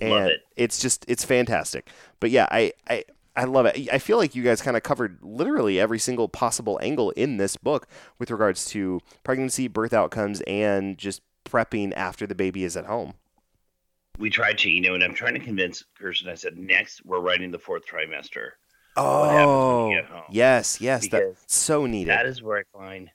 And 0.00 0.10
Love 0.10 0.26
it. 0.26 0.40
it's 0.56 0.80
just 0.80 1.04
it's 1.08 1.24
fantastic. 1.24 1.88
But 2.20 2.30
yeah 2.30 2.46
i 2.50 2.72
i 2.88 3.04
I 3.38 3.44
love 3.44 3.66
it. 3.66 3.88
I 3.92 3.98
feel 3.98 4.16
like 4.16 4.34
you 4.34 4.42
guys 4.42 4.60
kind 4.60 4.76
of 4.76 4.82
covered 4.82 5.20
literally 5.22 5.78
every 5.78 6.00
single 6.00 6.28
possible 6.28 6.76
angle 6.82 7.10
in 7.10 7.36
this 7.36 7.56
book 7.56 7.86
with 8.18 8.32
regards 8.32 8.64
to 8.70 9.00
pregnancy, 9.22 9.68
birth 9.68 9.94
outcomes, 9.94 10.40
and 10.48 10.98
just 10.98 11.22
prepping 11.44 11.92
after 11.94 12.26
the 12.26 12.34
baby 12.34 12.64
is 12.64 12.76
at 12.76 12.86
home. 12.86 13.14
We 14.18 14.28
tried 14.28 14.58
to, 14.58 14.70
you 14.70 14.80
know, 14.80 14.94
and 14.94 15.04
I'm 15.04 15.14
trying 15.14 15.34
to 15.34 15.40
convince 15.40 15.84
Kirsten. 15.96 16.28
I 16.28 16.34
said, 16.34 16.58
next 16.58 17.06
we're 17.06 17.20
writing 17.20 17.52
the 17.52 17.60
fourth 17.60 17.84
trimester. 17.86 18.50
Oh, 18.96 19.94
yes, 20.32 20.80
yes, 20.80 21.04
because 21.04 21.36
that's 21.36 21.54
so 21.54 21.86
needed. 21.86 22.10
That 22.10 22.26
is 22.26 22.42
where 22.42 22.58
I 22.58 22.64
find 22.76 23.08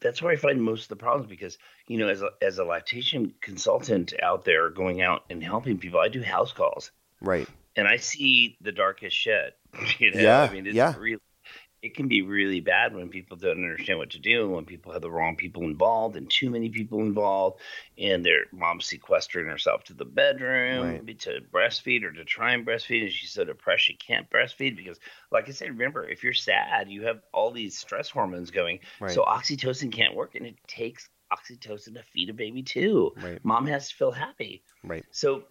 that's 0.00 0.22
where 0.22 0.32
I 0.32 0.36
find 0.36 0.62
most 0.62 0.84
of 0.84 0.88
the 0.90 0.96
problems 0.96 1.28
because 1.28 1.58
you 1.88 1.98
know, 1.98 2.06
as 2.06 2.22
a, 2.22 2.28
as 2.40 2.58
a 2.58 2.64
lactation 2.64 3.34
consultant 3.40 4.12
out 4.22 4.44
there 4.44 4.70
going 4.70 5.02
out 5.02 5.24
and 5.28 5.42
helping 5.42 5.78
people, 5.78 5.98
I 5.98 6.06
do 6.06 6.22
house 6.22 6.52
calls, 6.52 6.92
right? 7.20 7.48
And 7.76 7.86
I 7.86 7.96
see 7.96 8.56
the 8.60 8.72
darkest 8.72 9.16
shit. 9.16 9.56
You 9.98 10.10
know? 10.12 10.20
Yeah, 10.20 10.42
I 10.42 10.52
mean, 10.52 10.66
it's 10.66 10.74
yeah. 10.74 10.94
really 10.98 11.20
it 11.82 11.94
can 11.94 12.08
be 12.08 12.22
really 12.22 12.60
bad 12.60 12.94
when 12.94 13.08
people 13.08 13.36
don't 13.36 13.62
understand 13.62 13.98
what 13.98 14.10
to 14.10 14.18
do, 14.18 14.50
when 14.50 14.64
people 14.64 14.92
have 14.92 15.02
the 15.02 15.10
wrong 15.10 15.36
people 15.36 15.62
involved 15.62 16.16
and 16.16 16.28
too 16.28 16.50
many 16.50 16.68
people 16.68 17.00
involved, 17.00 17.60
and 17.96 18.24
their 18.24 18.44
mom's 18.52 18.86
sequestering 18.86 19.46
herself 19.46 19.84
to 19.84 19.94
the 19.94 20.04
bedroom 20.04 20.82
Right. 20.82 21.18
to 21.20 21.40
breastfeed 21.52 22.02
or 22.02 22.12
to 22.12 22.24
try 22.24 22.52
and 22.54 22.66
breastfeed, 22.66 23.02
and 23.02 23.12
she's 23.12 23.30
so 23.30 23.44
depressed 23.44 23.84
she 23.84 23.94
can't 23.94 24.28
breastfeed 24.30 24.76
because, 24.76 24.98
like 25.30 25.48
I 25.48 25.52
said, 25.52 25.68
remember 25.68 26.08
if 26.08 26.24
you're 26.24 26.32
sad, 26.32 26.90
you 26.90 27.04
have 27.04 27.20
all 27.32 27.52
these 27.52 27.78
stress 27.78 28.08
hormones 28.08 28.50
going, 28.50 28.80
Right. 29.00 29.12
so 29.12 29.22
oxytocin 29.22 29.92
can't 29.92 30.16
work, 30.16 30.34
and 30.34 30.46
it 30.46 30.56
takes 30.66 31.08
oxytocin 31.32 31.94
to 31.94 32.02
feed 32.02 32.30
a 32.30 32.34
baby 32.34 32.62
too. 32.62 33.12
Right. 33.22 33.44
Mom 33.44 33.66
has 33.66 33.90
to 33.90 33.94
feel 33.94 34.12
happy. 34.12 34.64
Right. 34.82 35.04
So 35.10 35.44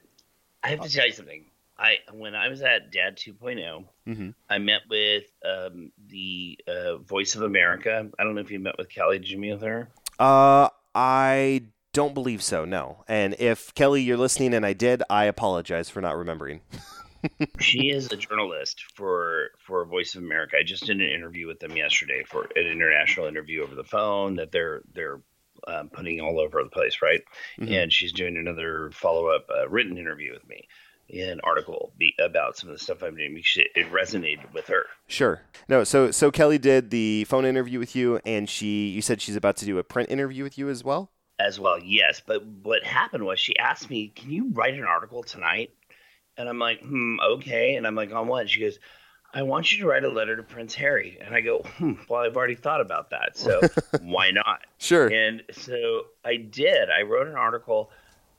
I 0.63 0.69
have 0.69 0.79
to 0.79 0.85
uh, 0.85 0.89
tell 0.89 1.05
you 1.07 1.13
something. 1.13 1.45
I 1.77 1.97
when 2.13 2.35
I 2.35 2.47
was 2.47 2.61
at 2.61 2.91
Dad 2.91 3.17
2.0, 3.17 3.85
hmm 4.05 4.29
I 4.49 4.57
met 4.59 4.81
with 4.89 5.25
um, 5.43 5.91
the 6.07 6.59
uh, 6.67 6.97
Voice 6.97 7.35
of 7.35 7.41
America. 7.41 8.09
I 8.17 8.23
don't 8.23 8.35
know 8.35 8.41
if 8.41 8.51
you 8.51 8.59
met 8.59 8.77
with 8.77 8.89
Kelly. 8.89 9.19
Did 9.19 9.29
you 9.29 9.37
meet 9.37 9.53
with 9.53 9.61
her? 9.63 9.89
Uh, 10.19 10.69
I 10.93 11.63
don't 11.93 12.13
believe 12.13 12.41
so. 12.43 12.65
No. 12.65 13.03
And 13.07 13.35
if 13.39 13.73
Kelly, 13.73 14.01
you're 14.01 14.17
listening, 14.17 14.53
and 14.53 14.65
I 14.65 14.73
did, 14.73 15.03
I 15.09 15.25
apologize 15.25 15.89
for 15.89 16.01
not 16.01 16.17
remembering. 16.17 16.61
she 17.59 17.89
is 17.89 18.11
a 18.11 18.17
journalist 18.17 18.83
for 18.93 19.49
for 19.57 19.83
Voice 19.85 20.15
of 20.15 20.23
America. 20.23 20.57
I 20.59 20.63
just 20.63 20.85
did 20.85 21.01
an 21.01 21.09
interview 21.09 21.47
with 21.47 21.59
them 21.59 21.75
yesterday 21.75 22.23
for 22.25 22.43
an 22.55 22.65
international 22.67 23.25
interview 23.27 23.63
over 23.63 23.75
the 23.75 23.83
phone 23.83 24.35
that 24.35 24.51
they're 24.51 24.81
they're 24.93 25.19
um, 25.67 25.89
putting 25.89 26.21
all 26.21 26.39
over 26.39 26.63
the 26.63 26.69
place, 26.69 27.01
right? 27.01 27.23
Mhm. 27.59 27.83
And 27.83 27.93
she's 27.93 28.11
doing 28.11 28.37
another 28.37 28.91
follow 28.93 29.27
up 29.27 29.47
uh, 29.49 29.67
written 29.69 29.97
interview 29.97 30.33
with 30.33 30.47
me, 30.47 30.67
an 31.09 31.39
article 31.43 31.93
be, 31.97 32.15
about 32.19 32.57
some 32.57 32.69
of 32.69 32.75
the 32.77 32.83
stuff 32.83 33.03
I'm 33.03 33.15
doing 33.15 33.33
because 33.35 33.57
it, 33.57 33.67
it 33.75 33.91
resonated 33.91 34.51
with 34.53 34.67
her. 34.67 34.85
Sure. 35.07 35.41
No. 35.69 35.83
So 35.83 36.11
so 36.11 36.31
Kelly 36.31 36.57
did 36.57 36.89
the 36.89 37.25
phone 37.25 37.45
interview 37.45 37.79
with 37.79 37.95
you, 37.95 38.19
and 38.25 38.49
she 38.49 38.87
you 38.89 39.01
said 39.01 39.21
she's 39.21 39.35
about 39.35 39.57
to 39.57 39.65
do 39.65 39.77
a 39.77 39.83
print 39.83 40.09
interview 40.09 40.43
with 40.43 40.57
you 40.57 40.69
as 40.69 40.83
well. 40.83 41.11
as 41.39 41.59
well. 41.59 41.77
Yes, 41.79 42.21
but 42.25 42.45
what 42.45 42.83
happened 42.83 43.25
was 43.25 43.39
she 43.39 43.57
asked 43.57 43.89
me, 43.89 44.07
"Can 44.09 44.31
you 44.31 44.49
write 44.53 44.73
an 44.73 44.83
article 44.85 45.21
tonight?" 45.23 45.71
And 46.37 46.49
I'm 46.49 46.59
like, 46.59 46.81
"Hmm, 46.81 47.17
okay." 47.33 47.75
And 47.75 47.85
I'm 47.85 47.95
like, 47.95 48.11
"On 48.11 48.27
what?" 48.27 48.49
She 48.49 48.61
goes, 48.61 48.79
"I 49.33 49.43
want 49.43 49.71
you 49.71 49.79
to 49.83 49.87
write 49.87 50.03
a 50.03 50.09
letter 50.09 50.35
to 50.35 50.43
Prince 50.43 50.73
Harry." 50.75 51.17
And 51.21 51.35
I 51.35 51.41
go, 51.41 51.59
"Hmm, 51.77 51.93
well, 52.09 52.21
I've 52.21 52.35
already 52.35 52.55
thought 52.55 52.81
about 52.81 53.11
that, 53.11 53.37
so 53.37 53.61
why 54.01 54.31
not?" 54.31 54.61
Sure. 54.79 55.07
And 55.07 55.43
so 55.51 56.05
I 56.25 56.37
did. 56.37 56.89
I 56.89 57.03
wrote 57.03 57.27
an 57.27 57.35
article 57.35 57.91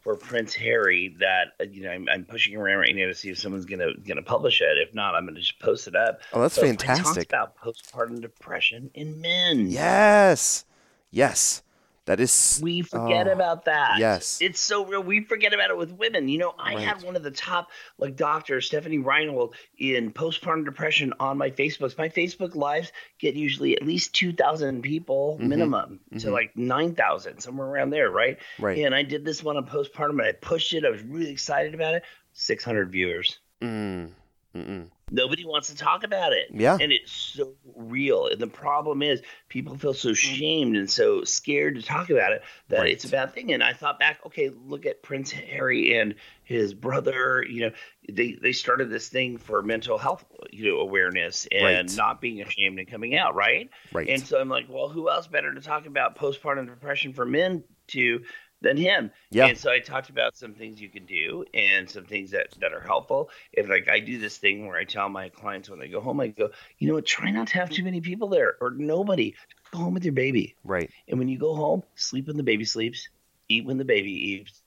for 0.07 0.15
Prince 0.15 0.55
Harry 0.55 1.17
that 1.19 1.55
uh, 1.61 1.65
you 1.65 1.83
know 1.83 1.91
I'm, 1.91 2.09
I'm 2.09 2.25
pushing 2.25 2.55
around 2.55 2.79
right 2.79 2.95
now 2.95 3.07
to 3.07 3.15
see 3.15 3.29
if 3.29 3.41
someone's 3.41 3.65
gonna 3.65 3.93
gonna 4.07 4.23
publish 4.23 4.61
it. 4.61 4.79
If 4.79 4.95
not, 4.95 5.17
I'm 5.17 5.27
gonna 5.27 5.41
just 5.41 5.59
post 5.59 5.89
it 5.89 5.97
up. 5.97 6.21
Oh, 6.33 6.43
that's 6.43 6.55
So 6.55 6.63
It 6.63 6.79
talks 6.79 7.01
fantastic. 7.01 7.29
about 7.29 7.57
postpartum 7.57 8.21
depression 8.21 8.89
in 8.95 9.21
men. 9.21 9.67
Yes. 9.69 10.65
Yes. 11.11 11.63
That 12.07 12.21
is. 12.21 12.61
We 12.63 12.83
forget 12.83 13.27
Oh, 13.29 13.33
about 13.33 13.65
that. 13.67 13.99
yes. 13.99 14.39
It's 14.41 14.61
so 14.61 14.85
real. 14.87 15.03
We 15.03 15.23
forget 15.25 15.53
about 15.53 15.71
it 15.71 15.77
with 15.77 15.91
women. 15.93 16.29
You 16.29 16.39
know, 16.39 16.55
I 16.59 16.75
Right. 16.77 16.85
had 16.87 17.03
one 17.03 17.17
of 17.17 17.23
the 17.25 17.31
top 17.33 17.69
like 17.99 18.15
doctors, 18.17 18.67
Stephanie 18.67 18.99
Reinhold, 18.99 19.57
in 19.79 20.13
postpartum 20.13 20.65
depression 20.65 21.13
on 21.19 21.37
my 21.37 21.51
Facebooks. 21.51 21.99
My 21.99 22.09
Facebook 22.09 22.55
lives 22.55 22.93
get 23.19 23.35
usually 23.35 23.77
at 23.77 23.83
least 23.85 24.15
two 24.15 24.33
thousand 24.33 24.83
people 24.83 25.37
Mhm. 25.41 25.49
minimum 25.49 26.01
to 26.19 26.29
Mhm. 26.29 26.33
like 26.33 26.57
nine 26.57 26.95
thousand, 26.95 27.41
somewhere 27.41 27.67
around 27.67 27.91
there, 27.91 28.11
right? 28.11 28.39
Right. 28.59 28.79
And 28.79 28.95
I 28.95 29.03
did 29.03 29.25
this 29.25 29.43
one 29.43 29.57
on 29.57 29.67
postpartum 29.67 30.11
and 30.21 30.23
I 30.23 30.33
pushed 30.33 30.75
it. 30.75 30.85
I 30.85 30.91
was 30.91 31.03
really 31.03 31.31
excited 31.31 31.75
about 31.75 31.95
it. 31.95 32.05
Six 32.33 32.63
hundred 32.65 32.93
viewers. 32.93 33.41
Mm. 33.61 34.13
Mm-mm. 34.55 34.91
Nobody 35.11 35.45
wants 35.45 35.69
to 35.69 35.77
talk 35.77 36.03
about 36.03 36.33
it. 36.33 36.49
Yeah. 36.53 36.77
And 36.81 36.91
it's 36.91 37.13
so 37.13 37.55
real. 37.77 38.27
And 38.27 38.41
the 38.41 38.49
problem 38.49 39.03
is 39.03 39.23
people 39.49 39.77
feel 39.77 39.95
so 39.95 40.09
mm-hmm. 40.09 40.15
shamed 40.15 40.77
and 40.77 40.91
so 40.91 41.23
scared 41.23 41.77
to 41.77 41.83
talk 41.83 42.11
about 42.11 42.33
it 42.33 42.43
that 42.69 42.81
Right. 42.81 42.93
it's 42.93 43.05
a 43.05 43.09
bad 43.09 43.33
thing. 43.33 43.53
And 43.53 43.63
I 43.63 43.73
thought 43.73 44.01
back, 44.01 44.19
okay, 44.27 44.51
look 44.51 44.85
at 44.85 45.03
Prince 45.03 45.31
Harry 45.31 45.97
and 45.97 46.17
his 46.43 46.75
brother, 46.75 47.45
you 47.49 47.61
know, 47.61 47.71
they, 48.09 48.33
they 48.33 48.51
started 48.51 48.91
this 48.91 49.09
thing 49.09 49.39
for 49.39 49.63
mental 49.63 49.97
health, 49.97 50.25
you 50.51 50.73
know, 50.73 50.81
awareness 50.81 51.47
and 51.53 51.65
Right. 51.65 51.97
not 51.97 52.21
being 52.21 52.41
ashamed 52.43 52.81
and 52.81 52.89
coming 52.89 53.17
out, 53.17 53.37
right? 53.37 53.71
Right. 53.93 54.09
And 54.09 54.27
so 54.27 54.41
I'm 54.41 54.49
like, 54.49 54.67
well, 54.69 54.89
who 54.89 55.09
else 55.09 55.29
better 55.29 55.55
to 55.55 55.61
talk 55.61 55.87
about 55.87 56.19
postpartum 56.19 56.67
depression 56.67 57.13
for 57.13 57.25
men 57.25 57.63
to 57.89 58.25
than 58.61 58.77
him? 58.77 59.11
Yeah. 59.31 59.47
And 59.47 59.59
so 59.59 59.71
I 59.71 59.81
talked 59.81 60.11
about 60.11 60.37
some 60.37 60.55
things 60.55 60.81
you 60.81 60.89
can 60.89 61.07
do 61.07 61.45
and 61.55 61.89
some 61.89 62.05
things 62.05 62.31
that, 62.31 62.49
that 62.61 62.73
are 62.73 62.81
helpful. 62.81 63.31
If 63.53 63.69
like 63.69 63.89
I 63.89 64.01
do 64.01 64.19
this 64.19 64.39
thing 64.39 64.67
where 64.67 64.77
I 64.77 64.85
tell 64.85 65.09
my 65.09 65.29
clients 65.29 65.69
when 65.69 65.79
they 65.79 65.89
go 65.89 66.01
home, 66.01 66.21
I 66.21 66.29
go, 66.29 66.51
you 66.79 66.89
know 66.89 66.95
what, 66.95 67.07
try 67.07 67.31
not 67.31 67.49
to 67.49 67.55
have 67.55 67.71
too 67.71 67.85
many 67.85 68.01
people 68.01 68.29
there 68.29 68.55
or 68.61 68.71
nobody. 68.71 69.35
Go 69.73 69.79
home 69.79 69.95
with 69.95 70.05
your 70.05 70.15
baby. 70.15 70.57
right. 70.65 70.91
And 71.09 71.19
when 71.19 71.29
you 71.29 71.39
go 71.39 71.55
home, 71.55 71.83
sleep 71.95 72.29
when 72.29 72.37
the 72.37 72.43
baby 72.43 72.65
sleeps, 72.65 73.09
eat 73.49 73.65
when 73.65 73.79
the 73.79 73.85
baby 73.85 74.13
eats, 74.13 74.63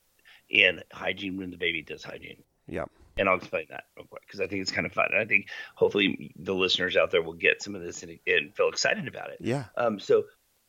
and 0.54 0.84
hygiene 0.92 1.38
when 1.38 1.52
the 1.52 1.58
baby 1.58 1.82
does 1.82 2.04
hygiene. 2.04 2.44
Yeah. 2.68 2.86
And 3.18 3.28
I'll 3.28 3.38
explain 3.38 3.66
that 3.70 3.86
real 3.98 4.06
quick 4.06 4.24
because 4.26 4.40
I 4.40 4.48
think 4.48 4.62
it's 4.62 4.72
kind 4.72 4.88
of 4.88 4.94
fun. 4.94 5.08
And 5.12 5.20
I 5.20 5.26
think 5.26 5.50
hopefully 5.76 6.34
the 6.38 6.56
listeners 6.56 6.96
out 6.96 7.12
there 7.12 7.22
will 7.22 7.34
get 7.34 7.62
some 7.62 7.76
of 7.76 7.82
this 7.82 8.02
and, 8.04 8.18
and 8.26 8.56
feel 8.56 8.70
excited 8.70 9.08
about 9.08 9.32
it. 9.32 9.40
Yeah. 9.42 9.66
Um, 9.76 10.00
so 10.00 10.24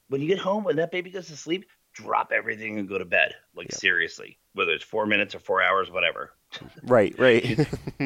when 0.08 0.20
you 0.20 0.26
get 0.26 0.38
home, 0.38 0.64
when 0.64 0.76
that 0.76 0.90
baby 0.90 1.10
goes 1.10 1.28
to 1.28 1.36
sleep, 1.36 1.66
drop 1.94 2.32
everything 2.32 2.78
and 2.78 2.88
go 2.88 2.98
to 2.98 3.04
bed. 3.04 3.34
Like 3.54 3.70
Yeah. 3.70 3.76
seriously, 3.76 4.38
whether 4.54 4.72
it's 4.72 4.84
four 4.84 5.06
minutes 5.06 5.34
or 5.34 5.40
four 5.40 5.62
hours, 5.62 5.90
whatever. 5.90 6.32
Right. 6.82 7.14
Right. 7.18 7.58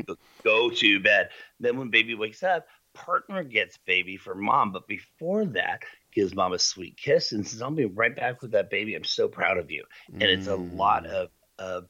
Go 0.45 0.71
to 0.71 1.01
bed. 1.01 1.31
Then 1.61 1.79
when 1.79 1.91
baby 1.91 2.15
wakes 2.15 2.43
up, 2.43 2.67
partner 2.93 3.43
gets 3.43 3.79
baby 3.79 4.17
for 4.17 4.35
mom. 4.35 4.73
But 4.73 4.87
before 4.87 5.47
that, 5.47 5.83
gives 6.13 6.35
mom 6.35 6.53
a 6.53 6.59
sweet 6.59 6.97
kiss 6.97 7.33
and 7.33 7.47
says, 7.47 7.63
"I'll 7.63 7.71
be 7.71 7.87
right 7.87 8.15
back 8.15 8.43
with 8.43 8.51
that 8.53 8.71
baby. 8.71 8.95
I'm 8.95 9.05
so 9.05 9.27
proud 9.29 9.57
of 9.59 9.71
you." 9.71 9.85
And 10.21 10.23
it's 10.31 10.47
a 10.47 10.57
lot 10.57 11.05
Mm. 11.05 11.11
of 11.11 11.29
of 11.59 11.89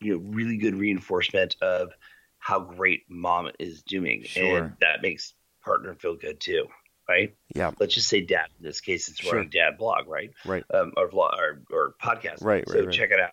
you 0.00 0.12
know 0.14 0.18
really 0.18 0.56
good 0.56 0.74
reinforcement 0.76 1.56
of 1.62 1.90
how 2.38 2.60
great 2.60 3.02
mom 3.08 3.50
is 3.58 3.82
doing, 3.82 4.22
Sure. 4.24 4.58
and 4.58 4.76
that 4.80 5.02
makes 5.02 5.34
partner 5.64 5.94
feel 5.94 6.14
good 6.14 6.40
too, 6.40 6.66
right? 7.08 7.34
Yeah. 7.54 7.70
let's 7.80 7.94
just 7.94 8.08
say 8.08 8.20
dad 8.22 8.46
in 8.58 8.64
this 8.64 8.80
case 8.80 9.08
it's 9.08 9.20
Sure. 9.20 9.34
running 9.34 9.50
dad 9.50 9.78
blog 9.78 10.08
right 10.08 10.30
Right. 10.44 10.64
um, 10.72 10.92
or 10.96 11.08
vlog 11.08 11.38
or, 11.38 11.62
or 11.70 11.94
podcast 12.02 12.42
Right, 12.42 12.66
so 12.68 12.74
right, 12.76 12.84
right. 12.86 12.94
check 12.94 13.10
it 13.10 13.20
out 13.20 13.30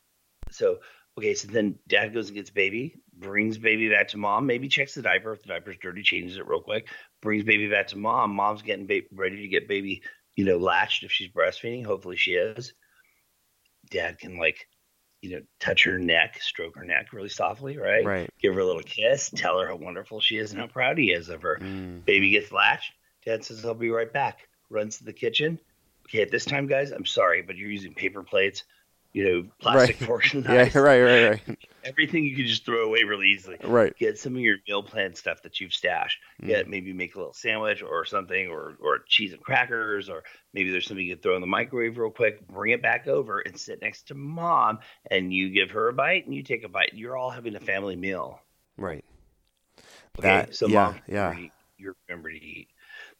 so 0.52 0.78
okay 1.18 1.34
so 1.34 1.48
then 1.48 1.76
dad 1.88 2.14
goes 2.14 2.28
and 2.30 2.36
gets 2.36 2.50
baby 2.50 2.96
brings 3.18 3.58
baby 3.58 3.90
back 3.90 4.08
to 4.10 4.18
mom 4.18 4.46
maybe 4.46 4.68
checks 4.68 4.96
the 4.96 5.02
diaper 5.02 5.32
if 5.34 5.42
the 5.42 5.48
diaper's 5.50 5.78
dirty 5.82 6.02
changes 6.04 6.38
it 6.38 6.48
real 6.48 6.62
quick 6.62 6.88
brings 7.22 7.44
baby 7.44 7.70
back 7.70 7.88
to 7.88 7.98
mom 7.98 8.32
mom's 8.36 8.62
getting 8.62 8.88
ba- 8.88 9.02
ready 9.14 9.42
to 9.42 9.48
get 9.48 9.68
baby 9.68 10.02
you 10.36 10.46
know 10.46 10.58
latched 10.58 11.04
if 11.04 11.12
she's 11.12 11.30
breastfeeding 11.30 11.86
hopefully 11.86 12.16
she 12.18 12.32
is 12.32 12.74
dad 13.90 14.18
can 14.20 14.38
like 14.38 14.68
you 15.22 15.32
know 15.32 15.42
touch 15.60 15.84
her 15.84 16.00
neck 16.00 16.42
stroke 16.42 16.76
her 16.76 16.86
neck 16.86 17.14
really 17.14 17.30
softly 17.30 17.78
right, 17.78 18.04
Right. 18.06 18.30
give 18.42 18.54
her 18.56 18.60
a 18.62 18.66
little 18.66 18.82
kiss 18.82 19.30
tell 19.30 19.60
her 19.60 19.68
how 19.68 19.76
wonderful 19.76 20.20
she 20.22 20.38
is 20.38 20.52
and 20.52 20.60
how 20.62 20.68
proud 20.68 20.98
he 20.98 21.12
is 21.12 21.30
of 21.30 21.42
her 21.44 21.58
Mm. 21.62 22.04
Baby 22.06 22.32
gets 22.32 22.52
latched. 22.52 22.92
Dad 23.26 23.44
says, 23.44 23.64
I'll 23.66 23.74
be 23.74 23.90
right 23.90 24.12
back. 24.12 24.48
Runs 24.70 24.98
to 24.98 25.04
the 25.04 25.14
kitchen. 25.14 25.60
Okay, 26.08 26.22
at 26.22 26.32
this 26.32 26.46
time, 26.46 26.68
guys, 26.68 26.92
I'm 26.92 27.06
sorry, 27.06 27.42
but 27.42 27.56
you're 27.58 27.70
using 27.70 27.94
paper 27.94 28.24
plates, 28.24 28.64
you 29.14 29.24
know, 29.24 29.48
plastic 29.60 30.00
Right. 30.02 30.08
forks 30.08 30.34
and 30.34 30.44
Yeah. 30.50 30.78
Right. 30.78 31.02
Right. 31.02 31.30
Right. 31.48 31.60
Everything 31.84 32.24
you 32.26 32.36
can 32.36 32.46
just 32.48 32.66
throw 32.66 32.84
away 32.86 33.04
really 33.04 33.28
easily. 33.28 33.58
Right. 33.64 33.96
Get 33.98 34.18
some 34.20 34.36
of 34.36 34.42
your 34.42 34.58
meal 34.68 34.84
plan 34.84 35.16
stuff 35.16 35.42
that 35.44 35.60
you've 35.60 35.74
stashed. 35.74 36.20
Mm. 36.42 36.48
Get 36.48 36.68
maybe 36.70 36.94
make 36.94 37.16
a 37.16 37.18
little 37.18 37.34
sandwich 37.34 37.82
or 37.82 38.06
something, 38.06 38.48
or 38.50 38.76
or 38.80 39.00
cheese 39.08 39.34
and 39.34 39.42
crackers, 39.42 40.08
or 40.10 40.24
maybe 40.54 40.70
there's 40.72 40.86
something 40.86 41.06
you 41.06 41.16
can 41.16 41.22
throw 41.24 41.36
in 41.36 41.42
the 41.42 41.48
microwave 41.48 41.98
real 41.98 42.12
quick. 42.12 42.46
Bring 42.48 42.72
it 42.74 42.82
back 42.84 43.08
over 43.08 43.40
and 43.40 43.58
sit 43.58 43.82
next 43.82 44.08
to 44.10 44.14
mom, 44.14 44.80
and 45.10 45.34
you 45.34 45.50
give 45.50 45.72
her 45.72 45.88
a 45.88 45.94
bite, 45.94 46.26
and 46.26 46.36
you 46.36 46.44
take 46.44 46.64
a 46.64 46.70
bite. 46.70 46.92
You're 46.94 47.18
all 47.18 47.32
having 47.32 47.56
a 47.56 47.60
family 47.60 47.96
meal. 47.96 48.40
Right. 48.78 49.04
Okay, 50.20 50.28
That- 50.28 50.56
so 50.56 50.68
yeah, 50.68 50.74
mom, 50.86 51.00
yeah. 51.08 51.36
You 51.78 51.96
remember 52.08 52.30
to 52.30 52.38
eat. 52.38 52.68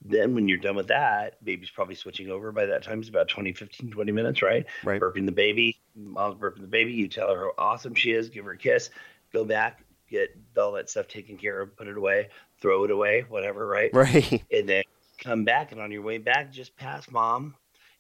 Then 0.04 0.34
when 0.34 0.48
you're 0.48 0.58
done 0.58 0.76
with 0.76 0.88
that, 0.88 1.44
baby's 1.44 1.70
probably 1.70 1.96
switching 1.96 2.30
over 2.30 2.52
by 2.52 2.66
that 2.66 2.84
time. 2.84 3.00
It's 3.00 3.10
about 3.10 3.28
20, 3.28 3.54
15, 3.54 3.92
20 3.92 4.12
minutes, 4.12 4.42
right? 4.42 4.66
Right. 4.84 5.00
Burping 5.00 5.26
the 5.26 5.32
baby. 5.32 5.80
Mom's 5.96 6.40
burping 6.40 6.62
the 6.62 6.68
baby. 6.68 6.94
You 6.94 7.08
tell 7.08 7.34
her 7.34 7.40
how 7.40 7.52
awesome 7.58 7.94
she 7.94 8.12
is. 8.12 8.30
Give 8.30 8.46
her 8.46 8.52
a 8.52 8.58
kiss. 8.58 8.90
Go 9.32 9.46
back. 9.46 9.84
Get 10.10 10.36
all 10.58 10.72
that 10.74 10.90
stuff 10.90 11.08
taken 11.08 11.38
care 11.38 11.62
of. 11.62 11.76
Put 11.78 11.88
it 11.88 11.98
away. 11.98 12.30
Throw 12.62 12.84
it 12.84 12.92
away. 12.92 13.26
Whatever, 13.30 13.68
right? 13.68 13.92
Right. 13.94 14.44
And 14.52 14.68
then 14.68 14.84
come 15.20 15.46
back. 15.46 15.72
And 15.72 15.80
on 15.80 15.92
your 15.92 16.02
way 16.02 16.18
back, 16.18 16.52
just 16.52 16.76
pass 16.76 17.10
mom 17.12 17.56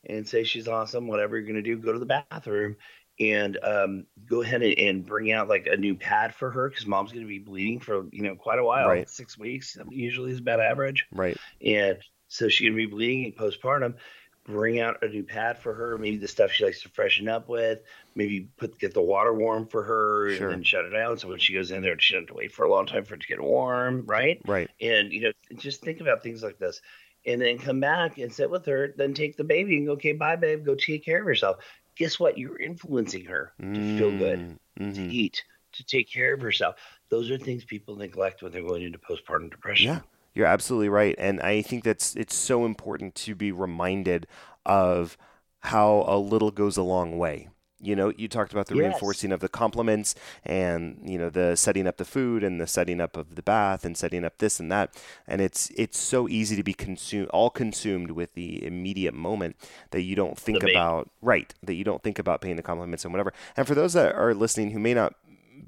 and 0.06 0.28
say 0.28 0.44
she's 0.44 0.68
awesome. 0.68 1.08
Whatever 1.08 1.38
you're 1.38 1.46
going 1.46 1.56
to 1.56 1.62
do, 1.62 1.78
go 1.78 1.94
to 1.94 2.00
the 2.00 2.24
bathroom 2.32 2.76
and 3.22 3.58
um, 3.64 4.06
go 4.26 4.42
ahead 4.42 4.62
and, 4.64 5.06
bring 5.06 5.32
out 5.32 5.48
like 5.48 5.68
a 5.72 5.78
new 5.78 5.96
pad 5.96 6.34
for 6.34 6.52
her 6.52 6.70
because 6.70 6.86
mom's 6.86 7.12
going 7.12 7.24
to 7.24 7.30
be 7.30 7.40
bleeding 7.40 7.80
for 7.80 8.06
you 8.12 8.24
know 8.24 8.36
quite 8.36 8.60
a 8.60 8.64
while 8.64 8.88
Right. 8.88 9.10
six 9.10 9.38
weeks 9.38 9.78
usually 9.90 10.32
is 10.32 10.40
about 10.40 10.60
average 10.60 11.06
Right. 11.12 11.38
and 11.64 11.98
so 12.28 12.50
she's 12.50 12.68
going 12.68 12.78
to 12.78 12.88
be 12.88 12.92
bleeding 12.92 13.34
postpartum 13.34 13.96
bring 14.44 14.80
out 14.80 15.04
a 15.04 15.08
new 15.08 15.24
pad 15.24 15.58
for 15.60 15.74
her, 15.74 15.98
maybe 15.98 16.18
the 16.18 16.28
stuff 16.28 16.52
she 16.52 16.66
likes 16.66 16.82
to 16.82 16.90
freshen 16.90 17.28
up 17.28 17.48
with, 17.48 17.80
maybe 18.16 18.50
put 18.58 18.78
get 18.80 18.94
the 18.94 19.02
water 19.02 19.34
warm 19.34 19.68
for 19.68 19.84
her 19.84 20.36
Sure. 20.36 20.48
and 20.48 20.58
then 20.58 20.64
shut 20.64 20.86
it 20.86 20.90
down. 20.90 21.18
So 21.18 21.28
when 21.28 21.40
she 21.40 21.54
goes 21.54 21.72
in 21.72 21.82
there, 21.82 21.98
she 22.00 22.14
doesn't 22.14 22.28
have 22.28 22.36
to 22.36 22.40
wait 22.40 22.52
for 22.52 22.66
a 22.66 22.70
long 22.72 22.86
time 22.86 23.06
for 23.06 23.16
it 23.16 23.22
to 23.22 23.28
get 23.28 23.42
warm, 23.42 24.04
right? 24.06 24.42
Right. 24.48 24.70
And 24.80 25.12
you 25.12 25.22
know, 25.22 25.32
just 25.58 25.82
think 25.82 26.02
about 26.02 26.24
things 26.24 26.44
like 26.44 26.58
this. 26.58 26.82
And 27.24 27.40
then 27.40 27.60
come 27.60 27.80
back 27.80 28.18
and 28.18 28.34
sit 28.34 28.50
with 28.50 28.66
her, 28.66 28.96
then 28.98 29.14
take 29.14 29.38
the 29.38 29.44
baby 29.44 29.78
and 29.78 29.86
go, 29.86 29.94
okay, 29.94 30.14
bye, 30.14 30.38
babe, 30.38 30.66
go 30.66 30.74
take 30.74 31.06
care 31.06 31.22
of 31.22 31.28
yourself. 31.28 31.58
Guess 31.98 32.20
what? 32.20 32.38
You're 32.38 32.60
influencing 32.60 33.26
her 33.26 33.54
to 33.76 33.84
feel 33.84 34.12
good, 34.12 34.44
Mm, 34.44 34.58
to 34.94 35.02
mhm. 35.02 35.08
eat, 35.08 35.44
to 35.74 35.86
take 35.86 36.12
care 36.12 36.34
of 36.34 36.42
herself. 36.42 36.76
Those 37.10 37.32
are 37.32 37.38
things 37.38 37.66
people 37.66 37.96
neglect 37.96 38.42
when 38.44 38.52
they're 38.52 38.62
going 38.64 38.84
into 38.84 39.00
postpartum 39.00 39.52
depression. 39.52 39.92
Yeah, 39.92 40.02
you're 40.34 40.46
absolutely 40.46 40.90
right, 40.90 41.16
and 41.18 41.42
I 41.42 41.62
think 41.62 41.84
that's 41.84 42.16
it's 42.16 42.36
so 42.36 42.66
important 42.66 43.16
to 43.16 43.36
be 43.36 43.52
reminded 43.52 44.28
of 44.66 45.18
how 45.62 46.06
a 46.08 46.18
little 46.18 46.52
goes 46.52 46.78
a 46.78 46.84
long 46.84 47.18
way. 47.18 47.50
You 47.82 47.96
know, 47.96 48.14
you 48.16 48.28
talked 48.28 48.52
about 48.52 48.68
the 48.68 48.76
Yes. 48.76 48.82
reinforcing 48.82 49.32
of 49.32 49.40
the 49.40 49.50
compliments 49.50 50.16
and, 50.46 51.02
you 51.04 51.18
know, 51.18 51.30
the 51.30 51.56
setting 51.56 51.88
up 51.88 51.98
the 51.98 52.06
food 52.06 52.44
and 52.44 52.62
the 52.62 52.68
setting 52.68 53.02
up 53.02 53.18
of 53.18 53.36
the 53.36 53.42
bath 53.42 53.84
and 53.86 53.98
setting 53.98 54.24
up 54.24 54.38
this 54.38 54.60
and 54.60 54.72
that. 54.72 54.96
And 55.28 55.42
it's 55.42 55.72
it's 55.72 55.98
so 55.98 56.30
easy 56.30 56.56
to 56.56 56.64
be 56.64 56.74
consumed 56.74 57.30
all 57.30 57.50
consumed 57.50 58.12
with 58.12 58.34
the 58.34 58.64
immediate 58.66 59.14
moment 59.14 59.56
that 59.92 60.02
you 60.02 60.16
don't 60.16 60.38
think 60.38 60.64
about 60.64 61.10
right, 61.22 61.54
that 61.64 61.74
you 61.74 61.84
don't 61.84 62.04
think 62.04 62.20
about 62.20 62.42
paying 62.42 62.56
the 62.56 62.64
compliments 62.64 63.04
and 63.04 63.14
whatever. 63.14 63.34
And 63.58 63.68
for 63.68 63.76
those 63.76 63.94
that 63.94 64.14
are 64.16 64.34
listening 64.34 64.72
who 64.72 64.80
may 64.80 64.94
not 64.94 65.16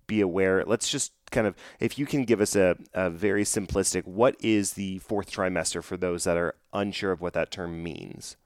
be 0.07 0.21
aware, 0.21 0.63
let's 0.65 0.89
just 0.89 1.13
kind 1.31 1.47
of, 1.47 1.55
if 1.79 1.97
you 1.97 2.05
can 2.05 2.23
give 2.23 2.41
us 2.41 2.55
a, 2.55 2.77
a 2.93 3.09
very 3.09 3.43
simplistic, 3.43 4.05
what 4.05 4.35
is 4.39 4.73
the 4.73 4.99
fourth 4.99 5.31
trimester 5.31 5.83
for 5.83 5.97
those 5.97 6.23
that 6.23 6.37
are 6.37 6.55
unsure 6.73 7.11
of 7.11 7.21
what 7.21 7.33
that 7.33 7.51
term 7.51 7.83
means? 7.83 8.37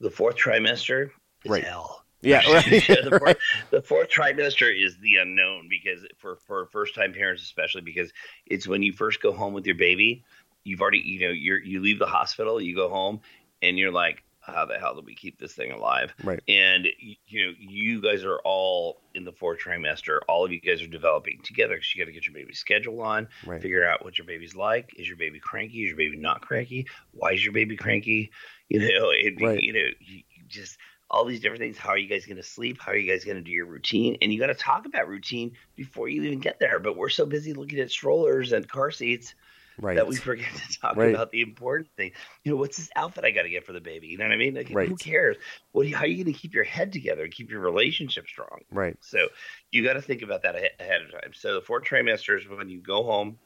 The 0.00 0.10
fourth 0.10 0.36
trimester 0.36 1.10
Right. 1.46 1.64
hell. 1.64 2.04
Yeah, 2.22 2.40
right. 2.52 2.64
the, 2.86 3.16
fourth, 3.18 3.36
the 3.70 3.82
fourth 3.82 4.08
trimester 4.08 4.70
is 4.72 4.96
the 4.98 5.16
unknown 5.16 5.68
because 5.68 6.06
for 6.18 6.36
for 6.36 6.66
first 6.66 6.94
time 6.94 7.12
parents 7.12 7.42
especially 7.42 7.80
because 7.82 8.12
it's 8.46 8.66
when 8.68 8.82
you 8.82 8.92
first 8.92 9.20
go 9.20 9.32
home 9.32 9.52
with 9.54 9.66
your 9.66 9.74
baby 9.74 10.22
you've 10.64 10.80
already 10.80 10.98
you 11.00 11.18
know 11.20 11.32
you're 11.32 11.58
you 11.60 11.80
leave 11.80 11.98
the 11.98 12.06
hospital 12.06 12.60
you 12.60 12.76
go 12.76 12.88
home 12.88 13.20
and 13.60 13.76
you're 13.76 13.90
like 13.90 14.22
how 14.38 14.64
the 14.66 14.78
hell 14.78 14.94
do 14.94 15.02
we 15.04 15.14
keep 15.16 15.38
this 15.40 15.52
thing 15.54 15.72
alive 15.72 16.14
Right. 16.22 16.40
and 16.46 16.86
you 17.26 17.46
know 17.46 17.52
you 17.58 18.00
guys 18.00 18.22
are 18.24 18.38
all 18.44 19.00
in 19.16 19.24
the 19.24 19.32
fourth 19.32 19.58
trimester 19.58 20.20
all 20.28 20.44
of 20.44 20.52
you 20.52 20.60
guys 20.60 20.80
are 20.80 20.86
developing 20.86 21.40
together 21.42 21.74
because 21.74 21.92
you 21.92 22.00
got 22.04 22.06
to 22.06 22.12
get 22.12 22.26
your 22.26 22.34
baby's 22.34 22.60
schedule 22.60 23.00
on 23.02 23.26
Right. 23.44 23.60
figure 23.60 23.84
out 23.84 24.04
what 24.04 24.16
your 24.16 24.28
baby's 24.28 24.54
like 24.54 24.90
is 24.96 25.08
your 25.08 25.16
baby 25.16 25.40
cranky 25.40 25.82
is 25.82 25.88
your 25.88 25.96
baby 25.96 26.16
not 26.16 26.40
cranky 26.42 26.86
why 27.10 27.32
is 27.32 27.44
your 27.44 27.52
baby 27.52 27.76
cranky 27.76 28.30
you 28.68 28.78
know 28.78 29.10
it, 29.10 29.34
Right. 29.40 29.60
you 29.60 29.72
know 29.72 29.88
you, 30.00 30.22
you 30.30 30.44
just 30.46 30.78
all 31.12 31.26
these 31.26 31.40
different 31.40 31.60
things. 31.60 31.76
How 31.76 31.90
are 31.90 31.98
you 31.98 32.08
guys 32.08 32.24
going 32.24 32.38
to 32.38 32.42
sleep? 32.42 32.78
How 32.80 32.92
are 32.92 32.96
you 32.96 33.10
guys 33.10 33.24
going 33.24 33.36
to 33.36 33.42
do 33.42 33.50
your 33.52 33.66
routine? 33.66 34.16
And 34.22 34.32
you 34.32 34.40
got 34.40 34.46
to 34.46 34.54
talk 34.54 34.86
about 34.86 35.08
routine 35.08 35.52
before 35.76 36.08
you 36.08 36.22
even 36.22 36.40
get 36.40 36.58
there. 36.58 36.80
But 36.80 36.96
we're 36.96 37.10
so 37.10 37.26
busy 37.26 37.52
looking 37.52 37.78
at 37.80 37.90
strollers 37.90 38.52
and 38.52 38.66
car 38.66 38.90
seats 38.90 39.34
Right. 39.78 39.96
that 39.96 40.06
we 40.06 40.16
forget 40.16 40.48
to 40.54 40.80
talk 40.80 40.96
Right. 40.96 41.14
about 41.14 41.32
the 41.32 41.42
important 41.42 41.90
thing. 41.96 42.12
You 42.44 42.52
know, 42.52 42.56
what's 42.56 42.78
this 42.78 42.90
outfit 42.96 43.24
I 43.24 43.30
got 43.30 43.42
to 43.42 43.50
get 43.50 43.66
for 43.66 43.72
the 43.72 43.80
baby? 43.80 44.08
You 44.08 44.18
know 44.18 44.24
what 44.24 44.32
I 44.32 44.36
mean? 44.36 44.54
Like, 44.54 44.68
Who 44.68 44.96
cares? 44.96 45.36
What? 45.72 45.88
How 45.90 46.04
are 46.04 46.06
you 46.06 46.22
going 46.22 46.32
to 46.32 46.38
keep 46.38 46.54
your 46.54 46.64
head 46.64 46.92
together 46.92 47.24
and 47.24 47.32
keep 47.32 47.50
your 47.50 47.60
relationship 47.60 48.26
strong? 48.26 48.60
Right. 48.70 48.96
So 49.00 49.28
you 49.70 49.84
got 49.84 49.94
to 49.94 50.02
think 50.02 50.22
about 50.22 50.42
that 50.44 50.54
ahead 50.54 51.02
of 51.02 51.10
time. 51.10 51.32
So 51.34 51.54
the 51.54 51.60
fourth 51.60 51.84
trimester 51.84 52.38
is 52.38 52.48
when 52.48 52.68
you 52.68 52.80
go 52.80 53.02
home 53.02 53.38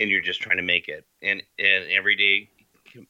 and 0.00 0.10
you're 0.10 0.22
just 0.22 0.40
trying 0.40 0.56
to 0.58 0.62
make 0.62 0.88
it, 0.88 1.04
and 1.22 1.42
and 1.58 1.84
every 1.90 2.16
day, 2.16 2.48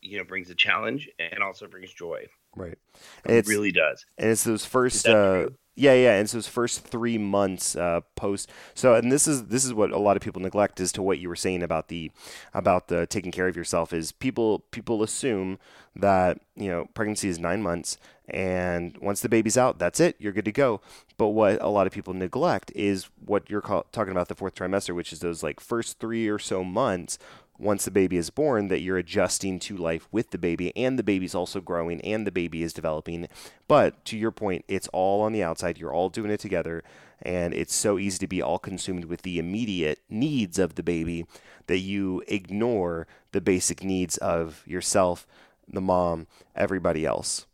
you 0.00 0.18
know, 0.18 0.24
brings 0.24 0.50
a 0.50 0.54
challenge 0.54 1.08
and 1.18 1.42
also 1.42 1.66
brings 1.66 1.92
joy. 1.92 2.26
Right. 2.58 2.78
It 3.24 3.46
really 3.46 3.72
does. 3.72 4.04
and 4.16 4.30
it's 4.30 4.44
those 4.44 4.64
first 4.64 5.06
uh 5.06 5.48
yeah 5.76 5.94
yeah 5.94 6.14
and 6.14 6.22
it's 6.22 6.32
those 6.32 6.48
first 6.48 6.80
three 6.84 7.16
months 7.18 7.76
uh 7.76 8.00
post 8.16 8.50
so 8.74 8.94
and 8.94 9.12
this 9.12 9.28
is 9.28 9.44
this 9.46 9.64
is 9.64 9.72
what 9.72 9.92
a 9.92 9.98
lot 9.98 10.16
of 10.16 10.22
people 10.22 10.42
neglect 10.42 10.80
as 10.80 10.90
to 10.90 11.02
what 11.02 11.20
you 11.20 11.28
were 11.28 11.36
saying 11.36 11.62
about 11.62 11.86
the 11.88 12.10
about 12.52 12.88
the 12.88 13.06
taking 13.06 13.30
care 13.30 13.46
of 13.46 13.56
yourself 13.56 13.92
is 13.92 14.10
people 14.10 14.60
people 14.72 15.04
assume 15.04 15.56
that 15.94 16.40
you 16.56 16.68
know 16.68 16.88
pregnancy 16.94 17.28
is 17.28 17.38
nine 17.38 17.62
months 17.62 17.96
and 18.28 18.96
once 18.98 19.20
the 19.20 19.28
baby's 19.28 19.56
out 19.56 19.78
that's 19.78 20.00
it 20.00 20.16
you're 20.18 20.32
good 20.32 20.44
to 20.44 20.52
go 20.52 20.80
but 21.16 21.28
what 21.28 21.62
a 21.62 21.68
lot 21.68 21.86
of 21.86 21.92
people 21.92 22.12
neglect 22.12 22.70
is 22.74 23.08
what 23.24 23.48
you're 23.48 23.60
call, 23.60 23.86
talking 23.92 24.10
about 24.12 24.26
the 24.28 24.34
fourth 24.34 24.56
trimester 24.56 24.94
which 24.94 25.12
is 25.12 25.20
those 25.20 25.44
like 25.44 25.60
first 25.60 26.00
three 26.00 26.28
or 26.28 26.38
so 26.40 26.64
months 26.64 27.18
once 27.58 27.84
the 27.84 27.90
baby 27.90 28.16
is 28.16 28.30
born 28.30 28.68
that 28.68 28.80
you're 28.80 28.98
adjusting 28.98 29.58
to 29.58 29.76
life 29.76 30.08
with 30.12 30.30
the 30.30 30.38
baby 30.38 30.74
and 30.76 30.98
the 30.98 31.02
baby's 31.02 31.34
also 31.34 31.60
growing 31.60 32.00
and 32.02 32.26
the 32.26 32.32
baby 32.32 32.62
is 32.62 32.72
developing. 32.72 33.28
But 33.66 34.04
to 34.06 34.16
your 34.16 34.30
point 34.30 34.64
it's 34.68 34.88
all 34.88 35.20
on 35.22 35.32
the 35.32 35.42
outside. 35.42 35.78
You're 35.78 35.92
all 35.92 36.08
doing 36.08 36.30
it 36.30 36.40
together 36.40 36.84
and 37.20 37.52
it's 37.52 37.74
so 37.74 37.98
easy 37.98 38.18
to 38.18 38.28
be 38.28 38.40
all 38.40 38.58
consumed 38.58 39.06
with 39.06 39.22
the 39.22 39.38
immediate 39.38 40.00
needs 40.08 40.58
of 40.58 40.76
the 40.76 40.82
baby 40.82 41.26
that 41.66 41.78
you 41.78 42.22
ignore 42.28 43.06
the 43.32 43.40
basic 43.40 43.82
needs 43.82 44.16
of 44.18 44.62
yourself 44.66 45.26
the 45.70 45.80
mom 45.80 46.26
everybody 46.54 47.04
else. 47.04 47.46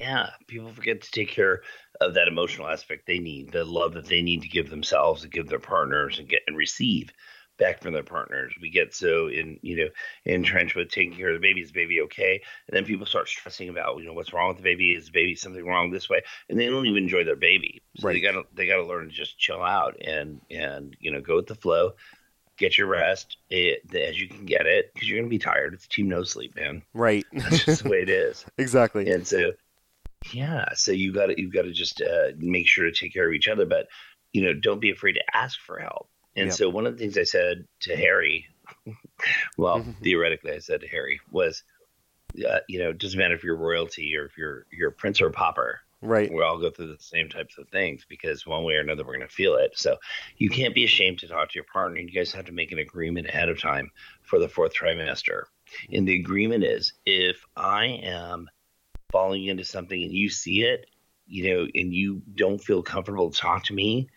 Yeah, 0.00 0.30
people 0.48 0.72
forget 0.72 1.02
to 1.02 1.10
take 1.10 1.30
care 1.30 1.62
of 2.00 2.14
that 2.14 2.26
emotional 2.26 2.68
aspect 2.68 3.06
they 3.06 3.20
need, 3.20 3.52
the 3.52 3.64
love 3.64 3.94
that 3.94 4.06
they 4.06 4.22
need 4.22 4.42
to 4.42 4.48
give 4.48 4.68
themselves 4.68 5.22
and 5.22 5.32
give 5.32 5.48
their 5.48 5.60
partners 5.60 6.18
and 6.18 6.28
get 6.28 6.42
and 6.46 6.56
receive 6.56 7.10
back 7.58 7.80
from 7.80 7.92
their 7.92 8.02
partners. 8.02 8.52
We 8.60 8.70
get 8.70 8.94
so 8.94 9.28
in 9.28 9.58
you 9.62 9.76
know 9.76 9.88
entrenched 10.24 10.76
with 10.76 10.90
taking 10.90 11.16
care 11.16 11.28
of 11.28 11.34
the 11.34 11.46
baby. 11.46 11.60
Is 11.60 11.68
the 11.68 11.74
baby 11.74 12.00
okay? 12.02 12.40
And 12.68 12.76
then 12.76 12.84
people 12.84 13.06
start 13.06 13.28
stressing 13.28 13.68
about 13.68 13.98
you 13.98 14.06
know 14.06 14.12
what's 14.12 14.32
wrong 14.32 14.48
with 14.48 14.58
the 14.58 14.62
baby. 14.62 14.92
Is 14.92 15.06
the 15.06 15.12
baby 15.12 15.34
something 15.34 15.64
wrong 15.64 15.90
this 15.90 16.08
way? 16.08 16.22
And 16.48 16.58
they 16.58 16.66
don't 16.66 16.86
even 16.86 17.04
enjoy 17.04 17.24
their 17.24 17.36
baby. 17.36 17.82
So 17.96 18.08
they 18.08 18.20
gotta 18.20 18.42
they 18.54 18.66
gotta 18.66 18.84
learn 18.84 19.08
to 19.08 19.14
just 19.14 19.38
chill 19.38 19.62
out 19.62 19.96
and 20.00 20.40
and 20.50 20.96
you 21.00 21.10
know 21.10 21.20
go 21.20 21.36
with 21.36 21.46
the 21.46 21.54
flow. 21.54 21.92
Get 22.56 22.78
your 22.78 22.86
rest 22.86 23.38
eh, 23.50 23.74
as 23.94 24.20
you 24.20 24.28
can 24.28 24.44
get 24.44 24.66
it 24.66 24.92
because 24.94 25.08
you're 25.08 25.18
gonna 25.18 25.28
be 25.28 25.38
tired. 25.38 25.74
It's 25.74 25.88
team 25.88 26.08
no 26.08 26.22
sleep, 26.22 26.54
man. 26.56 26.82
right 26.92 27.24
That's 27.32 27.64
just 27.64 27.82
the 27.82 27.88
way 27.88 28.02
it 28.02 28.10
is. 28.10 28.44
exactly 28.58 29.10
And 29.10 29.26
so, 29.26 29.52
yeah, 30.32 30.66
so 30.74 30.92
you 30.92 31.12
got 31.12 31.26
to 31.26 31.40
you 31.40 31.50
got 31.50 31.62
to 31.62 31.72
just 31.72 32.00
uh, 32.00 32.30
make 32.38 32.68
sure 32.68 32.84
to 32.84 32.92
take 32.92 33.12
care 33.12 33.26
of 33.28 33.34
each 33.34 33.48
other, 33.48 33.66
but 33.66 33.88
you 34.32 34.42
know, 34.42 34.54
don't 34.54 34.80
be 34.80 34.90
afraid 34.90 35.14
to 35.14 35.36
ask 35.36 35.58
for 35.60 35.78
help. 35.78 36.08
And 36.36 36.48
Yeah. 36.48 36.54
so, 36.54 36.68
one 36.68 36.86
of 36.86 36.94
the 36.94 36.98
things 36.98 37.16
I 37.16 37.24
said 37.24 37.66
to 37.80 37.96
Harry, 37.96 38.46
well, 39.58 39.86
theoretically, 40.02 40.52
I 40.52 40.58
said 40.58 40.80
to 40.80 40.88
Harry 40.88 41.20
was, 41.30 41.62
uh, 42.46 42.60
you 42.68 42.80
know, 42.80 42.90
it 42.90 42.98
doesn't 42.98 43.18
matter 43.18 43.34
if 43.34 43.44
you're 43.44 43.56
royalty 43.56 44.16
or 44.16 44.24
if 44.24 44.36
you're 44.36 44.66
you're 44.72 44.90
a 44.90 44.92
prince 44.92 45.20
or 45.20 45.28
a 45.28 45.32
pauper. 45.32 45.80
right 46.02 46.30
We 46.32 46.42
all 46.42 46.58
go 46.58 46.70
through 46.70 46.88
the 46.88 47.02
same 47.02 47.28
types 47.28 47.58
of 47.58 47.68
things 47.68 48.04
because 48.08 48.46
one 48.46 48.64
way 48.64 48.74
or 48.74 48.80
another 48.80 49.04
we're 49.04 49.16
going 49.16 49.28
to 49.28 49.34
feel 49.34 49.54
it. 49.54 49.72
So 49.76 49.96
you 50.36 50.50
can't 50.50 50.74
be 50.74 50.84
ashamed 50.84 51.20
to 51.20 51.28
talk 51.28 51.50
to 51.50 51.54
your 51.54 51.66
partner. 51.72 51.98
You 52.00 52.10
guys 52.10 52.32
have 52.32 52.46
to 52.46 52.52
make 52.52 52.72
an 52.72 52.78
agreement 52.78 53.28
ahead 53.28 53.48
of 53.48 53.60
time 53.60 53.90
for 54.22 54.38
the 54.38 54.48
fourth 54.48 54.72
trimester. 54.74 55.44
And 55.92 56.06
the 56.06 56.18
agreement 56.18 56.64
is 56.64 56.92
if 57.06 57.44
I 57.56 57.86
am 57.86 58.48
falling 59.12 59.46
into 59.46 59.64
something 59.64 60.02
and 60.02 60.12
you 60.12 60.28
see 60.28 60.62
it, 60.62 60.86
you 61.26 61.54
know, 61.54 61.66
and 61.74 61.94
you 61.94 62.22
don't 62.34 62.58
feel 62.62 62.82
comfortable 62.82 63.30
to 63.30 63.38
talk 63.38 63.64
to 63.64 63.74
me, 63.74 64.08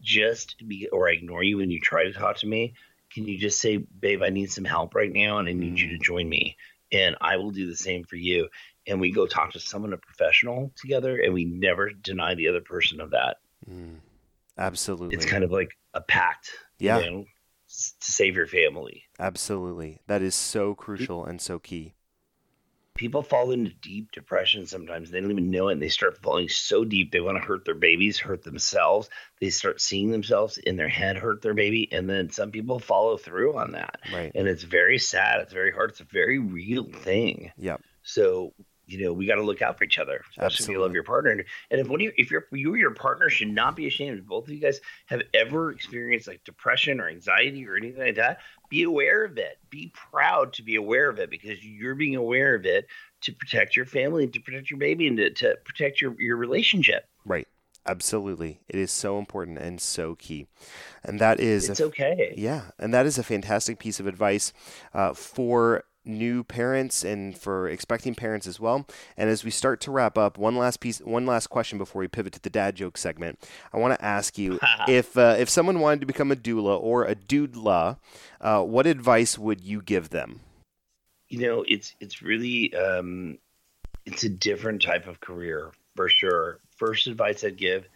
just 0.00 0.56
be 0.66 0.88
or 0.92 1.08
I 1.08 1.12
ignore 1.12 1.42
you 1.42 1.58
when 1.58 1.70
you 1.70 1.80
try 1.80 2.04
to 2.04 2.12
talk 2.12 2.36
to 2.38 2.46
me, 2.46 2.74
can 3.12 3.26
you 3.26 3.38
just 3.38 3.60
say, 3.60 3.76
babe, 3.76 4.22
I 4.22 4.30
need 4.30 4.50
some 4.50 4.64
help 4.64 4.94
right 4.94 5.12
now 5.12 5.38
and 5.38 5.48
I 5.48 5.52
need 5.52 5.78
you 5.78 5.90
to 5.90 5.98
join 5.98 6.28
me? 6.28 6.56
And 6.92 7.16
I 7.20 7.36
will 7.36 7.50
do 7.50 7.66
the 7.66 7.76
same 7.76 8.04
for 8.04 8.16
you. 8.16 8.48
And 8.86 9.00
we 9.00 9.12
go 9.12 9.26
talk 9.26 9.52
to 9.52 9.60
someone, 9.60 9.92
a 9.92 9.96
professional 9.96 10.72
together, 10.76 11.18
and 11.18 11.32
we 11.32 11.44
never 11.44 11.90
deny 11.90 12.34
the 12.34 12.48
other 12.48 12.60
person 12.60 13.00
of 13.00 13.10
that. 13.12 13.38
Mm, 13.70 14.00
absolutely 14.58 15.16
It's 15.16 15.26
kind 15.26 15.42
of 15.44 15.50
like 15.50 15.70
a 15.94 16.00
pact, 16.00 16.50
Yeah. 16.78 16.98
you 17.00 17.10
know, 17.10 17.20
to 17.22 17.94
save 18.00 18.36
your 18.36 18.46
family. 18.46 19.04
absolutely 19.18 20.00
that 20.06 20.22
is 20.22 20.34
so 20.34 20.74
crucial 20.74 21.24
and 21.24 21.40
so 21.40 21.58
key 21.58 21.94
people 22.94 23.22
fall 23.22 23.50
into 23.50 23.72
deep 23.82 24.12
depression 24.12 24.66
sometimes. 24.66 25.10
They 25.10 25.20
don't 25.20 25.30
even 25.30 25.50
know 25.50 25.68
it 25.68 25.72
and 25.72 25.82
they 25.82 25.88
start 25.88 26.22
falling 26.22 26.48
so 26.48 26.84
deep 26.84 27.10
they 27.10 27.20
want 27.20 27.36
to 27.36 27.44
hurt 27.44 27.64
their 27.64 27.74
babies 27.74 28.18
hurt 28.18 28.44
themselves. 28.44 29.10
They 29.40 29.50
start 29.50 29.80
seeing 29.80 30.10
themselves 30.10 30.58
in 30.58 30.76
their 30.76 30.88
head 30.88 31.16
hurt 31.16 31.42
their 31.42 31.54
baby 31.54 31.88
and 31.92 32.08
then 32.08 32.30
some 32.30 32.50
people 32.50 32.78
follow 32.78 33.16
through 33.16 33.56
on 33.58 33.72
that. 33.72 34.00
Right. 34.12 34.32
And 34.34 34.46
it's 34.46 34.62
very 34.62 34.98
sad 34.98 35.40
it's 35.40 35.52
very 35.52 35.72
hard 35.72 35.90
it's 35.90 36.00
a 36.00 36.04
very 36.04 36.38
real 36.38 36.84
thing. 36.84 37.52
Yep. 37.58 37.80
so 38.02 38.52
you 38.86 39.02
know 39.02 39.14
we 39.14 39.26
got 39.26 39.36
to 39.36 39.42
look 39.42 39.62
out 39.62 39.78
for 39.78 39.84
each 39.84 39.98
other 39.98 40.20
especially 40.30 40.64
if 40.64 40.70
you 40.70 40.80
love 40.80 40.94
your 40.94 41.04
partner. 41.04 41.30
And 41.70 41.80
if 41.80 41.88
one 41.88 42.00
of 42.00 42.04
your 42.04 42.12
if 42.16 42.30
you're 42.30 42.46
you 42.52 42.74
or 42.74 42.76
your 42.76 42.94
partner 42.94 43.28
should 43.28 43.48
not 43.48 43.74
be 43.74 43.86
ashamed 43.88 44.18
if 44.18 44.24
both 44.24 44.44
of 44.44 44.54
you 44.54 44.60
guys 44.60 44.80
have 45.06 45.22
ever 45.32 45.72
experienced 45.72 46.28
like 46.28 46.44
depression 46.44 47.00
or 47.00 47.08
anxiety 47.08 47.66
or 47.66 47.76
anything 47.76 48.04
like 48.04 48.16
that 48.16 48.38
be 48.74 48.82
aware 48.82 49.24
of 49.24 49.38
it. 49.38 49.58
Be 49.70 49.92
proud 50.10 50.52
to 50.54 50.62
be 50.62 50.74
aware 50.74 51.08
of 51.08 51.20
it 51.20 51.30
because 51.30 51.64
you're 51.64 51.94
being 51.94 52.16
aware 52.16 52.56
of 52.56 52.66
it 52.66 52.86
to 53.20 53.32
protect 53.32 53.76
your 53.76 53.86
family 53.86 54.24
and 54.24 54.32
to 54.32 54.40
protect 54.40 54.68
your 54.68 54.80
baby 54.80 55.06
and 55.06 55.16
to, 55.16 55.30
to 55.30 55.56
protect 55.64 56.00
your, 56.00 56.20
your 56.20 56.36
relationship. 56.36 57.04
Right. 57.24 57.46
Absolutely. 57.86 58.60
It 58.68 58.76
is 58.76 58.90
so 58.90 59.18
important 59.18 59.58
and 59.58 59.80
so 59.80 60.16
key. 60.16 60.48
And 61.04 61.20
that 61.20 61.38
is 61.38 61.68
a 61.68 61.72
it's 61.72 61.80
okay. 61.82 62.34
Yeah, 62.36 62.62
and 62.78 62.92
that 62.94 63.06
is 63.06 63.18
a 63.18 63.22
fantastic 63.22 63.78
piece 63.78 64.00
of 64.00 64.06
advice 64.06 64.52
uh, 64.92 65.12
for 65.12 65.84
new 66.04 66.44
parents 66.44 67.04
and 67.04 67.36
for 67.36 67.68
expecting 67.68 68.14
parents 68.14 68.46
as 68.46 68.60
well. 68.60 68.86
And 69.16 69.30
as 69.30 69.44
we 69.44 69.50
start 69.50 69.80
to 69.82 69.90
wrap 69.90 70.18
up, 70.18 70.38
one 70.38 70.56
last 70.56 70.80
piece, 70.80 70.98
one 71.00 71.26
last 71.26 71.48
question 71.48 71.78
before 71.78 72.00
we 72.00 72.08
pivot 72.08 72.32
to 72.34 72.40
the 72.40 72.50
dad 72.50 72.76
joke 72.76 72.98
segment. 72.98 73.38
I 73.72 73.78
want 73.78 73.98
to 73.98 74.04
ask 74.04 74.38
you 74.38 74.58
if 74.88 75.16
uh, 75.16 75.36
if 75.38 75.48
someone 75.48 75.80
wanted 75.80 76.00
to 76.00 76.06
become 76.06 76.30
a 76.30 76.36
doula 76.36 76.80
or 76.80 77.04
a 77.04 77.14
Dude-La, 77.14 77.96
uh, 78.40 78.62
what 78.62 78.86
advice 78.86 79.38
would 79.38 79.60
you 79.60 79.82
give 79.82 80.10
them? 80.10 80.40
You 81.28 81.40
know, 81.40 81.64
it's 81.66 81.94
it's 82.00 82.22
really 82.22 82.74
um, 82.74 83.38
it's 84.04 84.24
a 84.24 84.28
different 84.28 84.82
type 84.82 85.06
of 85.06 85.20
career 85.20 85.72
for 85.96 86.08
sure. 86.08 86.60
First 86.76 87.06
advice 87.06 87.44
I'd 87.44 87.56
give 87.56 87.88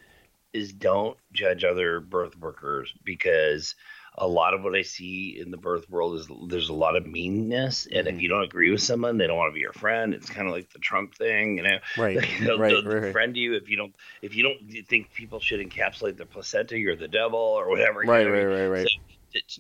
is 0.53 0.73
don't 0.73 1.17
judge 1.33 1.65
other 1.65 2.01
birth 2.01 2.37
workers 2.39 2.93
because 3.05 3.75
a 4.21 4.27
lot 4.27 4.53
of 4.53 4.63
what 4.63 4.75
I 4.75 4.83
see 4.83 5.39
in 5.41 5.51
the 5.51 5.57
birth 5.57 5.89
world 5.89 6.17
is 6.17 6.29
there's 6.49 6.69
a 6.69 6.75
lot 6.75 6.97
of 6.97 7.07
meanness, 7.07 7.87
and 7.87 8.07
if 8.07 8.15
mm-hmm. 8.15 8.21
you 8.21 8.29
don't 8.29 8.43
agree 8.43 8.71
with 8.71 8.83
someone, 8.83 9.17
they 9.17 9.27
don't 9.27 9.37
want 9.37 9.51
to 9.51 9.55
be 9.55 9.61
your 9.61 9.73
friend. 9.73 10.13
It's 10.13 10.29
kind 10.29 10.49
of 10.49 10.55
like 10.55 10.71
the 10.73 10.81
Trump 10.81 11.15
thing, 11.15 11.57
you 11.57 11.63
know. 11.63 11.79
Right. 11.97 12.19
they'll, 12.41 12.59
right, 12.59 12.71
they'll 12.71 13.01
right. 13.01 13.13
friend 13.13 13.37
you 13.37 13.55
if 13.55 13.69
you 13.69 13.77
don't 13.77 13.95
if 14.23 14.35
you 14.37 14.43
don't 14.43 14.87
think 14.87 15.13
people 15.13 15.41
should 15.41 15.61
encapsulate 15.61 16.17
the 16.17 16.27
placenta, 16.27 16.79
you're 16.79 16.97
the 16.97 17.09
devil 17.09 17.39
or 17.39 17.69
whatever. 17.69 18.01
Right, 18.01 18.27
right, 18.27 18.45
right, 18.45 18.67
right. 18.67 18.89
So 18.89 19.08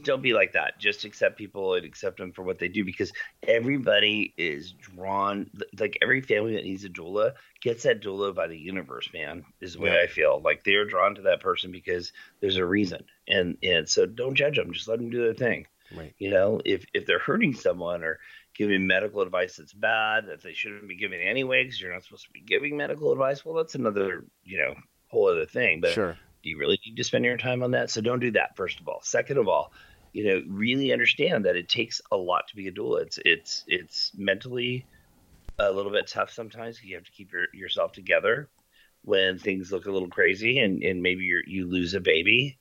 don't 0.03 0.23
be 0.23 0.33
like 0.33 0.53
that. 0.53 0.79
Just 0.79 1.05
accept 1.05 1.37
people 1.37 1.75
and 1.75 1.85
accept 1.85 2.19
them 2.19 2.33
for 2.33 2.43
what 2.43 2.59
they 2.59 2.69
do 2.69 2.85
because 2.85 3.12
everybody 3.43 4.33
is 4.37 4.73
drawn. 4.73 5.51
Like 5.79 5.99
every 6.03 6.21
family 6.21 6.55
that 6.55 6.64
needs 6.64 6.85
a 6.85 6.89
doula 6.89 7.33
gets 7.61 7.83
that 7.83 8.03
doula 8.03 8.35
by 8.35 8.47
the 8.47 8.59
universe, 8.59 9.09
man. 9.12 9.45
Is 9.61 9.75
the 9.75 9.81
way 9.81 9.93
yeah. 9.93 10.03
I 10.03 10.07
feel. 10.07 10.41
Like 10.43 10.64
they're 10.64 10.87
drawn 10.87 11.14
to 11.16 11.23
that 11.23 11.41
person 11.41 11.73
because 11.73 12.12
there's 12.41 12.57
a 12.57 12.64
reason, 12.64 13.05
and 13.27 13.57
and 13.62 13.89
so 13.89 14.07
don't 14.07 14.35
judge 14.35 14.57
them. 14.57 14.73
Just 14.73 14.89
let 14.89 14.99
them 14.99 15.11
do 15.11 15.23
their 15.23 15.35
thing. 15.35 15.66
Right. 15.97 16.14
You 16.19 16.31
know, 16.31 16.61
if 16.64 16.85
if 16.95 17.07
they're 17.07 17.19
hurting 17.19 17.55
someone 17.55 18.03
or 18.03 18.19
giving 18.55 18.87
medical 18.87 19.23
advice 19.23 19.57
that's 19.57 19.73
bad 19.73 20.27
that 20.27 20.43
they 20.43 20.53
shouldn't 20.53 20.89
be 20.89 20.97
giving 20.97 21.21
anyway 21.21 21.62
because 21.62 21.81
you're 21.81 21.93
not 21.93 22.03
supposed 22.03 22.25
to 22.25 22.33
be 22.33 22.41
giving 22.41 22.77
medical 22.77 23.12
advice, 23.12 23.45
well, 23.45 23.55
that's 23.55 23.75
another 23.75 24.25
you 24.45 24.59
know 24.59 24.75
whole 25.09 25.29
other 25.29 25.47
thing. 25.47 25.81
But 25.81 25.93
sure 25.93 26.19
do 26.43 26.51
you 26.51 26.59
really 26.59 26.78
need 26.86 26.97
to 26.97 27.05
spend 27.05 27.24
your 27.24 27.36
time 27.36 27.62
on 27.62 27.72
that? 27.72 27.91
So 27.91 28.01
don't 28.01 28.20
do 28.20 28.32
that. 28.32 28.57
First 28.57 28.80
of 28.80 28.89
all. 28.89 29.01
Second 29.03 29.39
of 29.39 29.49
all, 29.49 29.72
you 30.12 30.24
know, 30.24 30.43
really 30.49 30.93
understand 30.93 31.45
that 31.45 31.57
it 31.57 31.68
takes 31.68 32.01
a 32.11 32.16
lot 32.16 32.49
to 32.49 32.57
be 32.57 32.68
a 32.68 32.72
doula. 32.72 33.03
It's 33.03 33.18
it's 33.24 33.64
it's 33.66 34.12
mentally 34.16 34.86
a 35.59 35.70
little 35.70 35.93
bit 35.93 36.07
tough 36.07 36.30
sometimes. 36.30 36.82
You 36.82 36.97
have 36.97 37.05
to 37.05 37.12
keep 37.12 37.32
your, 37.32 37.47
yourself 37.53 37.93
together 37.93 38.49
when 39.03 39.39
things 39.39 39.72
look 39.72 39.86
a 39.86 39.91
little 39.91 40.09
crazy 40.09 40.59
and, 40.59 40.82
and 40.82 41.03
maybe 41.03 41.24
you 41.24 41.43
you 41.47 41.66
lose 41.66 41.95
a 41.95 42.01
baby 42.01 42.59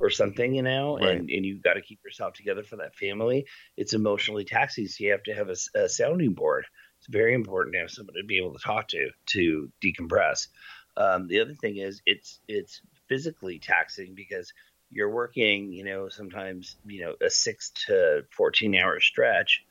or 0.00 0.10
something, 0.10 0.54
you 0.54 0.62
know, 0.62 0.98
right. 0.98 1.10
and, 1.10 1.30
and 1.30 1.46
you've 1.46 1.62
got 1.62 1.74
to 1.74 1.80
keep 1.80 2.00
yourself 2.04 2.34
together 2.34 2.62
for 2.62 2.76
that 2.76 2.96
family. 2.96 3.46
It's 3.76 3.92
emotionally 3.92 4.44
taxing. 4.44 4.88
So 4.88 5.04
you 5.04 5.12
have 5.12 5.22
to 5.24 5.34
have 5.34 5.48
a, 5.48 5.78
a 5.78 5.88
sounding 5.88 6.34
board. 6.34 6.66
It's 6.98 7.06
very 7.08 7.34
important 7.34 7.74
to 7.74 7.80
have 7.80 7.90
somebody 7.90 8.20
to 8.20 8.26
be 8.26 8.38
able 8.38 8.54
to 8.54 8.64
talk 8.64 8.88
to 8.88 9.10
to 9.26 9.70
decompress. 9.82 10.48
Um, 10.96 11.26
the 11.26 11.40
other 11.40 11.54
thing 11.54 11.76
is 11.76 12.00
it's 12.06 12.40
it's 12.48 12.80
physically 13.08 13.58
taxing 13.58 14.14
because 14.14 14.52
you're 14.90 15.10
working, 15.10 15.72
you 15.72 15.84
know, 15.84 16.08
sometimes, 16.08 16.76
you 16.86 17.04
know, 17.04 17.14
a 17.20 17.30
six 17.30 17.70
to 17.86 18.24
14 18.30 18.74
hour 18.76 19.00
stretch 19.00 19.64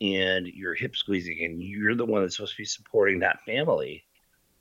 and 0.00 0.46
you're 0.46 0.74
hip 0.74 0.96
squeezing 0.96 1.38
and 1.44 1.62
you're 1.62 1.94
the 1.94 2.04
one 2.04 2.22
that's 2.22 2.36
supposed 2.36 2.56
to 2.56 2.62
be 2.62 2.66
supporting 2.66 3.20
that 3.20 3.38
family 3.46 4.04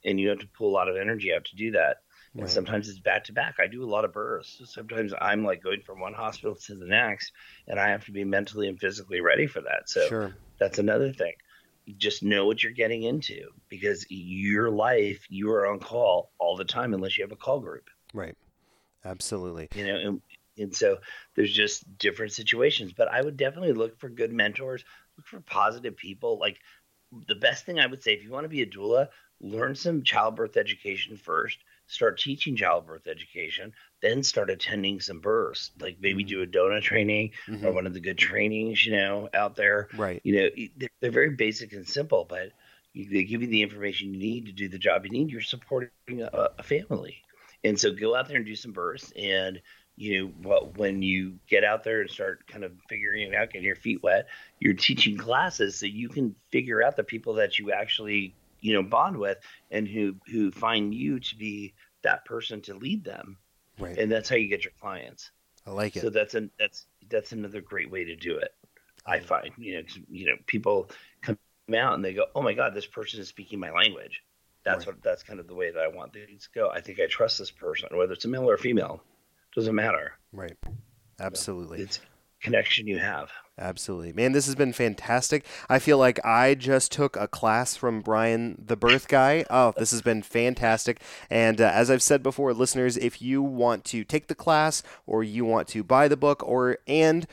and 0.05 0.19
you 0.19 0.29
have 0.29 0.39
to 0.39 0.47
pull 0.57 0.69
a 0.69 0.75
lot 0.75 0.89
of 0.89 0.97
energy 0.97 1.33
out 1.33 1.45
to 1.45 1.55
do 1.55 1.71
that. 1.71 1.97
Right. 2.35 2.43
And 2.43 2.49
sometimes 2.49 2.89
it's 2.89 2.99
back 2.99 3.25
to 3.25 3.33
back. 3.33 3.55
I 3.59 3.67
do 3.67 3.83
a 3.83 3.89
lot 3.89 4.05
of 4.05 4.13
births. 4.13 4.55
So 4.57 4.65
sometimes 4.65 5.13
I'm 5.19 5.43
like 5.43 5.63
going 5.63 5.81
from 5.81 5.99
one 5.99 6.13
hospital 6.13 6.55
to 6.55 6.75
the 6.75 6.85
next 6.85 7.31
and 7.67 7.79
I 7.79 7.89
have 7.89 8.05
to 8.05 8.11
be 8.11 8.23
mentally 8.23 8.67
and 8.67 8.79
physically 8.79 9.21
ready 9.21 9.47
for 9.47 9.61
that. 9.61 9.87
So 9.89 10.07
sure. 10.07 10.35
that's 10.59 10.79
another 10.79 11.13
thing. 11.13 11.33
Just 11.97 12.23
know 12.23 12.45
what 12.45 12.63
you're 12.63 12.71
getting 12.71 13.03
into 13.03 13.49
because 13.69 14.05
your 14.09 14.69
life, 14.69 15.25
you 15.29 15.51
are 15.51 15.67
on 15.67 15.79
call 15.79 16.31
all 16.39 16.55
the 16.55 16.65
time 16.65 16.93
unless 16.93 17.17
you 17.17 17.23
have 17.23 17.31
a 17.31 17.37
call 17.37 17.59
group. 17.59 17.89
Right. 18.13 18.35
Absolutely. 19.05 19.69
You 19.75 19.87
know, 19.87 19.95
and, 19.95 20.21
and 20.57 20.75
so 20.75 20.97
there's 21.35 21.53
just 21.53 21.97
different 21.97 22.31
situations. 22.31 22.93
But 22.93 23.09
I 23.09 23.21
would 23.21 23.37
definitely 23.37 23.73
look 23.73 23.99
for 23.99 24.09
good 24.09 24.31
mentors, 24.31 24.83
look 25.17 25.27
for 25.27 25.39
positive 25.41 25.97
people. 25.97 26.39
Like 26.39 26.59
the 27.27 27.35
best 27.35 27.65
thing 27.65 27.79
I 27.79 27.87
would 27.87 28.03
say, 28.03 28.13
if 28.13 28.23
you 28.23 28.31
want 28.31 28.45
to 28.45 28.49
be 28.49 28.61
a 28.61 28.65
doula, 28.65 29.07
learn 29.41 29.75
some 29.75 30.03
childbirth 30.03 30.57
education 30.57 31.17
first. 31.17 31.57
Start 31.87 32.17
teaching 32.17 32.55
childbirth 32.55 33.07
education, 33.07 33.73
then 34.01 34.23
start 34.23 34.49
attending 34.49 35.01
some 35.01 35.19
births. 35.19 35.71
Like 35.81 35.97
maybe 35.99 36.23
mm-hmm. 36.23 36.29
do 36.29 36.41
a 36.41 36.45
DONA 36.45 36.79
training 36.79 37.31
mm-hmm. 37.45 37.65
or 37.65 37.73
one 37.73 37.85
of 37.85 37.93
the 37.93 37.99
good 37.99 38.17
trainings, 38.17 38.85
you 38.85 38.93
know, 38.93 39.27
out 39.33 39.57
there. 39.57 39.89
Right. 39.97 40.21
You 40.23 40.35
know, 40.35 40.49
they're, 40.77 40.89
they're 41.01 41.11
very 41.11 41.31
basic 41.31 41.73
and 41.73 41.85
simple, 41.85 42.25
but 42.27 42.51
they 42.95 43.25
give 43.25 43.41
you 43.41 43.47
the 43.47 43.61
information 43.61 44.13
you 44.13 44.19
need 44.19 44.45
to 44.45 44.53
do 44.53 44.69
the 44.69 44.77
job 44.77 45.03
you 45.03 45.11
need. 45.11 45.29
You're 45.29 45.41
supporting 45.41 45.89
a, 46.09 46.49
a 46.57 46.63
family. 46.63 47.17
And 47.63 47.79
so 47.79 47.91
go 47.91 48.15
out 48.15 48.27
there 48.27 48.37
and 48.37 48.45
do 48.45 48.55
some 48.55 48.71
births. 48.71 49.11
And, 49.15 49.61
you 49.95 50.33
know, 50.43 50.71
when 50.75 51.01
you 51.01 51.39
get 51.47 51.63
out 51.63 51.83
there 51.83 52.01
and 52.01 52.09
start 52.09 52.45
kind 52.47 52.63
of 52.63 52.71
figuring 52.89 53.31
it 53.31 53.35
out, 53.35 53.51
getting 53.51 53.65
your 53.65 53.75
feet 53.75 54.03
wet, 54.03 54.27
you're 54.59 54.73
teaching 54.73 55.17
classes 55.17 55.75
so 55.75 55.85
you 55.85 56.09
can 56.09 56.35
figure 56.51 56.83
out 56.83 56.95
the 56.95 57.03
people 57.03 57.35
that 57.35 57.59
you 57.59 57.71
actually, 57.71 58.35
you 58.61 58.73
know, 58.73 58.83
bond 58.83 59.17
with 59.17 59.37
and 59.71 59.87
who, 59.87 60.15
who 60.27 60.51
find 60.51 60.93
you 60.93 61.19
to 61.19 61.35
be 61.35 61.73
that 62.01 62.25
person 62.25 62.61
to 62.61 62.73
lead 62.73 63.03
them. 63.03 63.37
Right. 63.79 63.97
And 63.97 64.11
that's 64.11 64.29
how 64.29 64.35
you 64.35 64.47
get 64.47 64.65
your 64.65 64.73
clients. 64.79 65.31
I 65.65 65.71
like 65.71 65.95
it. 65.95 66.01
So 66.01 66.09
that's 66.09 66.33
an, 66.33 66.51
that's, 66.59 66.85
that's 67.09 67.31
another 67.31 67.61
great 67.61 67.89
way 67.89 68.03
to 68.03 68.15
do 68.15 68.37
it. 68.37 68.53
I 69.05 69.19
find, 69.19 69.51
you 69.57 69.75
know, 69.75 69.83
you 70.09 70.25
know, 70.27 70.35
people 70.47 70.89
come 71.21 71.37
out 71.75 71.93
and 71.93 72.05
they 72.05 72.13
go, 72.13 72.25
"Oh 72.35 72.41
my 72.41 72.53
God, 72.53 72.73
this 72.73 72.85
person 72.85 73.19
is 73.19 73.27
speaking 73.27 73.59
my 73.59 73.69
language." 73.69 74.23
That's 74.63 74.85
right. 74.85 74.95
what 74.95 75.03
that's 75.03 75.23
kind 75.23 75.39
of 75.39 75.47
the 75.47 75.55
way 75.55 75.71
that 75.71 75.79
I 75.79 75.87
want 75.87 76.13
things 76.13 76.43
to 76.43 76.59
go. 76.59 76.69
I 76.69 76.81
think 76.81 76.99
I 76.99 77.07
trust 77.07 77.37
this 77.37 77.51
person, 77.51 77.89
whether 77.91 78.13
it's 78.13 78.25
a 78.25 78.27
male 78.27 78.49
or 78.49 78.53
a 78.53 78.59
female, 78.59 79.01
doesn't 79.55 79.75
matter. 79.75 80.13
Right. 80.31 80.57
Absolutely. 81.19 81.81
It's 81.81 81.99
connection 82.41 82.87
you 82.87 82.99
have. 82.99 83.31
Absolutely. 83.57 84.13
Man, 84.13 84.31
this 84.31 84.47
has 84.47 84.55
been 84.55 84.73
fantastic. 84.73 85.45
I 85.69 85.77
feel 85.79 85.97
like 85.97 86.23
I 86.25 86.55
just 86.55 86.91
took 86.91 87.15
a 87.15 87.27
class 87.27 87.75
from 87.75 88.01
Brian, 88.01 88.61
the 88.63 88.75
birth 88.75 89.07
guy. 89.07 89.45
Oh, 89.49 89.73
this 89.77 89.91
has 89.91 90.01
been 90.01 90.23
fantastic. 90.23 90.99
And 91.29 91.61
uh, 91.61 91.71
as 91.71 91.91
I've 91.91 92.01
said 92.01 92.23
before, 92.23 92.53
listeners, 92.53 92.97
if 92.97 93.21
you 93.21 93.43
want 93.43 93.85
to 93.85 94.03
take 94.03 94.27
the 94.27 94.35
class 94.35 94.81
or 95.05 95.23
you 95.23 95.45
want 95.45 95.67
to 95.69 95.83
buy 95.83 96.07
the 96.07 96.17
book 96.17 96.43
or 96.43 96.79
and 96.87 97.27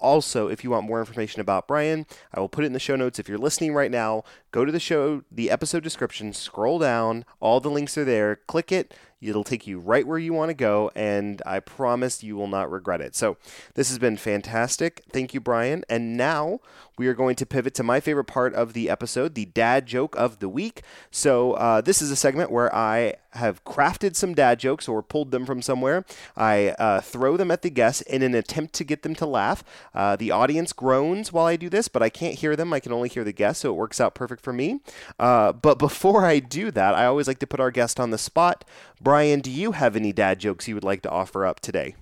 also, 0.00 0.48
if 0.48 0.64
you 0.64 0.70
want 0.70 0.86
more 0.86 1.00
information 1.00 1.40
about 1.40 1.68
Brian, 1.68 2.06
I 2.34 2.40
will 2.40 2.48
put 2.48 2.64
it 2.64 2.68
in 2.68 2.72
the 2.72 2.78
show 2.78 2.96
notes. 2.96 3.18
If 3.18 3.28
you're 3.28 3.38
listening 3.38 3.72
right 3.72 3.90
now, 3.90 4.24
go 4.50 4.64
to 4.64 4.72
the 4.72 4.80
show, 4.80 5.22
the 5.30 5.50
episode 5.50 5.82
description, 5.82 6.32
scroll 6.32 6.78
down, 6.78 7.24
all 7.40 7.60
the 7.60 7.70
links 7.70 7.96
are 7.96 8.04
there, 8.04 8.36
click 8.46 8.72
it, 8.72 8.94
It'll 9.20 9.44
take 9.44 9.66
you 9.66 9.78
right 9.78 10.06
where 10.06 10.18
you 10.18 10.32
want 10.32 10.50
to 10.50 10.54
go, 10.54 10.90
and 10.94 11.40
I 11.46 11.60
promise 11.60 12.22
you 12.22 12.36
will 12.36 12.48
not 12.48 12.70
regret 12.70 13.00
it. 13.00 13.16
So, 13.16 13.38
this 13.74 13.88
has 13.88 13.98
been 13.98 14.16
fantastic. 14.16 15.02
Thank 15.10 15.32
you, 15.32 15.40
Brian. 15.40 15.84
And 15.88 16.16
now 16.16 16.60
we 16.98 17.06
are 17.08 17.14
going 17.14 17.36
to 17.36 17.46
pivot 17.46 17.74
to 17.74 17.82
my 17.82 18.00
favorite 18.00 18.24
part 18.26 18.54
of 18.54 18.74
the 18.74 18.90
episode, 18.90 19.34
the 19.34 19.46
dad 19.46 19.86
joke 19.86 20.14
of 20.16 20.38
the 20.38 20.48
week. 20.48 20.82
So, 21.10 21.54
uh, 21.54 21.80
this 21.80 22.02
is 22.02 22.10
a 22.10 22.16
segment 22.16 22.50
where 22.50 22.74
I 22.74 23.14
have 23.36 23.64
crafted 23.64 24.16
some 24.16 24.34
dad 24.34 24.58
jokes 24.58 24.88
or 24.88 25.02
pulled 25.02 25.30
them 25.30 25.46
from 25.46 25.62
somewhere. 25.62 26.04
I 26.36 26.70
uh, 26.78 27.00
throw 27.00 27.36
them 27.36 27.50
at 27.50 27.62
the 27.62 27.70
guests 27.70 28.02
in 28.02 28.22
an 28.22 28.34
attempt 28.34 28.74
to 28.74 28.84
get 28.84 29.02
them 29.02 29.14
to 29.16 29.26
laugh. 29.26 29.62
Uh, 29.94 30.16
the 30.16 30.30
audience 30.30 30.72
groans 30.72 31.32
while 31.32 31.46
I 31.46 31.56
do 31.56 31.68
this, 31.68 31.88
but 31.88 32.02
I 32.02 32.08
can't 32.08 32.36
hear 32.36 32.56
them. 32.56 32.72
I 32.72 32.80
can 32.80 32.92
only 32.92 33.08
hear 33.08 33.24
the 33.24 33.32
guests, 33.32 33.62
so 33.62 33.70
it 33.70 33.76
works 33.76 34.00
out 34.00 34.14
perfect 34.14 34.42
for 34.42 34.52
me. 34.52 34.80
Uh, 35.18 35.52
but 35.52 35.78
before 35.78 36.24
I 36.24 36.38
do 36.38 36.70
that, 36.70 36.94
I 36.94 37.06
always 37.06 37.28
like 37.28 37.38
to 37.40 37.46
put 37.46 37.60
our 37.60 37.70
guest 37.70 38.00
on 38.00 38.10
the 38.10 38.18
spot. 38.18 38.64
Brian, 39.00 39.40
do 39.40 39.50
you 39.50 39.72
have 39.72 39.96
any 39.96 40.12
dad 40.12 40.38
jokes 40.38 40.66
you 40.68 40.74
would 40.74 40.84
like 40.84 41.02
to 41.02 41.10
offer 41.10 41.44
up 41.44 41.60
today? 41.60 41.94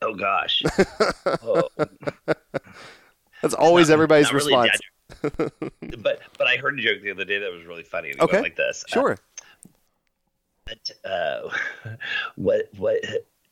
Oh 0.00 0.14
gosh. 0.14 0.62
oh. 1.42 1.68
That's 3.42 3.54
always 3.54 3.88
not, 3.88 3.94
everybody's 3.94 4.32
not 4.32 4.34
really 4.34 4.56
response. 4.56 4.80
but 5.98 6.20
but 6.38 6.46
I 6.46 6.56
heard 6.56 6.78
a 6.78 6.82
joke 6.82 7.02
the 7.02 7.10
other 7.10 7.24
day 7.24 7.38
that 7.38 7.52
was 7.52 7.64
really 7.64 7.82
funny. 7.82 8.10
It 8.10 8.20
okay. 8.20 8.40
like 8.40 8.56
this. 8.56 8.84
Sure. 8.88 9.12
Uh, 9.12 9.16
but, 10.64 10.90
uh, 11.04 11.48
what 12.36 12.68
what 12.76 13.00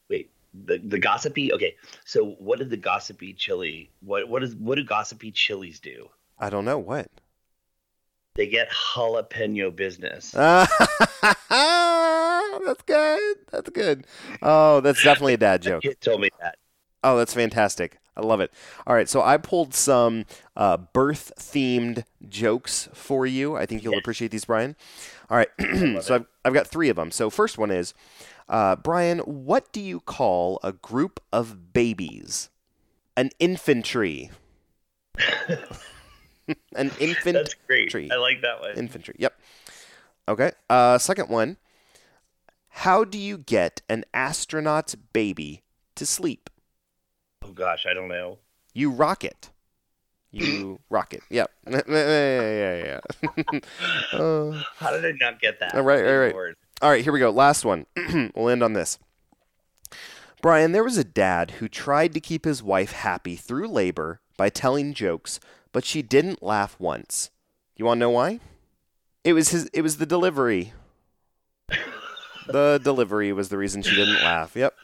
wait 0.08 0.30
the 0.64 0.78
the 0.78 0.98
gossipy 0.98 1.52
okay 1.52 1.76
so 2.04 2.36
what 2.38 2.58
did 2.58 2.70
the 2.70 2.76
gossipy 2.76 3.32
chili 3.32 3.90
what 4.00 4.28
what 4.28 4.42
is 4.42 4.54
what 4.56 4.76
do 4.76 4.84
gossipy 4.84 5.30
chilies 5.30 5.80
do 5.80 6.08
i 6.38 6.50
don't 6.50 6.64
know 6.64 6.78
what 6.78 7.08
they 8.34 8.46
get 8.46 8.70
jalapeno 8.70 9.74
business. 9.74 10.30
that's 10.32 10.72
good. 12.86 13.36
That's 13.50 13.70
good. 13.70 14.06
Oh, 14.42 14.80
that's 14.80 15.02
definitely 15.02 15.34
a 15.34 15.38
dad 15.38 15.62
joke. 15.62 15.82
Kid 15.82 16.00
told 16.00 16.20
me 16.20 16.30
that. 16.40 16.56
Oh, 17.02 17.16
that's 17.16 17.34
fantastic. 17.34 17.98
I 18.16 18.20
love 18.22 18.40
it. 18.40 18.52
All 18.86 18.94
right, 18.94 19.08
so 19.08 19.22
I 19.22 19.38
pulled 19.38 19.72
some 19.72 20.26
uh, 20.56 20.76
birth 20.76 21.32
themed 21.38 22.04
jokes 22.28 22.88
for 22.92 23.26
you. 23.26 23.56
I 23.56 23.64
think 23.66 23.82
you'll 23.82 23.94
yes. 23.94 24.00
appreciate 24.00 24.30
these, 24.30 24.44
Brian. 24.44 24.76
All 25.30 25.36
right, 25.36 25.48
so 26.02 26.16
I've, 26.16 26.26
I've 26.44 26.54
got 26.54 26.66
three 26.66 26.88
of 26.88 26.96
them. 26.96 27.10
So, 27.10 27.30
first 27.30 27.56
one 27.56 27.70
is 27.70 27.94
uh, 28.48 28.76
Brian, 28.76 29.20
what 29.20 29.72
do 29.72 29.80
you 29.80 30.00
call 30.00 30.58
a 30.62 30.72
group 30.72 31.20
of 31.32 31.72
babies? 31.72 32.50
An 33.16 33.30
infantry. 33.38 34.30
An 36.76 36.90
infant. 37.00 37.34
That's 37.34 37.54
great. 37.66 37.90
Tree. 37.90 38.10
I 38.10 38.16
like 38.16 38.42
that 38.42 38.60
one. 38.60 38.76
Infantry. 38.76 39.16
Yep. 39.18 39.34
Okay. 40.28 40.52
Uh, 40.68 40.98
second 40.98 41.28
one. 41.28 41.56
How 42.68 43.04
do 43.04 43.18
you 43.18 43.36
get 43.36 43.82
an 43.88 44.04
astronaut's 44.14 44.94
baby 44.94 45.62
to 45.96 46.06
sleep? 46.06 46.48
oh 47.44 47.52
gosh, 47.52 47.86
I 47.88 47.94
don't 47.94 48.08
know. 48.08 48.38
You 48.72 48.90
rock 48.90 49.24
it. 49.24 49.50
You 50.30 50.78
rock 50.90 51.12
it. 51.12 51.22
Yep. 51.30 51.50
yeah, 51.68 51.82
yeah, 51.88 53.00
yeah. 53.42 53.58
uh, 54.18 54.62
How 54.76 54.90
did 54.92 55.04
I 55.04 55.12
not 55.20 55.40
get 55.40 55.58
that? 55.60 55.74
All 55.74 55.82
right, 55.82 56.04
all 56.06 56.18
right. 56.18 56.32
Lord. 56.32 56.56
all 56.80 56.90
right, 56.90 57.02
here 57.02 57.12
we 57.12 57.18
go. 57.18 57.30
Last 57.30 57.64
one. 57.64 57.86
we'll 58.34 58.48
end 58.48 58.62
on 58.62 58.72
this. 58.74 58.98
Brian, 60.40 60.72
there 60.72 60.84
was 60.84 60.96
a 60.96 61.04
dad 61.04 61.52
who 61.52 61.68
tried 61.68 62.14
to 62.14 62.20
keep 62.20 62.44
his 62.44 62.62
wife 62.62 62.92
happy 62.92 63.36
through 63.36 63.68
labor 63.68 64.20
by 64.38 64.48
telling 64.48 64.94
jokes, 64.94 65.38
but 65.72 65.84
she 65.84 66.02
didn't 66.02 66.42
laugh 66.42 66.76
once. 66.78 67.30
You 67.76 67.84
want 67.84 67.98
to 67.98 68.00
know 68.00 68.10
why? 68.10 68.40
It 69.24 69.32
was 69.32 69.50
his. 69.50 69.66
It 69.72 69.82
was 69.82 69.98
the 69.98 70.06
delivery. 70.06 70.72
the 72.46 72.80
delivery 72.82 73.32
was 73.32 73.48
the 73.48 73.58
reason 73.58 73.82
she 73.82 73.94
didn't 73.94 74.22
laugh. 74.22 74.56
Yep. 74.56 74.74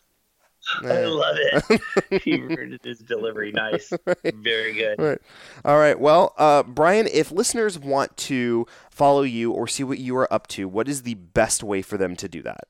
I 0.83 1.05
love 1.05 1.37
it. 1.39 2.23
he 2.23 2.41
ruined 2.41 2.81
his 2.83 2.99
delivery. 2.99 3.53
Nice. 3.53 3.93
Very 4.25 4.73
good. 4.75 4.99
Right. 4.99 5.19
All 5.65 5.79
right. 5.79 5.99
Well, 5.99 6.35
uh, 6.37 6.65
Brian, 6.65 7.07
if 7.13 7.31
listeners 7.31 7.79
want 7.79 8.17
to 8.19 8.67
follow 8.91 9.23
you 9.23 9.53
or 9.53 9.69
see 9.69 9.85
what 9.85 9.99
you 9.99 10.17
are 10.17 10.33
up 10.33 10.47
to, 10.49 10.69
what 10.69 10.89
is 10.89 11.03
the 11.03 11.15
best 11.15 11.63
way 11.63 11.83
for 11.83 11.97
them 11.97 12.17
to 12.17 12.29
do 12.29 12.43
that? 12.43 12.65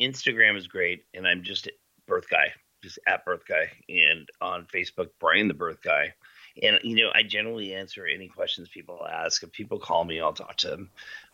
Instagram 0.00 0.56
is 0.56 0.66
great, 0.66 1.04
and 1.12 1.26
I'm 1.26 1.42
just 1.42 1.68
birth 2.06 2.28
guy, 2.30 2.52
just 2.82 2.98
at 3.06 3.24
birth 3.24 3.42
guy, 3.46 3.70
and 3.88 4.28
on 4.40 4.66
Facebook, 4.72 5.10
Brian 5.18 5.48
the 5.48 5.54
birth 5.54 5.82
guy. 5.82 6.14
And 6.62 6.78
you 6.82 6.96
know, 6.96 7.10
I 7.14 7.22
generally 7.22 7.74
answer 7.74 8.06
any 8.06 8.28
questions 8.28 8.68
people 8.68 9.06
ask. 9.10 9.42
If 9.42 9.52
people 9.52 9.78
call 9.78 10.04
me, 10.04 10.20
I'll 10.20 10.32
talk 10.32 10.56
to 10.58 10.68
them. 10.68 10.90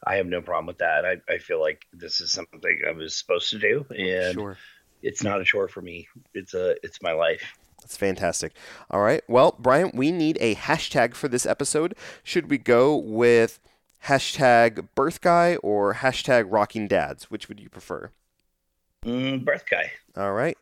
I 0.07 0.17
have 0.17 0.27
no 0.27 0.41
problem 0.41 0.67
with 0.67 0.79
that. 0.79 1.05
I, 1.05 1.17
I 1.33 1.39
feel 1.39 1.61
like 1.61 1.87
this 1.93 2.21
is 2.21 2.33
something 2.33 2.61
I 2.87 2.93
was 2.93 3.15
supposed 3.15 3.51
to 3.51 3.59
do, 3.59 3.87
and 3.91 4.35
Sure. 4.35 4.59
it's 5.03 5.23
not 5.23 5.41
a 5.41 5.45
chore 5.45 5.69
for 5.69 5.83
me. 5.83 6.09
It's 6.35 6.55
a 6.55 6.77
it's 6.85 7.01
my 7.03 7.13
life. 7.13 7.43
That's 7.81 7.97
fantastic. 7.97 8.53
All 8.91 9.01
right. 9.01 9.23
Well, 9.29 9.55
Brian, 9.59 9.91
we 9.95 10.11
need 10.11 10.39
a 10.41 10.55
hashtag 10.57 11.15
for 11.15 11.29
this 11.29 11.47
episode. 11.47 11.95
Should 12.25 12.51
we 12.51 12.59
go 12.59 12.97
with 12.97 13.61
hashtag 14.07 14.89
birth 14.95 15.21
guy 15.21 15.57
or 15.57 15.95
hashtag 15.95 16.47
rocking 16.49 16.89
dads? 16.89 17.31
Which 17.31 17.49
would 17.49 17.61
you 17.61 17.69
prefer? 17.69 18.11
Mm, 19.05 19.45
birth 19.45 19.65
guy. 19.71 19.93
All 20.17 20.33
right. 20.33 20.59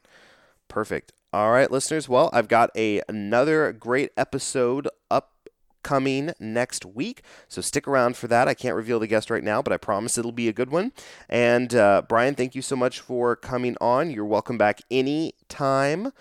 Perfect. 0.68 1.12
All 1.34 1.50
right, 1.50 1.68
listeners. 1.68 2.08
Well, 2.08 2.30
I've 2.32 2.46
got 2.46 2.70
a 2.76 3.02
another 3.08 3.72
great 3.72 4.12
episode 4.16 4.88
upcoming 5.10 6.32
next 6.38 6.86
week, 6.86 7.22
so 7.48 7.60
stick 7.60 7.88
around 7.88 8.16
for 8.16 8.28
that. 8.28 8.46
I 8.46 8.54
can't 8.54 8.76
reveal 8.76 9.00
the 9.00 9.08
guest 9.08 9.30
right 9.30 9.42
now, 9.42 9.60
but 9.60 9.72
I 9.72 9.76
promise 9.76 10.16
it'll 10.16 10.30
be 10.30 10.46
a 10.46 10.52
good 10.52 10.70
one. 10.70 10.92
And 11.28 11.74
uh, 11.74 12.02
Brian, 12.08 12.36
thank 12.36 12.54
you 12.54 12.62
so 12.62 12.76
much 12.76 13.00
for 13.00 13.34
coming 13.34 13.76
on. 13.80 14.12
You're 14.12 14.24
welcome 14.24 14.56
back 14.56 14.82
anytime. 14.92 16.04
This 16.04 16.12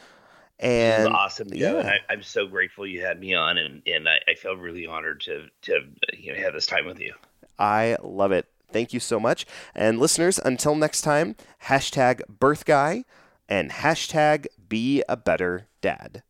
And 0.58 1.10
is 1.10 1.14
awesome, 1.14 1.50
Joe, 1.52 1.82
yeah. 1.82 1.92
I, 1.92 2.12
I'm 2.12 2.24
so 2.24 2.48
grateful 2.48 2.88
you 2.88 3.06
had 3.06 3.20
me 3.20 3.36
on, 3.36 3.60
and 3.60 3.84
and 3.86 4.10
I, 4.10 4.18
I 4.28 4.34
feel 4.34 4.58
really 4.58 4.88
honored 4.88 5.22
to 5.26 5.46
to 5.64 5.82
you 6.18 6.34
know 6.34 6.40
have 6.40 6.54
this 6.54 6.66
time 6.66 6.88
with 6.88 7.00
you. 7.00 7.14
I 7.60 7.98
love 8.02 8.32
it. 8.32 8.48
Thank 8.72 8.94
you 8.94 9.00
so 9.00 9.20
much. 9.20 9.46
And 9.76 10.00
listeners, 10.00 10.40
until 10.40 10.74
next 10.74 11.02
time, 11.02 11.36
hashtag 11.66 12.24
birth 12.28 12.66
guy 12.66 13.06
and 13.48 13.70
hashtag 13.70 14.48
be 14.74 15.04
a 15.08 15.16
better 15.16 15.68
dad. 15.84 16.24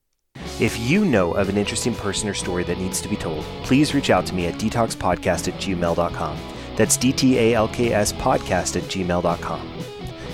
If 0.60 0.78
you 0.78 1.06
know 1.06 1.32
of 1.32 1.48
an 1.48 1.58
interesting 1.58 1.96
person 1.96 2.28
or 2.28 2.34
story 2.34 2.66
that 2.66 2.78
needs 2.78 3.00
to 3.00 3.08
be 3.08 3.16
told, 3.16 3.46
please 3.64 3.96
reach 3.96 4.10
out 4.10 4.26
to 4.26 4.36
me 4.36 4.48
at 4.48 4.56
dtalkspodcast 4.56 5.48
at 5.48 5.54
gmail.com. 5.62 6.38
That's 6.76 6.98
D 6.98 7.14
T 7.14 7.40
A 7.40 7.54
L 7.54 7.70
K 7.70 7.94
S 7.94 8.12
podcast 8.12 8.76
at 8.76 8.84
gmail.com. 8.84 9.72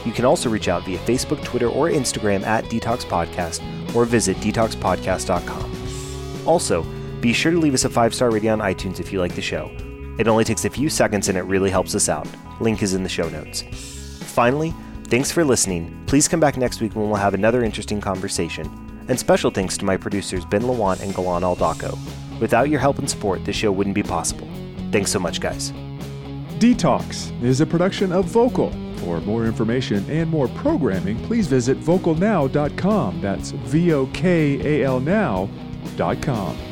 You 0.05 0.11
can 0.11 0.25
also 0.25 0.49
reach 0.49 0.67
out 0.67 0.85
via 0.85 0.97
Facebook, 0.97 1.43
Twitter, 1.43 1.67
or 1.67 1.89
Instagram 1.89 2.43
at 2.47 2.65
DTALKS 2.65 3.05
Podcast 3.05 3.61
or 3.95 4.05
visit 4.05 4.37
dtalkspodcast.com. 4.37 6.47
Also, 6.47 6.81
be 7.21 7.31
sure 7.31 7.51
to 7.51 7.59
leave 7.59 7.75
us 7.75 7.85
a 7.85 7.91
five 7.91 8.15
star 8.15 8.31
rating 8.31 8.49
on 8.49 8.57
iTunes 8.57 8.99
if 8.99 9.13
you 9.13 9.19
like 9.19 9.35
the 9.35 9.41
show. 9.43 9.69
It 10.17 10.27
only 10.27 10.45
takes 10.45 10.65
a 10.65 10.69
few 10.71 10.89
seconds 10.89 11.29
and 11.29 11.37
it 11.37 11.43
really 11.43 11.69
helps 11.69 11.93
us 11.93 12.09
out. 12.09 12.27
Link 12.59 12.81
is 12.81 12.95
in 12.95 13.03
the 13.03 13.09
show 13.09 13.29
notes. 13.29 13.61
Finally, 14.33 14.73
thanks 15.09 15.31
for 15.31 15.43
listening. 15.43 16.03
Please 16.05 16.27
come 16.27 16.39
back 16.39 16.57
next 16.57 16.81
week 16.81 16.95
when 16.95 17.07
we'll 17.09 17.19
have 17.19 17.33
another 17.33 17.63
interesting 17.63 17.99
conversation. 17.99 18.65
And 19.07 19.19
special 19.19 19.49
thanks 19.49 19.77
to 19.79 19.85
my 19.85 19.97
producers 19.97 20.45
Ben 20.45 20.61
Lawant 20.61 21.01
and 21.01 21.13
Galan 21.13 21.43
Aldaco. 21.43 21.97
Without 22.39 22.69
your 22.69 22.79
help 22.79 22.99
and 22.99 23.09
support, 23.09 23.43
this 23.43 23.55
show 23.55 23.71
wouldn't 23.71 23.95
be 23.95 24.03
possible. 24.03 24.47
Thanks 24.91 25.11
so 25.11 25.19
much, 25.19 25.41
guys. 25.41 25.71
DTALKS 26.59 27.43
is 27.43 27.61
a 27.61 27.65
production 27.65 28.11
of 28.11 28.25
Vokal. 28.25 28.71
For 28.99 29.21
more 29.21 29.45
information 29.45 30.05
and 30.09 30.29
more 30.29 30.49
programming, 30.49 31.17
please 31.25 31.47
visit 31.47 31.79
vokalnow.com. 31.79 33.21
That's 33.21 33.51
V 33.51 33.93
O 33.93 34.07
K 34.07 34.81
A 34.81 34.85
L 34.85 34.99
now.com. 34.99 36.68